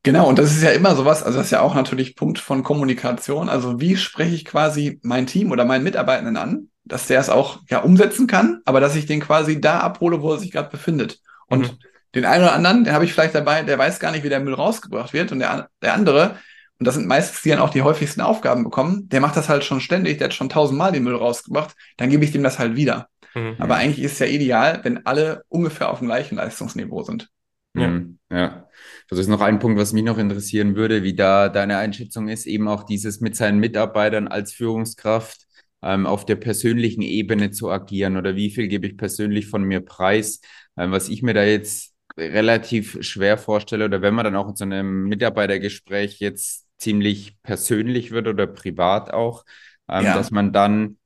Genau, 0.02 0.28
und 0.28 0.38
das 0.38 0.50
ist 0.50 0.62
ja 0.62 0.70
immer 0.70 0.96
sowas, 0.96 1.22
also 1.22 1.38
das 1.38 1.46
ist 1.46 1.52
ja 1.52 1.60
auch 1.60 1.76
natürlich 1.76 2.16
Punkt 2.16 2.38
von 2.38 2.64
Kommunikation. 2.64 3.48
Also 3.48 3.80
wie 3.80 3.96
spreche 3.96 4.34
ich 4.34 4.44
quasi 4.44 4.98
mein 5.02 5.28
Team 5.28 5.52
oder 5.52 5.64
meinen 5.64 5.84
Mitarbeitenden 5.84 6.36
an? 6.36 6.70
Dass 6.86 7.06
der 7.06 7.20
es 7.20 7.28
auch 7.28 7.60
ja 7.68 7.80
umsetzen 7.80 8.26
kann, 8.26 8.60
aber 8.64 8.80
dass 8.80 8.96
ich 8.96 9.06
den 9.06 9.20
quasi 9.20 9.60
da 9.60 9.80
abhole, 9.80 10.22
wo 10.22 10.32
er 10.32 10.38
sich 10.38 10.52
gerade 10.52 10.70
befindet. 10.70 11.18
Und 11.48 11.72
mhm. 11.72 11.78
den 12.14 12.24
einen 12.24 12.44
oder 12.44 12.54
anderen, 12.54 12.84
den 12.84 12.94
habe 12.94 13.04
ich 13.04 13.12
vielleicht 13.12 13.34
dabei, 13.34 13.62
der 13.62 13.78
weiß 13.78 14.00
gar 14.00 14.12
nicht, 14.12 14.24
wie 14.24 14.28
der 14.28 14.40
Müll 14.40 14.54
rausgebracht 14.54 15.12
wird. 15.12 15.32
Und 15.32 15.40
der, 15.40 15.68
der 15.82 15.94
andere, 15.94 16.38
und 16.78 16.86
das 16.86 16.94
sind 16.94 17.06
meistens 17.06 17.42
die 17.42 17.50
dann 17.50 17.58
auch 17.58 17.70
die 17.70 17.82
häufigsten 17.82 18.20
Aufgaben 18.20 18.64
bekommen, 18.64 19.08
der 19.08 19.20
macht 19.20 19.36
das 19.36 19.48
halt 19.48 19.64
schon 19.64 19.80
ständig, 19.80 20.18
der 20.18 20.26
hat 20.26 20.34
schon 20.34 20.48
tausendmal 20.48 20.92
den 20.92 21.04
Müll 21.04 21.16
rausgebracht, 21.16 21.74
dann 21.96 22.10
gebe 22.10 22.24
ich 22.24 22.32
dem 22.32 22.42
das 22.42 22.58
halt 22.58 22.76
wieder. 22.76 23.08
Mhm. 23.34 23.56
Aber 23.58 23.76
eigentlich 23.76 24.04
ist 24.04 24.14
es 24.14 24.18
ja 24.20 24.26
ideal, 24.26 24.80
wenn 24.82 25.04
alle 25.06 25.44
ungefähr 25.48 25.90
auf 25.90 25.98
dem 25.98 26.08
gleichen 26.08 26.36
Leistungsniveau 26.36 27.02
sind. 27.02 27.28
Ja. 27.74 27.88
Mhm. 27.88 28.18
ja. 28.30 28.68
Das 29.08 29.18
ist 29.18 29.28
noch 29.28 29.40
ein 29.40 29.58
Punkt, 29.58 29.78
was 29.78 29.92
mich 29.92 30.04
noch 30.04 30.18
interessieren 30.18 30.74
würde, 30.76 31.02
wie 31.02 31.14
da 31.14 31.48
deine 31.48 31.76
Einschätzung 31.78 32.28
ist, 32.28 32.46
eben 32.46 32.68
auch 32.68 32.82
dieses 32.82 33.20
mit 33.20 33.36
seinen 33.36 33.58
Mitarbeitern 33.58 34.28
als 34.28 34.52
Führungskraft 34.52 35.45
ähm, 35.82 36.06
auf 36.06 36.24
der 36.24 36.36
persönlichen 36.36 37.02
Ebene 37.02 37.50
zu 37.50 37.70
agieren 37.70 38.16
oder 38.16 38.36
wie 38.36 38.50
viel 38.50 38.68
gebe 38.68 38.86
ich 38.86 38.96
persönlich 38.96 39.46
von 39.46 39.62
mir 39.62 39.80
preis. 39.80 40.40
Ähm, 40.76 40.92
was 40.92 41.08
ich 41.08 41.22
mir 41.22 41.34
da 41.34 41.44
jetzt 41.44 41.94
relativ 42.16 42.98
schwer 43.00 43.38
vorstelle 43.38 43.84
oder 43.84 44.02
wenn 44.02 44.14
man 44.14 44.24
dann 44.24 44.36
auch 44.36 44.48
in 44.48 44.56
so 44.56 44.64
einem 44.64 45.04
Mitarbeitergespräch 45.04 46.18
jetzt 46.20 46.66
ziemlich 46.78 47.40
persönlich 47.42 48.10
wird 48.10 48.28
oder 48.28 48.46
privat 48.46 49.12
auch, 49.12 49.44
ähm, 49.88 50.04
ja. 50.04 50.14
dass 50.14 50.30
man 50.30 50.52
dann 50.52 50.98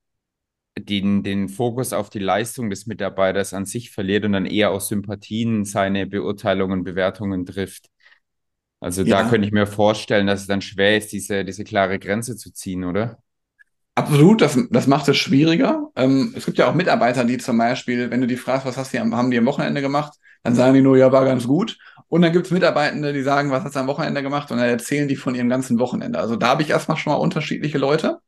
den, 0.78 1.22
den 1.22 1.48
Fokus 1.48 1.92
auf 1.92 2.11
die 2.11 2.20
Leistung 2.20 2.70
des 2.70 2.87
Mitarbeiters 2.87 3.54
an 3.54 3.66
sich 3.66 3.90
verliert 3.90 4.24
und 4.24 4.33
dann 4.33 4.46
eher 4.46 4.70
aus 4.70 4.88
Sympathien 4.88 5.64
seine 5.64 6.06
Beurteilungen, 6.06 6.85
Bewertungen 6.85 7.44
trifft. 7.44 7.88
Also 8.80 9.02
ja. 9.02 9.22
da 9.22 9.28
könnte 9.28 9.46
ich 9.46 9.52
mir 9.52 9.66
vorstellen, 9.66 10.26
dass 10.26 10.42
es 10.42 10.46
dann 10.46 10.62
schwer 10.62 10.96
ist, 10.96 11.12
diese, 11.12 11.44
diese 11.44 11.64
klare 11.64 11.98
Grenze 11.98 12.37
zu 12.37 12.52
ziehen, 12.52 12.85
oder? 12.85 13.22
Absolut, 14.00 14.40
das, 14.40 14.58
das 14.70 14.86
macht 14.86 15.08
es 15.08 15.16
schwieriger. 15.16 15.90
Ähm, 15.94 16.32
es 16.36 16.46
gibt 16.46 16.58
ja 16.58 16.68
auch 16.68 16.74
Mitarbeiter, 16.74 17.24
die 17.24 17.38
zum 17.38 17.58
Beispiel, 17.58 18.10
wenn 18.10 18.20
du 18.20 18.26
die 18.26 18.36
fragst, 18.36 18.66
was 18.66 18.76
hast 18.76 18.92
die, 18.92 19.00
haben 19.00 19.30
die 19.30 19.38
am 19.38 19.46
Wochenende 19.46 19.82
gemacht, 19.82 20.14
dann 20.42 20.54
sagen 20.54 20.74
die 20.74 20.80
nur, 20.80 20.96
ja, 20.96 21.12
war 21.12 21.24
ganz 21.24 21.46
gut. 21.46 21.78
Und 22.08 22.22
dann 22.22 22.32
gibt 22.32 22.46
es 22.46 22.52
Mitarbeitende, 22.52 23.12
die 23.12 23.22
sagen, 23.22 23.50
was 23.50 23.62
hast 23.62 23.76
du 23.76 23.80
am 23.80 23.86
Wochenende 23.86 24.22
gemacht? 24.22 24.50
Und 24.50 24.56
dann 24.56 24.68
erzählen 24.68 25.06
die 25.06 25.16
von 25.16 25.34
ihrem 25.34 25.48
ganzen 25.48 25.78
Wochenende. 25.78 26.18
Also 26.18 26.36
da 26.36 26.48
habe 26.48 26.62
ich 26.62 26.70
erstmal 26.70 26.96
schon 26.96 27.12
mal 27.12 27.18
unterschiedliche 27.18 27.78
Leute. 27.78 28.18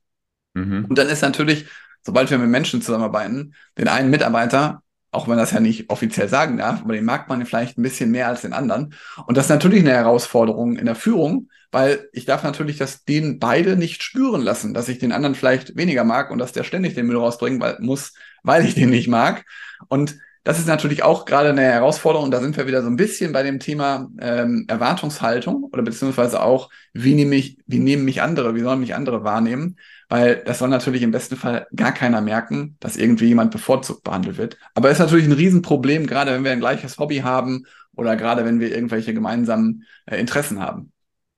Mhm. 0.54 0.86
Und 0.88 0.98
dann 0.98 1.08
ist 1.08 1.22
natürlich, 1.22 1.66
sobald 2.02 2.30
wir 2.30 2.38
mit 2.38 2.50
Menschen 2.50 2.82
zusammenarbeiten, 2.82 3.54
den 3.78 3.88
einen 3.88 4.10
Mitarbeiter, 4.10 4.82
auch 5.12 5.28
wenn 5.28 5.36
das 5.36 5.52
ja 5.52 5.60
nicht 5.60 5.90
offiziell 5.90 6.28
sagen 6.28 6.56
darf, 6.56 6.80
aber 6.80 6.94
den 6.94 7.04
mag 7.04 7.28
man 7.28 7.44
vielleicht 7.46 7.78
ein 7.78 7.82
bisschen 7.82 8.10
mehr 8.10 8.28
als 8.28 8.40
den 8.40 8.54
anderen. 8.54 8.94
Und 9.26 9.36
das 9.36 9.44
ist 9.44 9.50
natürlich 9.50 9.80
eine 9.80 9.92
Herausforderung 9.92 10.76
in 10.76 10.86
der 10.86 10.94
Führung, 10.94 11.50
weil 11.70 12.08
ich 12.12 12.24
darf 12.24 12.42
natürlich 12.42 12.78
das 12.78 13.04
den 13.04 13.38
beide 13.38 13.76
nicht 13.76 14.02
spüren 14.02 14.40
lassen, 14.40 14.72
dass 14.72 14.88
ich 14.88 14.98
den 14.98 15.12
anderen 15.12 15.34
vielleicht 15.34 15.76
weniger 15.76 16.04
mag 16.04 16.30
und 16.30 16.38
dass 16.38 16.52
der 16.52 16.64
ständig 16.64 16.94
den 16.94 17.06
Müll 17.06 17.18
rausbringen 17.18 17.60
weil, 17.60 17.76
muss, 17.80 18.14
weil 18.42 18.64
ich 18.64 18.74
den 18.74 18.90
nicht 18.90 19.08
mag. 19.08 19.44
Und 19.88 20.16
das 20.44 20.58
ist 20.58 20.66
natürlich 20.66 21.02
auch 21.04 21.24
gerade 21.24 21.50
eine 21.50 21.62
Herausforderung. 21.62 22.30
Da 22.30 22.40
sind 22.40 22.56
wir 22.56 22.66
wieder 22.66 22.82
so 22.82 22.88
ein 22.88 22.96
bisschen 22.96 23.32
bei 23.32 23.42
dem 23.42 23.60
Thema 23.60 24.08
ähm, 24.18 24.64
Erwartungshaltung 24.66 25.64
oder 25.64 25.82
beziehungsweise 25.82 26.42
auch, 26.42 26.68
wie 26.92 27.14
nehme 27.14 27.36
ich, 27.36 27.58
wie 27.66 27.78
nehmen 27.78 28.04
mich 28.04 28.22
andere, 28.22 28.54
wie 28.54 28.60
sollen 28.60 28.80
mich 28.80 28.94
andere 28.94 29.24
wahrnehmen? 29.24 29.76
Weil 30.12 30.44
das 30.44 30.58
soll 30.58 30.68
natürlich 30.68 31.00
im 31.00 31.10
besten 31.10 31.36
Fall 31.36 31.66
gar 31.74 31.92
keiner 31.92 32.20
merken, 32.20 32.76
dass 32.80 32.98
irgendwie 32.98 33.28
jemand 33.28 33.50
bevorzugt 33.50 34.04
behandelt 34.04 34.36
wird. 34.36 34.58
Aber 34.74 34.90
es 34.90 34.98
ist 34.98 35.04
natürlich 35.06 35.24
ein 35.24 35.32
Riesenproblem, 35.32 36.06
gerade 36.06 36.32
wenn 36.32 36.44
wir 36.44 36.52
ein 36.52 36.60
gleiches 36.60 36.98
Hobby 36.98 37.20
haben 37.20 37.64
oder 37.96 38.14
gerade 38.14 38.44
wenn 38.44 38.60
wir 38.60 38.74
irgendwelche 38.74 39.14
gemeinsamen 39.14 39.86
äh, 40.04 40.20
Interessen 40.20 40.60
haben. 40.60 40.92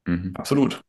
Mhm. 0.07 0.33
Absolut. 0.35 0.83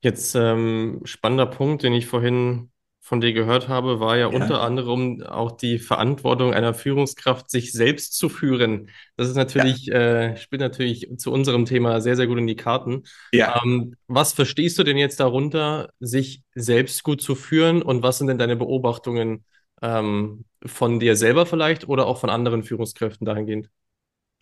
Jetzt 0.00 0.34
ähm, 0.36 1.02
spannender 1.04 1.44
Punkt, 1.44 1.82
den 1.82 1.92
ich 1.92 2.06
vorhin 2.06 2.70
von 3.08 3.22
dir 3.22 3.32
gehört 3.32 3.68
habe, 3.68 4.00
war 4.00 4.18
ja, 4.18 4.28
ja, 4.30 4.36
unter 4.36 4.60
anderem 4.60 5.22
auch 5.22 5.52
die 5.52 5.78
Verantwortung 5.78 6.52
einer 6.52 6.74
Führungskraft, 6.74 7.50
sich 7.50 7.72
selbst 7.72 8.18
zu 8.18 8.28
führen. 8.28 8.90
Das 9.16 9.30
ist 9.30 9.34
natürlich, 9.34 9.86
ja. 9.86 9.94
äh, 9.94 10.36
spielt 10.36 10.60
natürlich 10.60 11.08
zu 11.16 11.32
unserem 11.32 11.64
Thema 11.64 12.02
sehr, 12.02 12.16
sehr 12.16 12.26
gut 12.26 12.36
in 12.36 12.46
die 12.46 12.54
Karten. 12.54 13.04
Ja. 13.32 13.62
Ähm, 13.64 13.96
was 14.08 14.34
verstehst 14.34 14.78
du 14.78 14.82
denn 14.82 14.98
jetzt 14.98 15.20
darunter, 15.20 15.88
sich 15.98 16.42
selbst 16.54 17.02
gut 17.02 17.22
zu 17.22 17.34
führen 17.34 17.80
und 17.80 18.02
was 18.02 18.18
sind 18.18 18.26
denn 18.26 18.36
deine 18.36 18.56
Beobachtungen 18.56 19.46
ähm, 19.80 20.44
von 20.66 21.00
dir 21.00 21.16
selber 21.16 21.46
vielleicht 21.46 21.88
oder 21.88 22.06
auch 22.06 22.20
von 22.20 22.28
anderen 22.28 22.62
Führungskräften 22.62 23.24
dahingehend? 23.24 23.70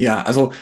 Ja, 0.00 0.22
also 0.22 0.52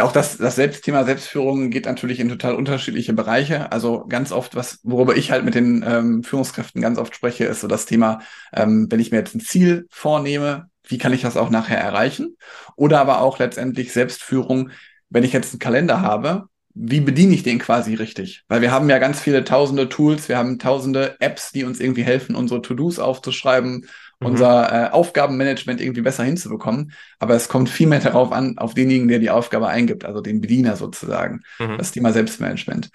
auch 0.00 0.12
das, 0.12 0.38
das 0.38 0.56
Selbstthema 0.56 1.04
Selbstführung 1.04 1.70
geht 1.70 1.86
natürlich 1.86 2.20
in 2.20 2.28
total 2.28 2.54
unterschiedliche 2.54 3.12
Bereiche. 3.12 3.70
Also 3.72 4.04
ganz 4.08 4.32
oft, 4.32 4.54
was, 4.56 4.80
worüber 4.82 5.16
ich 5.16 5.30
halt 5.30 5.44
mit 5.44 5.54
den 5.54 5.84
ähm, 5.86 6.22
Führungskräften 6.24 6.82
ganz 6.82 6.98
oft 6.98 7.14
spreche, 7.14 7.44
ist 7.44 7.60
so 7.60 7.68
das 7.68 7.86
Thema, 7.86 8.20
ähm, 8.52 8.86
wenn 8.90 9.00
ich 9.00 9.12
mir 9.12 9.18
jetzt 9.18 9.34
ein 9.34 9.40
Ziel 9.40 9.86
vornehme, 9.90 10.68
wie 10.84 10.98
kann 10.98 11.12
ich 11.12 11.22
das 11.22 11.36
auch 11.36 11.50
nachher 11.50 11.78
erreichen? 11.78 12.36
Oder 12.76 13.00
aber 13.00 13.20
auch 13.20 13.38
letztendlich 13.38 13.92
Selbstführung, 13.92 14.70
wenn 15.10 15.24
ich 15.24 15.32
jetzt 15.32 15.52
einen 15.52 15.60
Kalender 15.60 16.00
habe, 16.00 16.48
wie 16.74 17.00
bediene 17.00 17.34
ich 17.34 17.42
den 17.42 17.58
quasi 17.58 17.94
richtig? 17.94 18.44
Weil 18.48 18.60
wir 18.60 18.70
haben 18.70 18.88
ja 18.88 18.98
ganz 18.98 19.20
viele 19.20 19.44
tausende 19.44 19.88
Tools, 19.88 20.28
wir 20.28 20.38
haben 20.38 20.58
tausende 20.58 21.16
Apps, 21.20 21.50
die 21.50 21.64
uns 21.64 21.80
irgendwie 21.80 22.04
helfen, 22.04 22.36
unsere 22.36 22.62
To-Dos 22.62 22.98
aufzuschreiben, 22.98 23.86
mhm. 24.20 24.26
unser 24.26 24.72
äh, 24.72 24.90
Aufgabenmanagement 24.90 25.80
irgendwie 25.80 26.02
besser 26.02 26.24
hinzubekommen. 26.24 26.92
Aber 27.18 27.34
es 27.34 27.48
kommt 27.48 27.68
viel 27.68 27.86
mehr 27.86 28.00
darauf 28.00 28.32
an, 28.32 28.58
auf 28.58 28.74
denjenigen, 28.74 29.08
der 29.08 29.18
die 29.18 29.30
Aufgabe 29.30 29.68
eingibt, 29.68 30.04
also 30.04 30.20
den 30.20 30.40
Bediener 30.40 30.76
sozusagen. 30.76 31.42
Mhm. 31.58 31.78
Das 31.78 31.92
Thema 31.92 32.12
Selbstmanagement. 32.12 32.90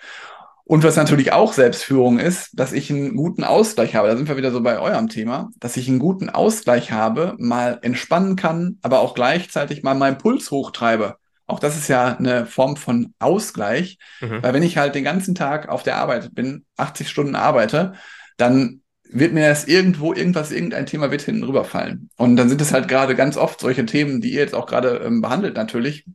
Und 0.66 0.84
was 0.84 0.96
natürlich 0.96 1.34
auch 1.34 1.52
Selbstführung 1.52 2.20
ist, 2.20 2.52
dass 2.54 2.72
ich 2.72 2.90
einen 2.90 3.18
guten 3.18 3.44
Ausgleich 3.44 3.96
habe. 3.96 4.08
Da 4.08 4.16
sind 4.16 4.30
wir 4.30 4.38
wieder 4.38 4.52
so 4.52 4.62
bei 4.62 4.80
eurem 4.80 5.10
Thema, 5.10 5.50
dass 5.60 5.76
ich 5.76 5.90
einen 5.90 6.00
guten 6.00 6.30
Ausgleich 6.30 6.92
habe, 6.94 7.36
mal 7.38 7.80
entspannen 7.82 8.38
kann, 8.38 8.78
aber 8.82 9.02
auch 9.02 9.14
gleichzeitig 9.14 9.84
mal 9.84 9.94
meinen 9.94 10.18
Puls 10.18 10.52
hochtreibe. 10.52 11.18
Auch 11.48 11.60
das 11.60 11.76
ist 11.78 11.90
ja 11.90 12.16
eine 12.18 12.46
Form 12.46 12.78
von 12.78 13.14
Ausgleich, 13.20 13.98
mhm. 14.22 14.42
weil 14.42 14.54
wenn 14.54 14.64
ich 14.64 14.78
halt 14.78 14.96
den 14.96 15.04
ganzen 15.04 15.36
Tag 15.36 15.68
auf 15.68 15.84
der 15.84 15.98
Arbeit 15.98 16.34
bin, 16.34 16.66
80 16.78 17.10
Stunden 17.10 17.36
arbeite, 17.36 17.94
dann 18.38 18.83
wird 19.14 19.34
mir 19.34 19.48
das 19.48 19.66
irgendwo, 19.66 20.14
irgendwas, 20.14 20.52
irgendein 20.52 20.86
Thema 20.86 21.12
wird 21.12 21.22
hinten 21.22 21.44
rüberfallen. 21.44 22.10
Und 22.18 22.36
dann 22.36 22.50
sind 22.50 22.62
es 22.62 22.74
halt 22.74 22.88
gerade 22.88 23.16
ganz 23.16 23.38
oft 23.38 23.60
solche 23.60 23.86
Themen, 23.86 24.22
die 24.22 24.34
ihr 24.34 24.42
jetzt 24.42 24.56
auch 24.56 24.66
gerade 24.66 25.02
ähm, 25.06 25.22
behandelt 25.22 25.56
natürlich. 25.56 26.06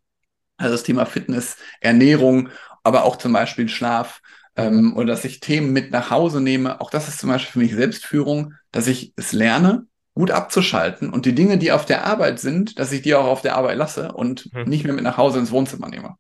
Also 0.57 0.75
das 0.75 0.83
Thema 0.83 1.07
Fitness, 1.07 1.57
Ernährung, 1.81 2.49
aber 2.83 3.05
auch 3.05 3.17
zum 3.17 3.33
Beispiel 3.33 3.69
Schlaf 3.69 4.21
ähm, 4.57 4.97
oder 4.97 5.07
dass 5.07 5.25
ich 5.25 5.41
Themen 5.41 5.73
mit 5.73 5.93
nach 5.93 6.11
Hause 6.11 6.41
nehme. 6.41 6.81
Auch 6.81 6.91
das 6.91 7.09
ist 7.09 7.19
zum 7.19 7.31
Beispiel 7.31 7.53
für 7.53 7.59
mich 7.61 7.75
Selbstführung, 7.75 8.55
dass 8.73 8.87
ich 8.87 9.13
es 9.17 9.33
lerne, 9.33 9.87
gut 10.15 10.31
abzuschalten 10.33 11.11
und 11.11 11.27
die 11.27 11.35
Dinge, 11.35 11.59
die 11.59 11.71
auf 11.71 11.87
der 11.87 12.05
Arbeit 12.05 12.41
sind, 12.41 12.79
dass 12.81 12.91
ich 12.91 13.03
die 13.03 13.15
auch 13.15 13.27
auf 13.27 13.41
der 13.41 13.57
Arbeit 13.57 13.79
lasse 13.79 14.13
und 14.13 14.53
mhm. 14.53 14.65
nicht 14.65 14.85
mehr 14.85 14.93
mit 14.93 15.05
nach 15.05 15.17
Hause 15.17 15.39
ins 15.39 15.53
Wohnzimmer 15.53 15.89
nehme. 15.89 16.17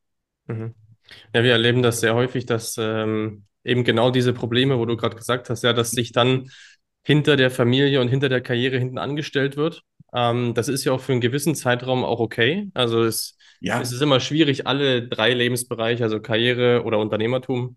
Mhm. 0.46 0.74
Ja, 1.34 1.42
wir 1.42 1.52
erleben 1.52 1.82
das 1.82 2.00
sehr 2.00 2.14
häufig, 2.14 2.46
dass 2.46 2.76
ähm, 2.78 3.44
eben 3.68 3.84
genau 3.84 4.10
diese 4.10 4.32
Probleme, 4.32 4.78
wo 4.78 4.86
du 4.86 4.96
gerade 4.96 5.16
gesagt 5.16 5.50
hast, 5.50 5.62
ja, 5.62 5.72
dass 5.72 5.90
sich 5.90 6.12
dann 6.12 6.50
hinter 7.04 7.36
der 7.36 7.50
Familie 7.50 8.00
und 8.00 8.08
hinter 8.08 8.28
der 8.28 8.40
Karriere 8.40 8.78
hinten 8.78 8.98
angestellt 8.98 9.56
wird. 9.56 9.82
Ähm, 10.14 10.54
das 10.54 10.68
ist 10.68 10.84
ja 10.84 10.92
auch 10.92 11.00
für 11.00 11.12
einen 11.12 11.20
gewissen 11.20 11.54
Zeitraum 11.54 12.04
auch 12.04 12.20
okay. 12.20 12.70
Also 12.74 13.02
es, 13.02 13.36
ja. 13.60 13.80
es 13.80 13.92
ist 13.92 14.02
immer 14.02 14.20
schwierig, 14.20 14.66
alle 14.66 15.06
drei 15.06 15.32
Lebensbereiche, 15.32 16.04
also 16.04 16.20
Karriere 16.20 16.82
oder 16.84 16.98
Unternehmertum, 16.98 17.76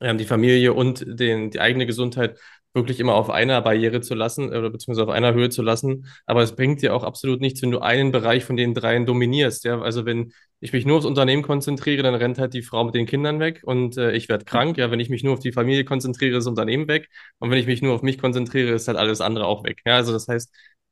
ähm, 0.00 0.18
die 0.18 0.24
Familie 0.24 0.72
und 0.72 1.04
den, 1.06 1.50
die 1.50 1.60
eigene 1.60 1.86
Gesundheit 1.86 2.38
wirklich 2.74 3.00
immer 3.00 3.14
auf 3.14 3.28
einer 3.30 3.60
Barriere 3.60 4.00
zu 4.00 4.14
lassen 4.14 4.48
oder 4.48 4.70
beziehungsweise 4.70 5.04
auf 5.04 5.14
einer 5.14 5.34
Höhe 5.34 5.50
zu 5.50 5.62
lassen. 5.62 6.06
Aber 6.26 6.42
es 6.42 6.56
bringt 6.56 6.80
dir 6.80 6.94
auch 6.94 7.04
absolut 7.04 7.40
nichts, 7.40 7.60
wenn 7.62 7.70
du 7.70 7.80
einen 7.80 8.12
Bereich 8.12 8.44
von 8.44 8.56
den 8.56 8.74
dreien 8.74 9.04
dominierst. 9.04 9.64
Ja, 9.64 9.80
also 9.80 10.06
wenn 10.06 10.32
ich 10.60 10.72
mich 10.72 10.86
nur 10.86 10.96
aufs 10.96 11.06
Unternehmen 11.06 11.42
konzentriere, 11.42 12.02
dann 12.02 12.14
rennt 12.14 12.38
halt 12.38 12.54
die 12.54 12.62
Frau 12.62 12.84
mit 12.84 12.94
den 12.94 13.06
Kindern 13.06 13.40
weg 13.40 13.60
und 13.64 13.96
äh, 13.98 14.12
ich 14.12 14.28
werde 14.28 14.44
krank. 14.44 14.78
Ja, 14.78 14.90
wenn 14.90 15.00
ich 15.00 15.10
mich 15.10 15.22
nur 15.22 15.34
auf 15.34 15.40
die 15.40 15.52
Familie 15.52 15.84
konzentriere, 15.84 16.38
ist 16.38 16.44
das 16.44 16.50
Unternehmen 16.50 16.88
weg. 16.88 17.08
Und 17.38 17.50
wenn 17.50 17.58
ich 17.58 17.66
mich 17.66 17.82
nur 17.82 17.94
auf 17.94 18.02
mich 18.02 18.18
konzentriere, 18.18 18.72
ist 18.72 18.88
halt 18.88 18.96
alles 18.96 19.20
andere 19.20 19.46
auch 19.46 19.64
weg. 19.64 19.80
Ja, 19.84 19.96
also 19.96 20.12
das 20.12 20.28
heißt, 20.28 20.50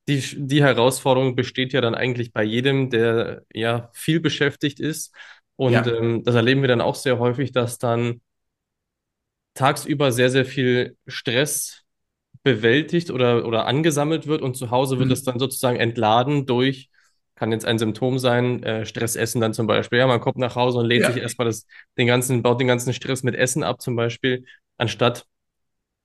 die, 0.09 0.23
die 0.37 0.63
Herausforderung 0.63 1.37
besteht 1.37 1.73
ja 1.73 1.81
dann 1.81 1.95
eigentlich 1.95 2.33
bei 2.33 2.43
jedem, 2.43 2.91
der 2.91 3.43
ja 3.55 3.91
viel 3.95 4.21
beschäftigt 4.21 4.81
ist. 4.81 5.15
Und 5.57 5.73
ja. 5.73 5.87
ähm, 5.87 6.25
das 6.25 6.35
erleben 6.35 6.63
wir 6.63 6.69
dann 6.69 6.81
auch 6.81 6.95
sehr 6.95 7.19
häufig, 7.19 7.53
dass 7.53 7.79
dann 7.79 8.21
tagsüber 9.55 10.13
sehr, 10.13 10.31
sehr 10.31 10.45
viel 10.45 10.97
Stress 11.07 11.83
bewältigt 12.43 13.11
oder, 13.11 13.47
oder 13.47 13.67
angesammelt 13.67 14.27
wird 14.27 14.43
und 14.43 14.57
zu 14.57 14.71
Hause 14.71 14.99
wird 14.99 15.09
mhm. 15.09 15.13
es 15.13 15.25
dann 15.25 15.39
sozusagen 15.39 15.79
entladen 15.79 16.47
durch, 16.47 16.89
kann 17.35 17.53
jetzt 17.53 17.65
ein 17.65 17.79
Symptom 17.79 18.19
sein, 18.19 18.63
äh, 18.63 18.87
Stressessen 18.87 19.41
dann 19.41 19.55
zum 19.55 19.67
Beispiel. 19.67 19.99
Ja, 19.99 20.07
man 20.07 20.21
kommt 20.21 20.37
nach 20.37 20.57
Hause 20.57 20.79
und 20.79 20.87
lädt 20.87 21.03
ja. 21.03 21.13
sich 21.13 21.23
erstmal 21.23 21.47
das, 21.47 21.67
den 21.99 22.07
ganzen, 22.07 22.43
baut 22.43 22.61
den 22.61 22.69
ganzen 22.69 22.93
Stress 22.93 23.23
mit 23.23 23.35
Essen 23.35 23.63
ab 23.63 23.81
zum 23.81 23.97
Beispiel, 23.97 24.45
anstatt 24.79 25.27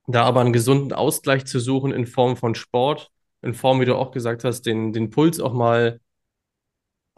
da 0.08 0.24
aber 0.24 0.42
einen 0.42 0.54
gesunden 0.54 0.94
Ausgleich 0.94 1.46
zu 1.46 1.60
suchen 1.60 1.92
in 1.92 2.06
Form 2.06 2.38
von 2.38 2.56
Sport, 2.56 3.10
in 3.42 3.54
Form, 3.54 3.82
wie 3.82 3.86
du 3.86 3.96
auch 3.96 4.12
gesagt 4.12 4.44
hast, 4.44 4.64
den, 4.66 4.94
den 4.94 5.10
Puls 5.10 5.40
auch 5.40 5.54
mal 5.54 6.00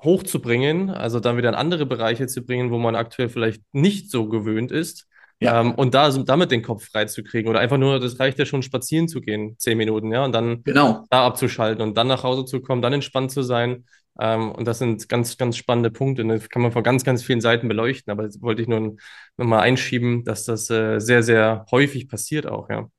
hochzubringen, 0.04 0.90
also 0.90 1.20
dann 1.20 1.38
wieder 1.38 1.50
in 1.50 1.56
andere 1.56 1.86
Bereiche 1.86 2.28
zu 2.28 2.46
bringen, 2.46 2.72
wo 2.72 2.78
man 2.78 2.96
aktuell 2.96 3.30
vielleicht 3.30 3.62
nicht 3.72 4.12
so 4.12 4.30
gewöhnt 4.30 4.72
ist 4.72 5.08
ja. 5.40 5.62
Ähm, 5.62 5.74
und 5.76 5.94
da 5.94 6.10
damit 6.10 6.52
den 6.52 6.64
Kopf 6.64 6.86
frei 6.86 7.06
zu 7.06 7.24
kriegen 7.24 7.48
oder 7.48 7.60
einfach 7.60 7.78
nur, 7.78 8.00
das 8.00 8.20
reicht 8.20 8.40
ja 8.40 8.46
schon, 8.46 8.64
spazieren 8.64 9.08
zu 9.08 9.22
gehen, 9.22 9.56
zehn 9.60 9.78
Minuten, 9.78 10.12
ja, 10.12 10.26
und 10.26 10.32
dann 10.34 10.64
genau. 10.64 11.06
da 11.10 11.26
abzuschalten 11.26 11.82
und 11.82 11.98
dann 11.98 12.08
nach 12.08 12.24
Hause 12.24 12.46
zu 12.46 12.62
kommen, 12.62 12.82
dann 12.82 12.94
entspannt 12.94 13.32
zu 13.32 13.44
sein. 13.44 13.86
Ähm, 14.20 14.52
und 14.52 14.66
das 14.66 14.80
sind 14.80 15.08
ganz, 15.10 15.38
ganz 15.38 15.58
spannende 15.58 15.92
Punkte. 15.92 16.24
Und 16.24 16.30
das 16.30 16.50
kann 16.50 16.62
man 16.62 16.72
von 16.72 16.84
ganz, 16.84 17.04
ganz 17.04 17.24
vielen 17.24 17.42
Seiten 17.42 17.68
beleuchten. 17.68 18.12
Aber 18.12 18.24
das 18.24 18.42
wollte 18.42 18.64
ich 18.64 18.68
nur 18.68 18.80
noch 18.80 19.46
mal 19.46 19.60
einschieben, 19.60 20.24
dass 20.24 20.46
das 20.46 20.70
äh, 20.70 21.00
sehr, 21.00 21.22
sehr 21.24 21.66
häufig 21.72 22.10
passiert 22.10 22.48
auch, 22.48 22.70
ja. 22.70 22.90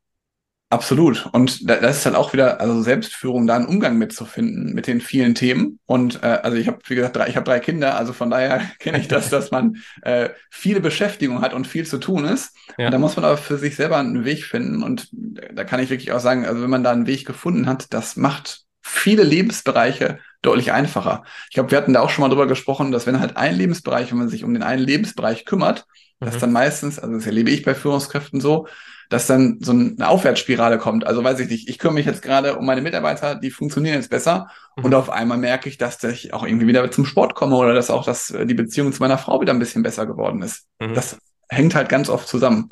Absolut. 0.71 1.27
Und 1.33 1.69
das 1.71 1.99
ist 1.99 2.07
halt 2.07 2.15
auch 2.15 2.35
wieder, 2.35 2.61
also 2.61 2.83
Selbstführung, 2.83 3.47
da 3.47 3.57
einen 3.57 3.67
Umgang 3.67 3.97
mitzufinden 3.97 4.75
mit 4.75 4.87
den 4.87 5.01
vielen 5.01 5.35
Themen. 5.35 5.79
Und 5.87 6.23
äh, 6.23 6.41
also 6.43 6.59
ich 6.59 6.69
habe, 6.69 6.79
wie 6.87 6.95
gesagt, 6.95 7.17
drei, 7.17 7.29
ich 7.29 7.37
habe 7.37 7.45
drei 7.45 7.59
Kinder, 7.59 7.97
also 7.97 8.13
von 8.13 8.29
daher 8.29 8.61
kenne 8.79 8.99
ich 8.99 9.09
das, 9.09 9.31
dass 9.31 9.51
man 9.51 9.79
äh, 10.03 10.29
viele 10.51 10.81
Beschäftigung 10.81 11.41
hat 11.41 11.55
und 11.55 11.67
viel 11.67 11.87
zu 11.87 11.97
tun 11.97 12.27
ist. 12.27 12.55
Ja. 12.77 12.87
Und 12.87 12.93
da 12.93 12.99
muss 12.99 13.17
man 13.17 13.25
aber 13.25 13.39
für 13.39 13.57
sich 13.57 13.77
selber 13.77 13.97
einen 13.97 14.27
Weg 14.27 14.45
finden. 14.45 14.83
Und 14.83 15.09
da 15.11 15.65
kann 15.65 15.81
ich 15.81 15.89
wirklich 15.89 16.13
auch 16.13 16.21
sagen, 16.21 16.45
also 16.45 16.63
wenn 16.63 16.71
man 16.71 16.85
da 16.85 16.93
einen 16.93 17.07
Weg 17.07 17.27
gefunden 17.27 17.67
hat, 17.67 17.95
das 17.95 18.17
macht 18.17 18.65
viele 18.83 19.23
Lebensbereiche 19.23 20.19
deutlich 20.43 20.73
einfacher. 20.73 21.25
Ich 21.49 21.55
glaube, 21.55 21.71
wir 21.71 21.79
hatten 21.79 21.95
da 21.95 22.01
auch 22.01 22.11
schon 22.11 22.23
mal 22.23 22.29
drüber 22.29 22.47
gesprochen, 22.47 22.93
dass 22.93 23.07
wenn 23.07 23.21
halt 23.21 23.39
ein 23.39 23.57
Lebensbereich, 23.57 24.11
wenn 24.11 24.19
man 24.19 24.29
sich 24.29 24.45
um 24.45 24.53
den 24.53 24.63
einen 24.63 24.83
Lebensbereich 24.83 25.47
kümmert, 25.47 25.87
mhm. 26.21 26.27
dass 26.27 26.39
dann 26.39 26.53
meistens, 26.53 26.99
also 26.99 27.15
das 27.15 27.25
erlebe 27.25 27.51
ich 27.51 27.65
bei 27.65 27.75
Führungskräften 27.75 28.41
so, 28.41 28.67
dass 29.09 29.27
dann 29.27 29.59
so 29.61 29.73
eine 29.73 30.09
Aufwärtsspirale 30.09 30.79
kommt. 30.79 31.07
Also 31.07 31.25
weiß 31.25 31.40
ich 31.40 31.49
nicht, 31.49 31.68
ich 31.68 31.79
kümmere 31.79 31.94
mich 31.94 32.07
jetzt 32.07 32.23
gerade 32.23 32.57
um 32.57 32.66
meine 32.66 32.83
Mitarbeiter, 32.83 33.35
die 33.35 33.51
funktionieren 33.51 33.97
jetzt 33.97 34.11
besser 34.11 34.49
mhm. 34.77 34.85
und 34.85 34.94
auf 34.94 35.11
einmal 35.11 35.38
merke 35.38 35.68
ich, 35.68 35.79
dass 35.79 36.03
ich 36.05 36.35
auch 36.35 36.44
irgendwie 36.44 36.66
wieder 36.66 36.90
zum 36.90 37.07
Sport 37.07 37.35
komme 37.35 37.57
oder 37.57 37.75
dass 37.75 37.90
auch 37.90 38.05
dass 38.05 38.27
die 38.27 38.55
Beziehung 38.55 38.92
zu 38.92 39.03
meiner 39.03 39.18
Frau 39.18 39.40
wieder 39.40 39.53
ein 39.53 39.59
bisschen 39.59 39.83
besser 39.83 40.07
geworden 40.07 40.42
ist. 40.42 40.66
Mhm. 40.79 40.94
Das 40.94 41.18
hängt 41.49 41.75
halt 41.75 41.88
ganz 41.88 42.09
oft 42.09 42.29
zusammen. 42.29 42.68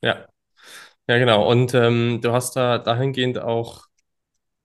Ja. 0.00 0.26
Ja, 1.08 1.18
genau. 1.18 1.50
Und 1.50 1.74
ähm, 1.74 2.20
du 2.22 2.32
hast 2.32 2.54
da 2.54 2.78
dahingehend 2.78 3.38
auch, 3.38 3.86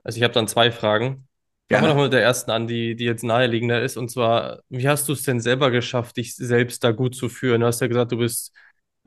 also 0.04 0.18
ich 0.18 0.24
habe 0.24 0.34
dann 0.34 0.48
zwei 0.48 0.72
Fragen. 0.72 1.28
Fangen 1.72 1.86
wir 1.86 1.88
nochmal 1.90 2.06
mit 2.06 2.14
der 2.14 2.22
ersten 2.22 2.52
an, 2.52 2.68
die, 2.68 2.96
die 2.96 3.06
jetzt 3.06 3.24
naheliegender 3.24 3.82
ist. 3.82 3.98
Und 3.98 4.12
zwar, 4.12 4.60
wie 4.70 4.88
hast 4.88 5.10
du 5.10 5.14
es 5.14 5.24
denn 5.24 5.40
selber 5.40 5.72
geschafft, 5.72 6.18
dich 6.18 6.36
selbst 6.36 6.84
da 6.84 6.92
gut 6.92 7.16
zu 7.16 7.28
führen? 7.28 7.62
Du 7.62 7.68
hast 7.68 7.82
ja 7.82 7.88
gesagt, 7.88 8.12
du 8.12 8.18
bist 8.18 8.54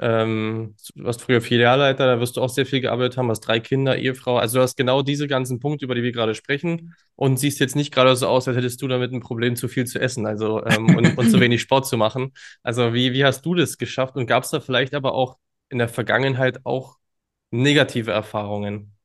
ähm, 0.00 0.76
du 0.94 1.04
warst 1.04 1.22
früher 1.22 1.40
Filialleiter, 1.40 2.06
da 2.06 2.20
wirst 2.20 2.36
du 2.36 2.40
auch 2.40 2.48
sehr 2.48 2.66
viel 2.66 2.80
gearbeitet 2.80 3.16
haben, 3.16 3.30
hast 3.30 3.40
drei 3.40 3.58
Kinder, 3.60 3.96
Ehefrau. 3.96 4.36
Also 4.36 4.58
du 4.58 4.62
hast 4.62 4.76
genau 4.76 5.02
diese 5.02 5.26
ganzen 5.26 5.58
Punkte, 5.58 5.84
über 5.84 5.94
die 5.94 6.02
wir 6.02 6.12
gerade 6.12 6.34
sprechen 6.34 6.94
und 7.16 7.38
siehst 7.38 7.58
jetzt 7.58 7.74
nicht 7.74 7.92
gerade 7.92 8.14
so 8.14 8.28
aus, 8.28 8.46
als 8.46 8.56
hättest 8.56 8.80
du 8.80 8.88
damit 8.88 9.12
ein 9.12 9.20
Problem, 9.20 9.56
zu 9.56 9.66
viel 9.68 9.86
zu 9.86 10.00
essen 10.00 10.26
also 10.26 10.64
ähm, 10.64 10.96
und, 10.96 11.18
und 11.18 11.30
zu 11.30 11.40
wenig 11.40 11.60
Sport 11.60 11.86
zu 11.86 11.96
machen. 11.96 12.32
Also 12.62 12.94
wie, 12.94 13.12
wie 13.12 13.24
hast 13.24 13.44
du 13.44 13.54
das 13.54 13.78
geschafft 13.78 14.16
und 14.16 14.26
gab 14.26 14.44
es 14.44 14.50
da 14.50 14.60
vielleicht 14.60 14.94
aber 14.94 15.14
auch 15.14 15.38
in 15.68 15.78
der 15.78 15.88
Vergangenheit 15.88 16.64
auch 16.64 16.98
negative 17.50 18.12
Erfahrungen? 18.12 18.97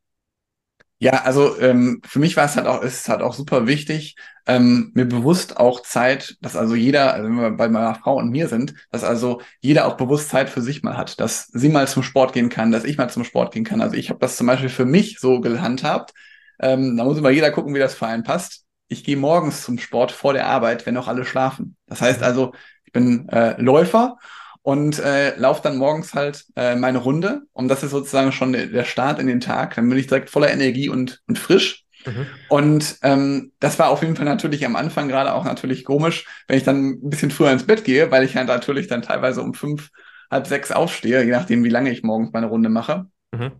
Ja, 1.03 1.23
also 1.23 1.59
ähm, 1.59 2.01
für 2.05 2.19
mich 2.19 2.37
war 2.37 2.45
es 2.45 2.55
halt 2.55 2.65
auch, 2.65 2.81
ist 2.81 3.09
halt 3.09 3.21
auch 3.21 3.33
super 3.33 3.67
wichtig, 3.67 4.15
ähm, 4.47 4.91
mir 4.93 5.03
bewusst 5.05 5.57
auch 5.57 5.81
Zeit, 5.81 6.37
dass 6.39 6.55
also 6.55 6.75
jeder, 6.75 7.13
also 7.13 7.27
wenn 7.27 7.35
wir 7.35 7.51
bei 7.51 7.67
meiner 7.67 7.93
Frau 7.95 8.15
und 8.15 8.29
mir 8.29 8.47
sind, 8.47 8.73
dass 8.89 9.03
also 9.03 9.41
jeder 9.59 9.85
auch 9.85 9.97
bewusst 9.97 10.29
Zeit 10.29 10.49
für 10.49 10.61
sich 10.61 10.81
mal 10.81 10.95
hat, 10.95 11.19
dass 11.19 11.47
sie 11.47 11.67
mal 11.67 11.89
zum 11.89 12.03
Sport 12.03 12.31
gehen 12.31 12.47
kann, 12.47 12.71
dass 12.71 12.85
ich 12.85 12.97
mal 12.97 13.09
zum 13.09 13.25
Sport 13.25 13.53
gehen 13.53 13.65
kann. 13.65 13.81
Also 13.81 13.97
ich 13.97 14.09
habe 14.09 14.19
das 14.19 14.37
zum 14.37 14.47
Beispiel 14.47 14.69
für 14.69 14.85
mich 14.85 15.19
so 15.19 15.41
gehandhabt. 15.41 16.13
Ähm, 16.61 16.95
da 16.95 17.03
muss 17.03 17.17
immer 17.17 17.31
jeder 17.31 17.51
gucken, 17.51 17.75
wie 17.75 17.79
das 17.79 17.95
für 17.95 18.07
einen 18.07 18.23
passt. 18.23 18.63
Ich 18.87 19.03
gehe 19.03 19.17
morgens 19.17 19.61
zum 19.63 19.79
Sport 19.79 20.11
vor 20.13 20.31
der 20.33 20.47
Arbeit, 20.47 20.85
wenn 20.85 20.95
auch 20.95 21.09
alle 21.09 21.25
schlafen. 21.25 21.75
Das 21.87 21.99
heißt 22.01 22.23
also, 22.23 22.53
ich 22.85 22.93
bin 22.93 23.27
äh, 23.29 23.59
Läufer 23.61 24.17
und 24.63 24.97
äh, 24.99 25.35
laufe 25.37 25.61
dann 25.61 25.77
morgens 25.77 26.13
halt 26.13 26.45
äh, 26.55 26.75
meine 26.75 26.97
Runde. 26.97 27.43
Und 27.51 27.67
das 27.67 27.83
ist 27.83 27.91
sozusagen 27.91 28.31
schon 28.31 28.53
der 28.53 28.85
Start 28.85 29.19
in 29.19 29.27
den 29.27 29.41
Tag. 29.41 29.75
Dann 29.75 29.87
bin 29.87 29.99
ich 29.99 30.07
direkt 30.07 30.29
voller 30.29 30.51
Energie 30.51 30.89
und, 30.89 31.21
und 31.27 31.37
frisch. 31.37 31.83
Mhm. 32.05 32.25
Und 32.49 32.97
ähm, 33.03 33.51
das 33.59 33.77
war 33.77 33.89
auf 33.89 34.01
jeden 34.01 34.15
Fall 34.15 34.25
natürlich 34.25 34.65
am 34.65 34.75
Anfang 34.75 35.09
gerade 35.09 35.33
auch 35.33 35.43
natürlich 35.43 35.83
komisch, 35.83 36.25
wenn 36.47 36.57
ich 36.57 36.63
dann 36.63 36.91
ein 36.91 37.09
bisschen 37.09 37.31
früher 37.31 37.51
ins 37.51 37.65
Bett 37.65 37.83
gehe, 37.83 38.09
weil 38.09 38.23
ich 38.23 38.35
halt 38.35 38.47
natürlich 38.47 38.87
dann 38.87 39.01
teilweise 39.01 39.41
um 39.41 39.53
fünf, 39.53 39.89
halb 40.31 40.47
sechs 40.47 40.71
aufstehe, 40.71 41.23
je 41.23 41.31
nachdem, 41.31 41.63
wie 41.63 41.69
lange 41.69 41.91
ich 41.91 42.03
morgens 42.03 42.31
meine 42.31 42.47
Runde 42.47 42.69
mache. 42.69 43.05
Mhm. 43.33 43.51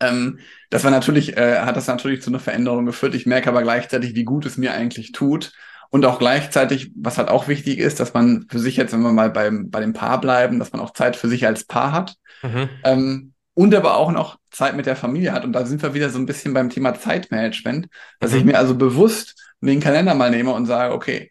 Ähm, 0.00 0.38
das 0.70 0.82
war 0.82 0.90
natürlich, 0.90 1.36
äh, 1.36 1.60
hat 1.60 1.76
das 1.76 1.86
natürlich 1.86 2.22
zu 2.22 2.30
einer 2.30 2.40
Veränderung 2.40 2.86
geführt. 2.86 3.14
Ich 3.14 3.26
merke 3.26 3.50
aber 3.50 3.62
gleichzeitig, 3.62 4.14
wie 4.14 4.24
gut 4.24 4.46
es 4.46 4.56
mir 4.56 4.72
eigentlich 4.72 5.12
tut. 5.12 5.52
Und 5.90 6.04
auch 6.04 6.18
gleichzeitig, 6.18 6.92
was 6.94 7.18
halt 7.18 7.28
auch 7.28 7.48
wichtig 7.48 7.78
ist, 7.78 7.98
dass 7.98 8.14
man 8.14 8.46
für 8.48 8.60
sich 8.60 8.76
jetzt, 8.76 8.92
wenn 8.92 9.02
wir 9.02 9.12
mal 9.12 9.30
beim, 9.30 9.70
bei 9.70 9.80
dem 9.80 9.92
Paar 9.92 10.20
bleiben, 10.20 10.58
dass 10.58 10.72
man 10.72 10.80
auch 10.80 10.92
Zeit 10.92 11.16
für 11.16 11.28
sich 11.28 11.46
als 11.46 11.64
Paar 11.64 11.92
hat. 11.92 12.14
Mhm. 12.42 12.68
Ähm, 12.84 13.32
und 13.54 13.74
aber 13.74 13.96
auch 13.96 14.12
noch 14.12 14.38
Zeit 14.50 14.76
mit 14.76 14.86
der 14.86 14.96
Familie 14.96 15.32
hat. 15.32 15.44
Und 15.44 15.52
da 15.52 15.66
sind 15.66 15.82
wir 15.82 15.92
wieder 15.92 16.08
so 16.10 16.18
ein 16.18 16.26
bisschen 16.26 16.54
beim 16.54 16.70
Thema 16.70 16.94
Zeitmanagement, 16.94 17.88
dass 18.20 18.30
mhm. 18.30 18.38
ich 18.38 18.44
mir 18.44 18.58
also 18.58 18.76
bewusst 18.76 19.36
den 19.60 19.80
Kalender 19.80 20.14
mal 20.14 20.30
nehme 20.30 20.52
und 20.52 20.66
sage, 20.66 20.94
okay, 20.94 21.30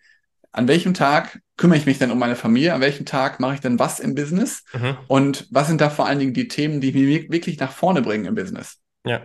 an 0.52 0.68
welchem 0.68 0.94
Tag 0.94 1.40
kümmere 1.58 1.78
ich 1.78 1.86
mich 1.86 2.00
denn 2.00 2.12
um 2.12 2.20
meine 2.20 2.36
Familie? 2.36 2.74
An 2.74 2.82
welchem 2.82 3.06
Tag 3.06 3.40
mache 3.40 3.56
ich 3.56 3.62
denn 3.62 3.80
was 3.80 4.00
im 4.00 4.16
Business? 4.16 4.64
Mhm. 4.74 4.98
Und 5.08 5.48
was 5.52 5.68
sind 5.68 5.80
da 5.80 5.90
vor 5.90 6.06
allen 6.06 6.20
Dingen 6.20 6.34
die 6.34 6.48
Themen, 6.48 6.82
die 6.82 6.92
mich 6.92 7.32
wirklich 7.32 7.60
nach 7.60 7.72
vorne 7.72 8.02
bringen 8.02 8.26
im 8.26 8.36
Business? 8.36 8.78
Ja. 9.06 9.22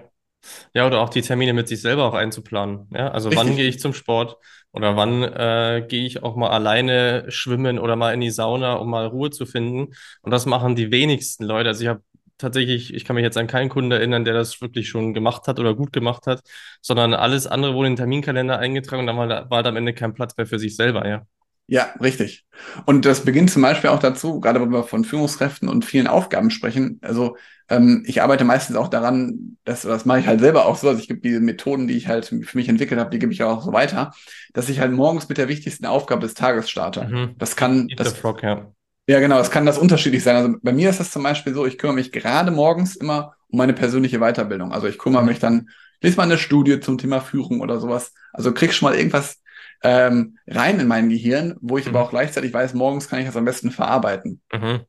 Ja, 0.74 0.86
oder 0.86 1.00
auch 1.00 1.08
die 1.08 1.22
Termine 1.22 1.52
mit 1.52 1.68
sich 1.68 1.80
selber 1.80 2.04
auch 2.04 2.14
einzuplanen. 2.14 2.88
Ja, 2.92 3.08
also 3.10 3.30
Richtig. 3.30 3.48
wann 3.48 3.56
gehe 3.56 3.68
ich 3.68 3.78
zum 3.80 3.94
Sport 3.94 4.36
oder 4.72 4.96
wann 4.96 5.22
äh, 5.22 5.84
gehe 5.88 6.04
ich 6.06 6.22
auch 6.22 6.36
mal 6.36 6.50
alleine 6.50 7.26
schwimmen 7.28 7.78
oder 7.78 7.96
mal 7.96 8.12
in 8.14 8.20
die 8.20 8.30
Sauna, 8.30 8.74
um 8.74 8.90
mal 8.90 9.06
Ruhe 9.06 9.30
zu 9.30 9.46
finden. 9.46 9.94
Und 10.22 10.30
das 10.30 10.46
machen 10.46 10.74
die 10.76 10.90
wenigsten 10.90 11.44
Leute. 11.44 11.68
Also 11.68 11.82
ich 11.82 11.88
habe 11.88 12.02
tatsächlich, 12.38 12.92
ich 12.92 13.04
kann 13.04 13.14
mich 13.14 13.22
jetzt 13.22 13.38
an 13.38 13.46
keinen 13.46 13.68
Kunden 13.68 13.92
erinnern, 13.92 14.24
der 14.24 14.34
das 14.34 14.60
wirklich 14.60 14.88
schon 14.88 15.14
gemacht 15.14 15.46
hat 15.46 15.58
oder 15.60 15.74
gut 15.74 15.92
gemacht 15.92 16.26
hat, 16.26 16.42
sondern 16.82 17.14
alles 17.14 17.46
andere 17.46 17.74
wurde 17.74 17.88
in 17.88 17.92
den 17.92 17.98
Terminkalender 17.98 18.58
eingetragen 18.58 19.00
und 19.00 19.06
dann 19.06 19.16
war, 19.16 19.50
war 19.50 19.62
da 19.62 19.70
am 19.70 19.76
Ende 19.76 19.94
kein 19.94 20.14
Platz 20.14 20.36
mehr 20.36 20.46
für 20.46 20.58
sich 20.58 20.76
selber, 20.76 21.06
ja. 21.08 21.26
Ja, 21.66 21.94
richtig. 22.00 22.44
Und 22.84 23.06
das 23.06 23.24
beginnt 23.24 23.50
zum 23.50 23.62
Beispiel 23.62 23.88
auch 23.88 23.98
dazu, 23.98 24.38
gerade 24.40 24.60
wenn 24.60 24.70
wir 24.70 24.84
von 24.84 25.04
Führungskräften 25.04 25.68
und 25.68 25.84
vielen 25.84 26.06
Aufgaben 26.06 26.50
sprechen. 26.50 26.98
Also 27.02 27.36
ähm, 27.68 28.04
ich 28.06 28.22
arbeite 28.22 28.44
meistens 28.44 28.76
auch 28.76 28.88
daran, 28.88 29.56
dass 29.64 29.82
das 29.82 30.04
mache 30.04 30.20
ich 30.20 30.26
halt 30.26 30.40
selber 30.40 30.66
auch 30.66 30.76
so. 30.76 30.88
Also 30.88 31.00
ich 31.00 31.08
gebe 31.08 31.20
diese 31.20 31.40
Methoden, 31.40 31.86
die 31.88 31.96
ich 31.96 32.08
halt 32.08 32.26
für 32.26 32.56
mich 32.56 32.68
entwickelt 32.68 33.00
habe, 33.00 33.10
die 33.10 33.18
gebe 33.18 33.32
ich 33.32 33.42
auch 33.42 33.62
so 33.62 33.72
weiter, 33.72 34.12
dass 34.52 34.68
ich 34.68 34.80
halt 34.80 34.92
morgens 34.92 35.28
mit 35.28 35.38
der 35.38 35.48
wichtigsten 35.48 35.86
Aufgabe 35.86 36.22
des 36.22 36.34
Tages 36.34 36.68
starte. 36.68 37.04
Mhm. 37.04 37.34
Das 37.38 37.56
kann 37.56 37.88
Eat 37.88 38.00
das, 38.00 38.12
Frog, 38.14 38.42
ja. 38.42 38.70
Ja, 39.06 39.20
genau, 39.20 39.38
es 39.38 39.50
kann 39.50 39.66
das 39.66 39.78
unterschiedlich 39.78 40.22
sein. 40.22 40.36
Also 40.36 40.56
bei 40.62 40.72
mir 40.72 40.88
ist 40.88 41.00
das 41.00 41.10
zum 41.10 41.22
Beispiel 41.22 41.52
so, 41.54 41.66
ich 41.66 41.78
kümmere 41.78 41.96
mich 41.96 42.12
gerade 42.12 42.50
morgens 42.50 42.96
immer 42.96 43.34
um 43.48 43.58
meine 43.58 43.74
persönliche 43.74 44.18
Weiterbildung. 44.18 44.72
Also 44.72 44.86
ich 44.86 44.98
kümmere 44.98 45.24
mich 45.24 45.38
dann, 45.38 45.68
lese 46.00 46.16
mal 46.16 46.22
eine 46.24 46.38
Studie 46.38 46.80
zum 46.80 46.96
Thema 46.96 47.20
Führung 47.20 47.60
oder 47.60 47.80
sowas. 47.80 48.12
Also 48.32 48.52
krieg 48.52 48.72
schon 48.72 48.88
mal 48.88 48.96
irgendwas 48.96 49.42
ähm, 49.82 50.38
rein 50.46 50.80
in 50.80 50.86
mein 50.86 51.10
Gehirn, 51.10 51.56
wo 51.60 51.76
ich 51.76 51.84
mhm. 51.84 51.94
aber 51.94 52.04
auch 52.04 52.10
gleichzeitig 52.10 52.52
weiß, 52.52 52.72
morgens 52.74 53.08
kann 53.08 53.20
ich 53.20 53.26
das 53.26 53.36
am 53.36 53.44
besten 53.44 53.70
verarbeiten. 53.70 54.40
Mhm. 54.52 54.80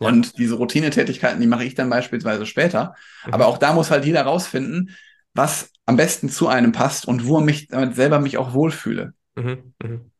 Ja. 0.00 0.08
Und 0.08 0.38
diese 0.38 0.54
Routinetätigkeiten, 0.54 1.40
die 1.40 1.46
mache 1.46 1.64
ich 1.64 1.74
dann 1.74 1.90
beispielsweise 1.90 2.46
später. 2.46 2.94
Mhm. 3.26 3.34
Aber 3.34 3.46
auch 3.46 3.58
da 3.58 3.72
muss 3.72 3.90
halt 3.90 4.04
jeder 4.04 4.22
rausfinden, 4.22 4.96
was 5.34 5.70
am 5.86 5.96
besten 5.96 6.28
zu 6.28 6.48
einem 6.48 6.72
passt 6.72 7.06
und 7.06 7.26
wo 7.26 7.40
mich 7.40 7.68
damit 7.68 7.94
selber 7.94 8.20
mich 8.20 8.38
auch 8.38 8.54
wohlfühle. 8.54 9.14
Mhm. 9.34 9.74
Mhm. 9.82 10.10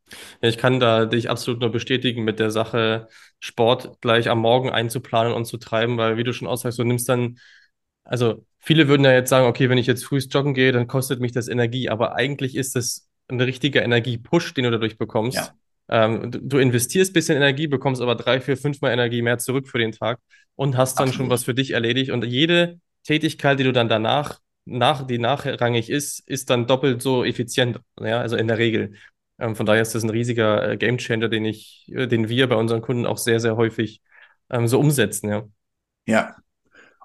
Ja, 0.41 0.49
ich 0.49 0.57
kann 0.57 0.79
da 0.79 1.05
dich 1.05 1.29
absolut 1.29 1.61
nur 1.61 1.71
bestätigen 1.71 2.23
mit 2.23 2.39
der 2.39 2.51
Sache, 2.51 3.07
Sport 3.39 3.99
gleich 4.01 4.29
am 4.29 4.39
Morgen 4.39 4.69
einzuplanen 4.69 5.33
und 5.33 5.45
zu 5.45 5.57
treiben, 5.57 5.97
weil 5.97 6.17
wie 6.17 6.23
du 6.23 6.33
schon 6.33 6.47
aussagst, 6.47 6.79
du 6.79 6.83
nimmst 6.83 7.09
dann, 7.09 7.39
also 8.03 8.45
viele 8.59 8.87
würden 8.87 9.03
ja 9.03 9.11
jetzt 9.11 9.29
sagen, 9.29 9.47
okay, 9.47 9.69
wenn 9.69 9.77
ich 9.77 9.87
jetzt 9.87 10.05
früh 10.05 10.19
joggen 10.19 10.53
gehe, 10.53 10.71
dann 10.71 10.87
kostet 10.87 11.19
mich 11.19 11.31
das 11.31 11.47
Energie, 11.47 11.89
aber 11.89 12.15
eigentlich 12.15 12.55
ist 12.55 12.75
das 12.75 13.07
ein 13.27 13.41
richtiger 13.41 13.83
Energiepush, 13.83 14.53
den 14.53 14.65
du 14.65 14.71
dadurch 14.71 14.97
bekommst. 14.97 15.37
Ja. 15.37 15.49
Ähm, 15.93 16.31
du, 16.31 16.57
investierst 16.57 17.11
ein 17.11 17.13
bisschen 17.13 17.37
Energie, 17.37 17.67
bekommst 17.67 18.01
aber 18.01 18.15
drei, 18.15 18.41
vier, 18.41 18.57
fünfmal 18.57 18.91
Energie 18.91 19.21
mehr 19.21 19.37
zurück 19.37 19.67
für 19.67 19.77
den 19.77 19.91
Tag 19.91 20.17
und 20.55 20.75
hast 20.75 20.99
dann 20.99 21.09
Absolut. 21.09 21.15
schon 21.15 21.29
was 21.29 21.43
für 21.43 21.53
dich 21.53 21.71
erledigt. 21.71 22.09
Und 22.09 22.25
jede 22.25 22.79
Tätigkeit, 23.03 23.59
die 23.59 23.63
du 23.63 23.71
dann 23.71 23.89
danach, 23.89 24.39
nach, 24.65 25.05
die 25.05 25.19
nachrangig 25.19 25.91
ist, 25.91 26.27
ist 26.27 26.49
dann 26.49 26.65
doppelt 26.65 27.03
so 27.03 27.23
effizient, 27.23 27.79
ja, 27.99 28.19
also 28.19 28.35
in 28.35 28.47
der 28.47 28.57
Regel. 28.57 28.93
Ähm, 29.37 29.55
von 29.55 29.67
daher 29.67 29.83
ist 29.83 29.93
das 29.93 30.01
ein 30.01 30.09
riesiger 30.09 30.71
äh, 30.71 30.77
Gamechanger, 30.77 31.29
den 31.29 31.45
ich, 31.45 31.85
äh, 31.93 32.07
den 32.07 32.27
wir 32.27 32.49
bei 32.49 32.55
unseren 32.55 32.81
Kunden 32.81 33.05
auch 33.05 33.19
sehr, 33.19 33.39
sehr 33.39 33.55
häufig 33.55 34.01
ähm, 34.49 34.67
so 34.67 34.79
umsetzen, 34.79 35.29
ja. 35.29 35.43
Ja. 36.07 36.35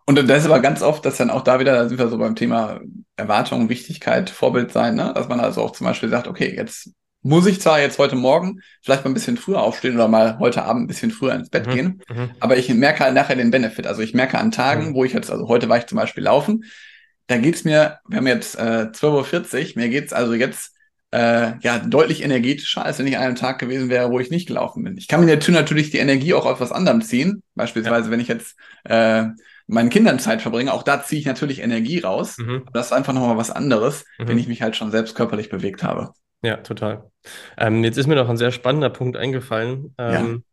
Und 0.07 0.17
das 0.17 0.45
ist 0.45 0.47
aber 0.47 0.61
ganz 0.61 0.81
oft, 0.81 1.05
dass 1.05 1.19
dann 1.19 1.29
auch 1.29 1.43
da 1.43 1.61
wieder, 1.61 1.75
da 1.75 1.87
sind 1.87 1.99
wir 1.99 2.09
so 2.09 2.17
beim 2.17 2.35
Thema 2.35 2.81
Erwartung, 3.17 3.69
Wichtigkeit, 3.69 4.31
Vorbild 4.31 4.73
sein, 4.73 4.95
ne? 4.95 5.13
dass 5.15 5.29
man 5.29 5.41
also 5.41 5.63
auch 5.63 5.73
zum 5.73 5.87
Beispiel 5.87 6.09
sagt, 6.09 6.27
okay, 6.27 6.57
jetzt 6.57 6.95
muss 7.23 7.47
ich 7.47 7.61
zwar 7.61 7.81
jetzt 7.81 7.99
heute 7.99 8.17
Morgen 8.17 8.61
vielleicht 8.83 9.05
mal 9.05 9.11
ein 9.11 9.15
bisschen 9.15 9.37
früher 9.37 9.61
aufstehen 9.61 9.95
oder 9.95 10.09
mal 10.09 10.39
heute 10.39 10.63
Abend 10.63 10.85
ein 10.85 10.87
bisschen 10.87 11.11
früher 11.11 11.35
ins 11.35 11.51
Bett 11.51 11.67
mhm, 11.67 11.71
gehen, 11.71 12.03
mhm. 12.09 12.31
aber 12.41 12.57
ich 12.57 12.73
merke 12.73 13.01
halt 13.01 13.15
nachher 13.15 13.37
den 13.37 13.51
Benefit. 13.51 13.87
Also 13.87 14.03
ich 14.03 14.15
merke 14.15 14.39
an 14.39 14.51
Tagen, 14.51 14.91
mhm. 14.91 14.95
wo 14.95 15.05
ich 15.05 15.13
jetzt, 15.13 15.31
also 15.31 15.49
heute 15.49 15.69
war 15.69 15.79
ich 15.79 15.87
zum 15.87 15.97
Beispiel 15.97 16.25
laufen, 16.25 16.65
da 17.27 17.37
geht's 17.37 17.65
mir, 17.65 17.99
wir 18.09 18.19
haben 18.19 18.27
jetzt 18.27 18.59
äh, 18.59 18.89
12.40 18.93 19.77
Uhr, 19.77 19.83
mir 19.83 19.89
geht's 19.89 20.13
also 20.13 20.35
jetzt 20.35 20.75
äh, 21.11 21.59
ja 21.61 21.79
deutlich 21.79 22.23
energetischer, 22.23 22.85
als 22.85 22.99
wenn 22.99 23.07
ich 23.07 23.17
an 23.17 23.23
einem 23.23 23.37
Tag 23.37 23.59
gewesen 23.59 23.89
wäre, 23.89 24.11
wo 24.11 24.21
ich 24.21 24.31
nicht 24.31 24.47
gelaufen 24.47 24.85
bin. 24.85 24.97
Ich 24.97 25.09
kann 25.09 25.25
mir 25.25 25.39
natürlich 25.49 25.91
die 25.91 25.99
Energie 25.99 26.35
auch 26.35 26.47
auf 26.47 26.61
was 26.61 26.73
anderem 26.73 27.03
ziehen. 27.03 27.43
Beispielsweise, 27.55 28.07
ja. 28.07 28.11
wenn 28.11 28.21
ich 28.21 28.29
jetzt 28.29 28.57
äh, 28.85 29.25
meinen 29.67 29.91
Kindern 29.91 30.19
Zeit 30.19 30.43
verbringe, 30.43 30.73
auch 30.73 30.83
da 30.83 31.03
ziehe 31.03 31.21
ich 31.21 31.27
natürlich 31.27 31.61
Energie 31.61 32.01
raus. 32.01 32.39
Mhm. 32.39 32.65
Das 32.73 32.87
ist 32.87 32.93
einfach 32.93 33.13
nochmal 33.13 33.37
was 33.37 33.51
anderes, 33.51 34.05
mhm. 34.19 34.29
wenn 34.29 34.39
ich 34.39 34.49
mich 34.49 34.63
halt 34.63 34.77
schon 34.77 34.91
selbst 34.91 35.15
körperlich 35.15 35.49
bewegt 35.49 35.83
habe. 35.83 36.13
Ja, 36.43 36.59
total. 36.59 37.11
Ähm, 37.57 37.83
jetzt 37.83 37.97
ist 37.97 38.07
mir 38.07 38.15
noch 38.15 38.29
ein 38.29 38.37
sehr 38.37 38.53
spannender 38.53 38.91
Punkt 38.91 39.17
eingefallen, 39.17 39.95
ähm, 39.99 40.45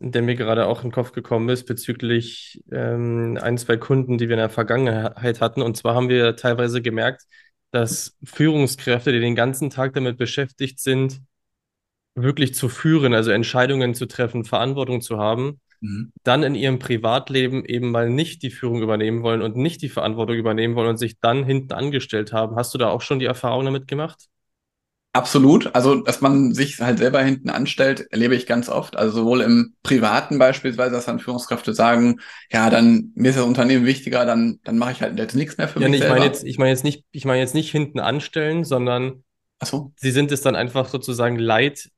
ja. 0.00 0.10
der 0.10 0.22
mir 0.22 0.36
gerade 0.36 0.66
auch 0.66 0.82
in 0.82 0.88
den 0.88 0.94
Kopf 0.94 1.12
gekommen 1.12 1.48
ist 1.50 1.64
bezüglich 1.64 2.62
ähm, 2.72 3.38
ein, 3.40 3.58
zwei 3.58 3.76
Kunden, 3.76 4.16
die 4.16 4.28
wir 4.28 4.34
in 4.34 4.40
der 4.40 4.48
Vergangenheit 4.48 5.40
hatten. 5.40 5.60
Und 5.60 5.76
zwar 5.76 5.94
haben 5.94 6.08
wir 6.08 6.36
teilweise 6.36 6.80
gemerkt, 6.80 7.24
dass 7.72 8.16
Führungskräfte, 8.24 9.12
die 9.12 9.20
den 9.20 9.34
ganzen 9.34 9.68
Tag 9.68 9.92
damit 9.92 10.16
beschäftigt 10.16 10.80
sind, 10.80 11.20
wirklich 12.14 12.54
zu 12.54 12.70
führen, 12.70 13.12
also 13.12 13.30
Entscheidungen 13.30 13.94
zu 13.94 14.06
treffen, 14.06 14.44
Verantwortung 14.44 15.02
zu 15.02 15.18
haben, 15.18 15.60
mhm. 15.80 16.10
dann 16.22 16.42
in 16.42 16.54
ihrem 16.54 16.78
Privatleben 16.78 17.66
eben 17.66 17.90
mal 17.90 18.08
nicht 18.08 18.42
die 18.42 18.50
Führung 18.50 18.80
übernehmen 18.80 19.22
wollen 19.22 19.42
und 19.42 19.56
nicht 19.56 19.82
die 19.82 19.90
Verantwortung 19.90 20.36
übernehmen 20.36 20.74
wollen 20.74 20.88
und 20.88 20.96
sich 20.96 21.20
dann 21.20 21.44
hinten 21.44 21.74
angestellt 21.74 22.32
haben. 22.32 22.56
Hast 22.56 22.72
du 22.72 22.78
da 22.78 22.88
auch 22.88 23.02
schon 23.02 23.18
die 23.18 23.26
Erfahrung 23.26 23.66
damit 23.66 23.86
gemacht? 23.86 24.28
Absolut. 25.16 25.74
Also, 25.74 26.02
dass 26.02 26.20
man 26.20 26.52
sich 26.52 26.78
halt 26.78 26.98
selber 26.98 27.22
hinten 27.22 27.48
anstellt, 27.48 28.06
erlebe 28.10 28.34
ich 28.34 28.46
ganz 28.46 28.68
oft. 28.68 28.96
Also 28.96 29.20
sowohl 29.20 29.40
im 29.40 29.74
Privaten 29.82 30.38
beispielsweise, 30.38 30.90
dass 30.90 31.06
dann 31.06 31.20
Führungskräfte 31.20 31.72
sagen, 31.72 32.20
ja, 32.52 32.68
dann 32.68 33.12
mir 33.14 33.30
ist 33.30 33.38
das 33.38 33.46
Unternehmen 33.46 33.86
wichtiger, 33.86 34.26
dann, 34.26 34.60
dann 34.64 34.76
mache 34.76 34.92
ich 34.92 35.00
halt 35.00 35.18
jetzt 35.18 35.34
nichts 35.34 35.56
mehr 35.56 35.68
für 35.68 35.80
ja, 35.80 35.88
mich. 35.88 36.00
Ja, 36.00 36.06
ich 36.06 36.12
meine 36.12 36.24
jetzt, 36.26 36.44
ich 36.44 36.58
meine 36.58 36.70
jetzt 36.70 36.84
nicht, 36.84 37.04
ich 37.12 37.24
meine 37.24 37.40
jetzt 37.40 37.54
nicht 37.54 37.70
hinten 37.70 37.98
anstellen, 37.98 38.64
sondern 38.64 39.24
so. 39.64 39.92
sie 39.96 40.10
sind 40.10 40.30
es 40.32 40.42
dann 40.42 40.54
einfach 40.54 40.90
sozusagen 40.90 41.38
leid, 41.38 41.88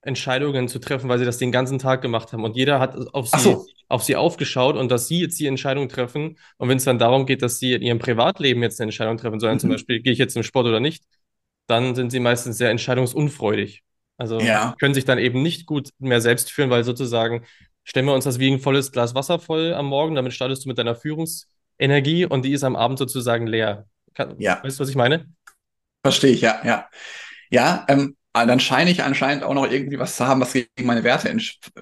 Entscheidungen 0.00 0.66
zu 0.66 0.78
treffen, 0.78 1.10
weil 1.10 1.18
sie 1.18 1.26
das 1.26 1.36
den 1.36 1.52
ganzen 1.52 1.78
Tag 1.78 2.00
gemacht 2.00 2.32
haben. 2.32 2.42
Und 2.42 2.56
jeder 2.56 2.80
hat 2.80 2.96
auf 3.12 3.28
sie, 3.28 3.38
so. 3.38 3.66
auf 3.88 4.02
sie 4.02 4.16
aufgeschaut 4.16 4.76
und 4.76 4.90
dass 4.90 5.08
sie 5.08 5.20
jetzt 5.20 5.38
die 5.38 5.46
Entscheidung 5.46 5.90
treffen. 5.90 6.38
Und 6.56 6.70
wenn 6.70 6.78
es 6.78 6.84
dann 6.84 6.98
darum 6.98 7.26
geht, 7.26 7.42
dass 7.42 7.58
sie 7.58 7.74
in 7.74 7.82
ihrem 7.82 7.98
Privatleben 7.98 8.62
jetzt 8.62 8.80
eine 8.80 8.86
Entscheidung 8.86 9.18
treffen 9.18 9.40
sollen, 9.40 9.56
mhm. 9.56 9.60
zum 9.60 9.70
Beispiel, 9.70 10.00
gehe 10.00 10.14
ich 10.14 10.18
jetzt 10.18 10.32
zum 10.32 10.42
Sport 10.42 10.66
oder 10.66 10.80
nicht, 10.80 11.04
dann 11.72 11.94
sind 11.94 12.10
sie 12.10 12.20
meistens 12.20 12.58
sehr 12.58 12.70
entscheidungsunfreudig. 12.70 13.82
Also 14.18 14.38
ja. 14.38 14.76
können 14.78 14.94
sich 14.94 15.04
dann 15.04 15.18
eben 15.18 15.42
nicht 15.42 15.66
gut 15.66 15.90
mehr 15.98 16.20
selbst 16.20 16.52
führen, 16.52 16.70
weil 16.70 16.84
sozusagen 16.84 17.44
stellen 17.82 18.06
wir 18.06 18.14
uns 18.14 18.24
das 18.24 18.38
wie 18.38 18.50
ein 18.52 18.60
volles 18.60 18.92
Glas 18.92 19.14
Wasser 19.14 19.38
voll 19.38 19.74
am 19.74 19.86
Morgen, 19.86 20.14
damit 20.14 20.32
startest 20.32 20.64
du 20.64 20.68
mit 20.68 20.78
deiner 20.78 20.94
Führungsenergie 20.94 22.26
und 22.26 22.44
die 22.44 22.52
ist 22.52 22.62
am 22.62 22.76
Abend 22.76 22.98
sozusagen 22.98 23.46
leer. 23.46 23.86
Kann, 24.14 24.36
ja. 24.38 24.62
Weißt 24.62 24.78
du, 24.78 24.82
was 24.82 24.90
ich 24.90 24.96
meine? 24.96 25.26
Verstehe 26.04 26.32
ich, 26.32 26.42
ja, 26.42 26.60
ja. 26.64 26.88
Ja, 27.50 27.84
ähm, 27.88 28.16
dann 28.32 28.60
scheine 28.60 28.90
ich 28.90 29.02
anscheinend 29.02 29.44
auch 29.44 29.54
noch 29.54 29.70
irgendwie 29.70 29.98
was 29.98 30.16
zu 30.16 30.26
haben, 30.26 30.40
was 30.40 30.52
gegen 30.52 30.68
meine 30.84 31.04
Werte 31.04 31.36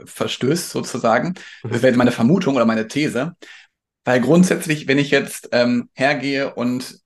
verstößt, 0.05 0.70
sozusagen. 0.70 1.34
Das 1.62 1.82
wäre 1.82 1.97
meine 1.97 2.12
Vermutung 2.12 2.57
oder 2.57 2.64
meine 2.64 2.88
These. 2.88 3.36
Weil 4.05 4.20
grundsätzlich, 4.20 4.88
wenn 4.88 4.99
ich 4.99 5.11
jetzt 5.11 5.51
ähm, 5.53 5.91
hergehe 5.95 6.55
und 6.55 6.99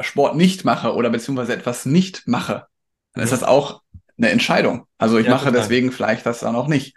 Sport 0.00 0.36
nicht 0.36 0.64
mache 0.64 0.94
oder 0.94 1.10
beziehungsweise 1.10 1.54
etwas 1.54 1.86
nicht 1.86 2.26
mache, 2.26 2.66
dann 3.12 3.20
mhm. 3.20 3.24
ist 3.24 3.32
das 3.32 3.42
auch 3.42 3.82
eine 4.16 4.30
Entscheidung. 4.30 4.86
Also 4.98 5.18
ich 5.18 5.26
ja, 5.26 5.32
mache 5.32 5.46
total. 5.46 5.60
deswegen 5.60 5.92
vielleicht 5.92 6.26
das 6.26 6.40
dann 6.40 6.56
auch 6.56 6.68
nicht. 6.68 6.96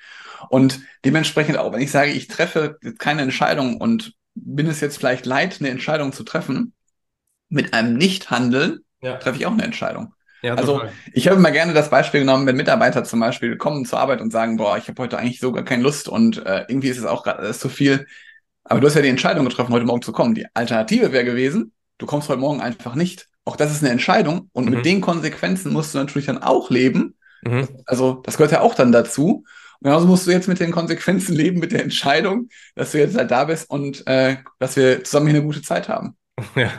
Und 0.49 0.81
dementsprechend 1.03 1.57
auch, 1.57 1.73
wenn 1.73 1.81
ich 1.81 1.91
sage, 1.91 2.11
ich 2.11 2.27
treffe 2.27 2.77
keine 2.97 3.23
Entscheidung 3.23 3.77
und 3.77 4.13
bin 4.35 4.67
es 4.67 4.81
jetzt 4.81 4.97
vielleicht 4.97 5.25
leid, 5.25 5.57
eine 5.59 5.69
Entscheidung 5.69 6.13
zu 6.13 6.23
treffen, 6.23 6.73
mit 7.49 7.73
einem 7.73 7.97
Nichthandeln 7.97 8.79
ja. 9.01 9.17
treffe 9.17 9.37
ich 9.37 9.45
auch 9.45 9.51
eine 9.51 9.63
Entscheidung. 9.63 10.13
Ja, 10.43 10.53
also 10.53 10.83
ich 11.13 11.27
habe 11.27 11.37
immer 11.37 11.51
gerne 11.51 11.73
das 11.73 11.89
Beispiel 11.89 12.19
genommen, 12.19 12.45
wenn 12.45 12.55
Mitarbeiter 12.55 13.03
zum 13.03 13.19
Beispiel 13.19 13.57
kommen 13.57 13.85
zur 13.85 13.99
Arbeit 13.99 14.21
und 14.21 14.31
sagen, 14.31 14.57
boah, 14.57 14.77
ich 14.77 14.87
habe 14.87 15.01
heute 15.01 15.17
eigentlich 15.17 15.39
sogar 15.39 15.63
keine 15.63 15.81
Lust 15.81 16.07
und 16.07 16.45
äh, 16.45 16.65
irgendwie 16.67 16.89
ist 16.89 16.99
es 16.99 17.05
auch 17.05 17.23
gerade 17.23 17.51
zu 17.53 17.69
viel. 17.69 18.05
Aber 18.63 18.79
du 18.79 18.85
hast 18.85 18.95
ja 18.95 19.01
die 19.01 19.07
Entscheidung 19.07 19.45
getroffen, 19.45 19.73
heute 19.73 19.85
Morgen 19.85 20.03
zu 20.03 20.11
kommen. 20.11 20.35
Die 20.35 20.45
Alternative 20.53 21.11
wäre 21.11 21.25
gewesen, 21.25 21.71
du 21.97 22.05
kommst 22.05 22.29
heute 22.29 22.39
Morgen 22.39 22.61
einfach 22.61 22.95
nicht. 22.95 23.27
Auch 23.45 23.55
das 23.55 23.71
ist 23.71 23.83
eine 23.83 23.91
Entscheidung 23.91 24.49
und 24.53 24.65
mhm. 24.65 24.71
mit 24.71 24.85
den 24.85 25.01
Konsequenzen 25.01 25.71
musst 25.71 25.93
du 25.93 25.97
natürlich 25.97 26.27
dann 26.27 26.41
auch 26.41 26.69
leben. 26.69 27.15
Mhm. 27.43 27.67
Also 27.85 28.21
das 28.23 28.37
gehört 28.37 28.51
ja 28.51 28.61
auch 28.61 28.75
dann 28.75 28.91
dazu. 28.91 29.45
Und 29.79 29.83
genauso 29.83 30.07
musst 30.07 30.27
du 30.27 30.31
jetzt 30.31 30.47
mit 30.47 30.59
den 30.59 30.71
Konsequenzen 30.71 31.35
leben, 31.35 31.59
mit 31.59 31.71
der 31.71 31.83
Entscheidung, 31.83 32.49
dass 32.75 32.91
du 32.91 32.99
jetzt 32.99 33.17
halt 33.17 33.31
da 33.31 33.45
bist 33.45 33.69
und 33.69 34.05
äh, 34.07 34.37
dass 34.59 34.75
wir 34.75 35.03
zusammen 35.03 35.27
hier 35.27 35.37
eine 35.37 35.45
gute 35.45 35.61
Zeit 35.61 35.89
haben. 35.89 36.15
Ja, 36.55 36.71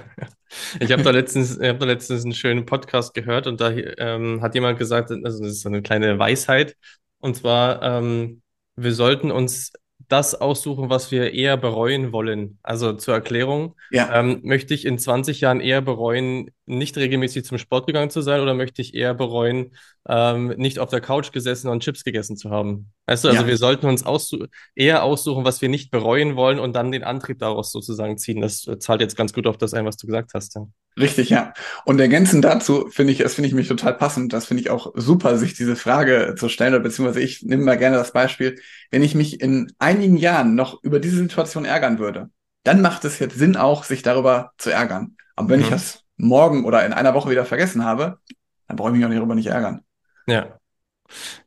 Ich 0.80 0.92
habe 0.92 1.02
da 1.02 1.10
letztens, 1.10 1.58
ich 1.58 1.68
habe 1.68 1.78
da 1.78 1.86
letztens 1.86 2.24
einen 2.24 2.32
schönen 2.32 2.64
Podcast 2.64 3.12
gehört 3.12 3.46
und 3.46 3.60
da 3.60 3.70
ähm, 3.70 4.40
hat 4.40 4.54
jemand 4.54 4.78
gesagt, 4.78 5.10
also 5.10 5.42
das 5.42 5.52
ist 5.52 5.62
so 5.62 5.68
eine 5.68 5.82
kleine 5.82 6.18
Weisheit, 6.18 6.74
und 7.20 7.36
zwar, 7.36 7.82
ähm, 7.82 8.42
wir 8.76 8.94
sollten 8.94 9.30
uns 9.30 9.72
das 10.08 10.34
aussuchen, 10.34 10.90
was 10.90 11.10
wir 11.10 11.32
eher 11.34 11.56
bereuen 11.56 12.12
wollen. 12.12 12.58
Also 12.62 12.94
zur 12.94 13.14
Erklärung, 13.14 13.76
Ja, 13.90 14.18
ähm, 14.18 14.40
möchte 14.42 14.74
ich 14.74 14.84
in 14.86 14.98
20 14.98 15.40
Jahren 15.40 15.60
eher 15.60 15.80
bereuen, 15.82 16.50
nicht 16.68 16.96
regelmäßig 16.96 17.44
zum 17.44 17.58
Sport 17.58 17.86
gegangen 17.86 18.10
zu 18.10 18.20
sein 18.20 18.40
oder 18.40 18.54
möchte 18.54 18.82
ich 18.82 18.94
eher 18.94 19.14
bereuen, 19.14 19.74
ähm, 20.08 20.48
nicht 20.56 20.78
auf 20.78 20.90
der 20.90 21.00
Couch 21.00 21.32
gesessen 21.32 21.68
und 21.68 21.82
Chips 21.82 22.04
gegessen 22.04 22.36
zu 22.36 22.50
haben? 22.50 22.92
Weißt 23.06 23.24
du, 23.24 23.28
also 23.28 23.42
ja. 23.42 23.46
wir 23.46 23.56
sollten 23.56 23.86
uns 23.86 24.04
aussu 24.04 24.46
eher 24.74 25.02
aussuchen, 25.02 25.44
was 25.44 25.62
wir 25.62 25.68
nicht 25.68 25.90
bereuen 25.90 26.36
wollen 26.36 26.58
und 26.58 26.74
dann 26.74 26.92
den 26.92 27.04
Antrieb 27.04 27.38
daraus 27.38 27.72
sozusagen 27.72 28.18
ziehen. 28.18 28.40
Das 28.40 28.68
zahlt 28.78 29.00
jetzt 29.00 29.16
ganz 29.16 29.32
gut 29.32 29.46
auf 29.46 29.56
das 29.58 29.74
ein, 29.74 29.84
was 29.86 29.96
du 29.96 30.06
gesagt 30.06 30.32
hast. 30.34 30.54
Ja. 30.54 30.66
Richtig, 30.98 31.30
ja. 31.30 31.52
Und 31.84 32.00
ergänzend 32.00 32.44
dazu 32.44 32.88
finde 32.90 33.12
ich, 33.12 33.20
das 33.20 33.34
finde 33.34 33.48
ich 33.48 33.54
mich 33.54 33.68
total 33.68 33.94
passend. 33.94 34.32
Das 34.32 34.46
finde 34.46 34.62
ich 34.62 34.70
auch 34.70 34.92
super, 34.96 35.38
sich 35.38 35.54
diese 35.54 35.76
Frage 35.76 36.34
zu 36.36 36.48
stellen, 36.48 36.74
oder 36.74 36.82
beziehungsweise 36.82 37.20
ich 37.20 37.42
nehme 37.42 37.62
mal 37.64 37.78
gerne 37.78 37.96
das 37.96 38.12
Beispiel, 38.12 38.60
wenn 38.90 39.02
ich 39.04 39.14
mich 39.14 39.40
in 39.40 39.72
einigen 39.78 40.16
Jahren 40.16 40.56
noch 40.56 40.82
über 40.82 40.98
diese 40.98 41.16
Situation 41.16 41.64
ärgern 41.64 42.00
würde, 42.00 42.30
dann 42.64 42.82
macht 42.82 43.04
es 43.04 43.20
jetzt 43.20 43.38
Sinn 43.38 43.56
auch, 43.56 43.84
sich 43.84 44.02
darüber 44.02 44.52
zu 44.58 44.70
ärgern. 44.70 45.16
Aber 45.36 45.50
wenn 45.50 45.60
ich 45.60 45.66
Mhm. 45.66 45.70
das 45.70 46.02
morgen 46.18 46.64
oder 46.64 46.84
in 46.84 46.92
einer 46.92 47.14
Woche 47.14 47.30
wieder 47.30 47.44
vergessen 47.44 47.84
habe, 47.84 48.18
dann 48.66 48.76
brauche 48.76 48.90
ich 48.90 48.96
mich 48.96 49.06
auch 49.06 49.10
darüber 49.10 49.34
nicht 49.34 49.46
ärgern. 49.46 49.80
Ja, 50.26 50.58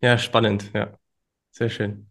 ja, 0.02 0.18
spannend, 0.18 0.72
ja. 0.74 0.98
Sehr 1.54 1.70
schön. 1.70 2.10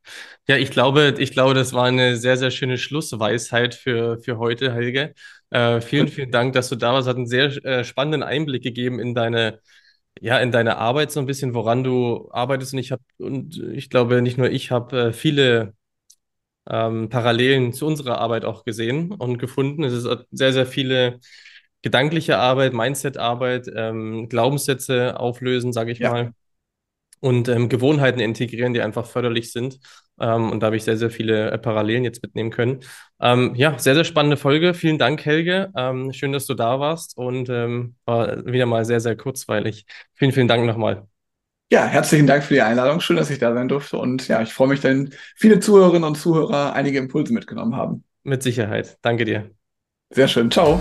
Ja, 0.48 0.56
ich 0.58 0.70
glaube, 0.70 1.14
ich 1.18 1.32
glaube, 1.32 1.54
das 1.54 1.72
war 1.72 1.86
eine 1.86 2.16
sehr, 2.16 2.36
sehr 2.36 2.50
schöne 2.50 2.76
Schlussweisheit 2.76 3.74
für, 3.74 4.18
für 4.20 4.38
heute, 4.38 4.72
Helge. 4.74 5.14
Äh, 5.50 5.80
vielen, 5.80 6.08
vielen 6.08 6.30
Dank, 6.30 6.52
dass 6.52 6.68
du 6.68 6.76
da 6.76 6.92
warst. 6.92 7.08
Hat 7.08 7.16
einen 7.16 7.26
sehr 7.26 7.46
äh, 7.64 7.84
spannenden 7.84 8.22
Einblick 8.22 8.62
gegeben 8.62 9.00
in 9.00 9.14
deine, 9.14 9.60
ja, 10.20 10.38
in 10.38 10.52
deine 10.52 10.76
Arbeit, 10.76 11.10
so 11.10 11.20
ein 11.20 11.26
bisschen, 11.26 11.54
woran 11.54 11.82
du 11.84 12.28
arbeitest. 12.32 12.74
Und 12.74 12.80
ich 12.80 12.92
habe, 12.92 13.02
und 13.18 13.58
ich 13.74 13.88
glaube, 13.88 14.20
nicht 14.22 14.36
nur 14.38 14.50
ich 14.50 14.70
habe 14.70 15.08
äh, 15.08 15.12
viele 15.14 15.74
ähm, 16.68 17.08
Parallelen 17.08 17.72
zu 17.72 17.86
unserer 17.86 18.18
Arbeit 18.18 18.44
auch 18.44 18.64
gesehen 18.64 19.12
und 19.12 19.38
gefunden. 19.38 19.84
Es 19.84 19.92
ist 19.94 20.06
sehr, 20.30 20.52
sehr 20.52 20.66
viele 20.66 21.20
gedankliche 21.82 22.38
Arbeit, 22.38 22.72
Mindset-Arbeit, 22.72 23.70
ähm, 23.74 24.28
Glaubenssätze 24.28 25.18
auflösen, 25.18 25.72
sage 25.72 25.92
ich 25.92 25.98
Ja. 25.98 26.10
mal 26.12 26.32
und 27.20 27.48
ähm, 27.48 27.68
Gewohnheiten 27.68 28.20
integrieren, 28.20 28.72
die 28.74 28.80
einfach 28.80 29.06
förderlich 29.06 29.52
sind. 29.52 29.78
Ähm, 30.18 30.50
und 30.50 30.60
da 30.60 30.66
habe 30.66 30.76
ich 30.76 30.84
sehr, 30.84 30.96
sehr 30.96 31.10
viele 31.10 31.50
äh, 31.50 31.58
Parallelen 31.58 32.04
jetzt 32.04 32.22
mitnehmen 32.22 32.50
können. 32.50 32.80
Ähm, 33.20 33.54
ja, 33.54 33.78
sehr, 33.78 33.94
sehr 33.94 34.04
spannende 34.04 34.36
Folge. 34.36 34.74
Vielen 34.74 34.98
Dank, 34.98 35.24
Helge. 35.24 35.70
Ähm, 35.76 36.12
schön, 36.12 36.32
dass 36.32 36.46
du 36.46 36.54
da 36.54 36.80
warst 36.80 37.16
und 37.16 37.48
ähm, 37.50 37.94
war 38.06 38.44
wieder 38.46 38.66
mal 38.66 38.84
sehr, 38.84 39.00
sehr 39.00 39.16
kurzweilig. 39.16 39.84
Vielen, 40.14 40.32
vielen 40.32 40.48
Dank 40.48 40.64
nochmal. 40.66 41.06
Ja, 41.72 41.86
herzlichen 41.86 42.26
Dank 42.26 42.42
für 42.42 42.54
die 42.54 42.62
Einladung. 42.62 43.00
Schön, 43.00 43.16
dass 43.16 43.30
ich 43.30 43.38
da 43.38 43.54
sein 43.54 43.68
durfte. 43.68 43.96
Und 43.96 44.26
ja, 44.26 44.42
ich 44.42 44.52
freue 44.52 44.68
mich, 44.68 44.82
wenn 44.82 45.14
viele 45.36 45.60
Zuhörerinnen 45.60 46.04
und 46.04 46.16
Zuhörer 46.16 46.72
einige 46.72 46.98
Impulse 46.98 47.32
mitgenommen 47.32 47.76
haben. 47.76 48.04
Mit 48.24 48.42
Sicherheit. 48.42 48.98
Danke 49.02 49.24
dir. 49.24 49.50
Sehr 50.10 50.26
schön. 50.28 50.50
Ciao. 50.50 50.80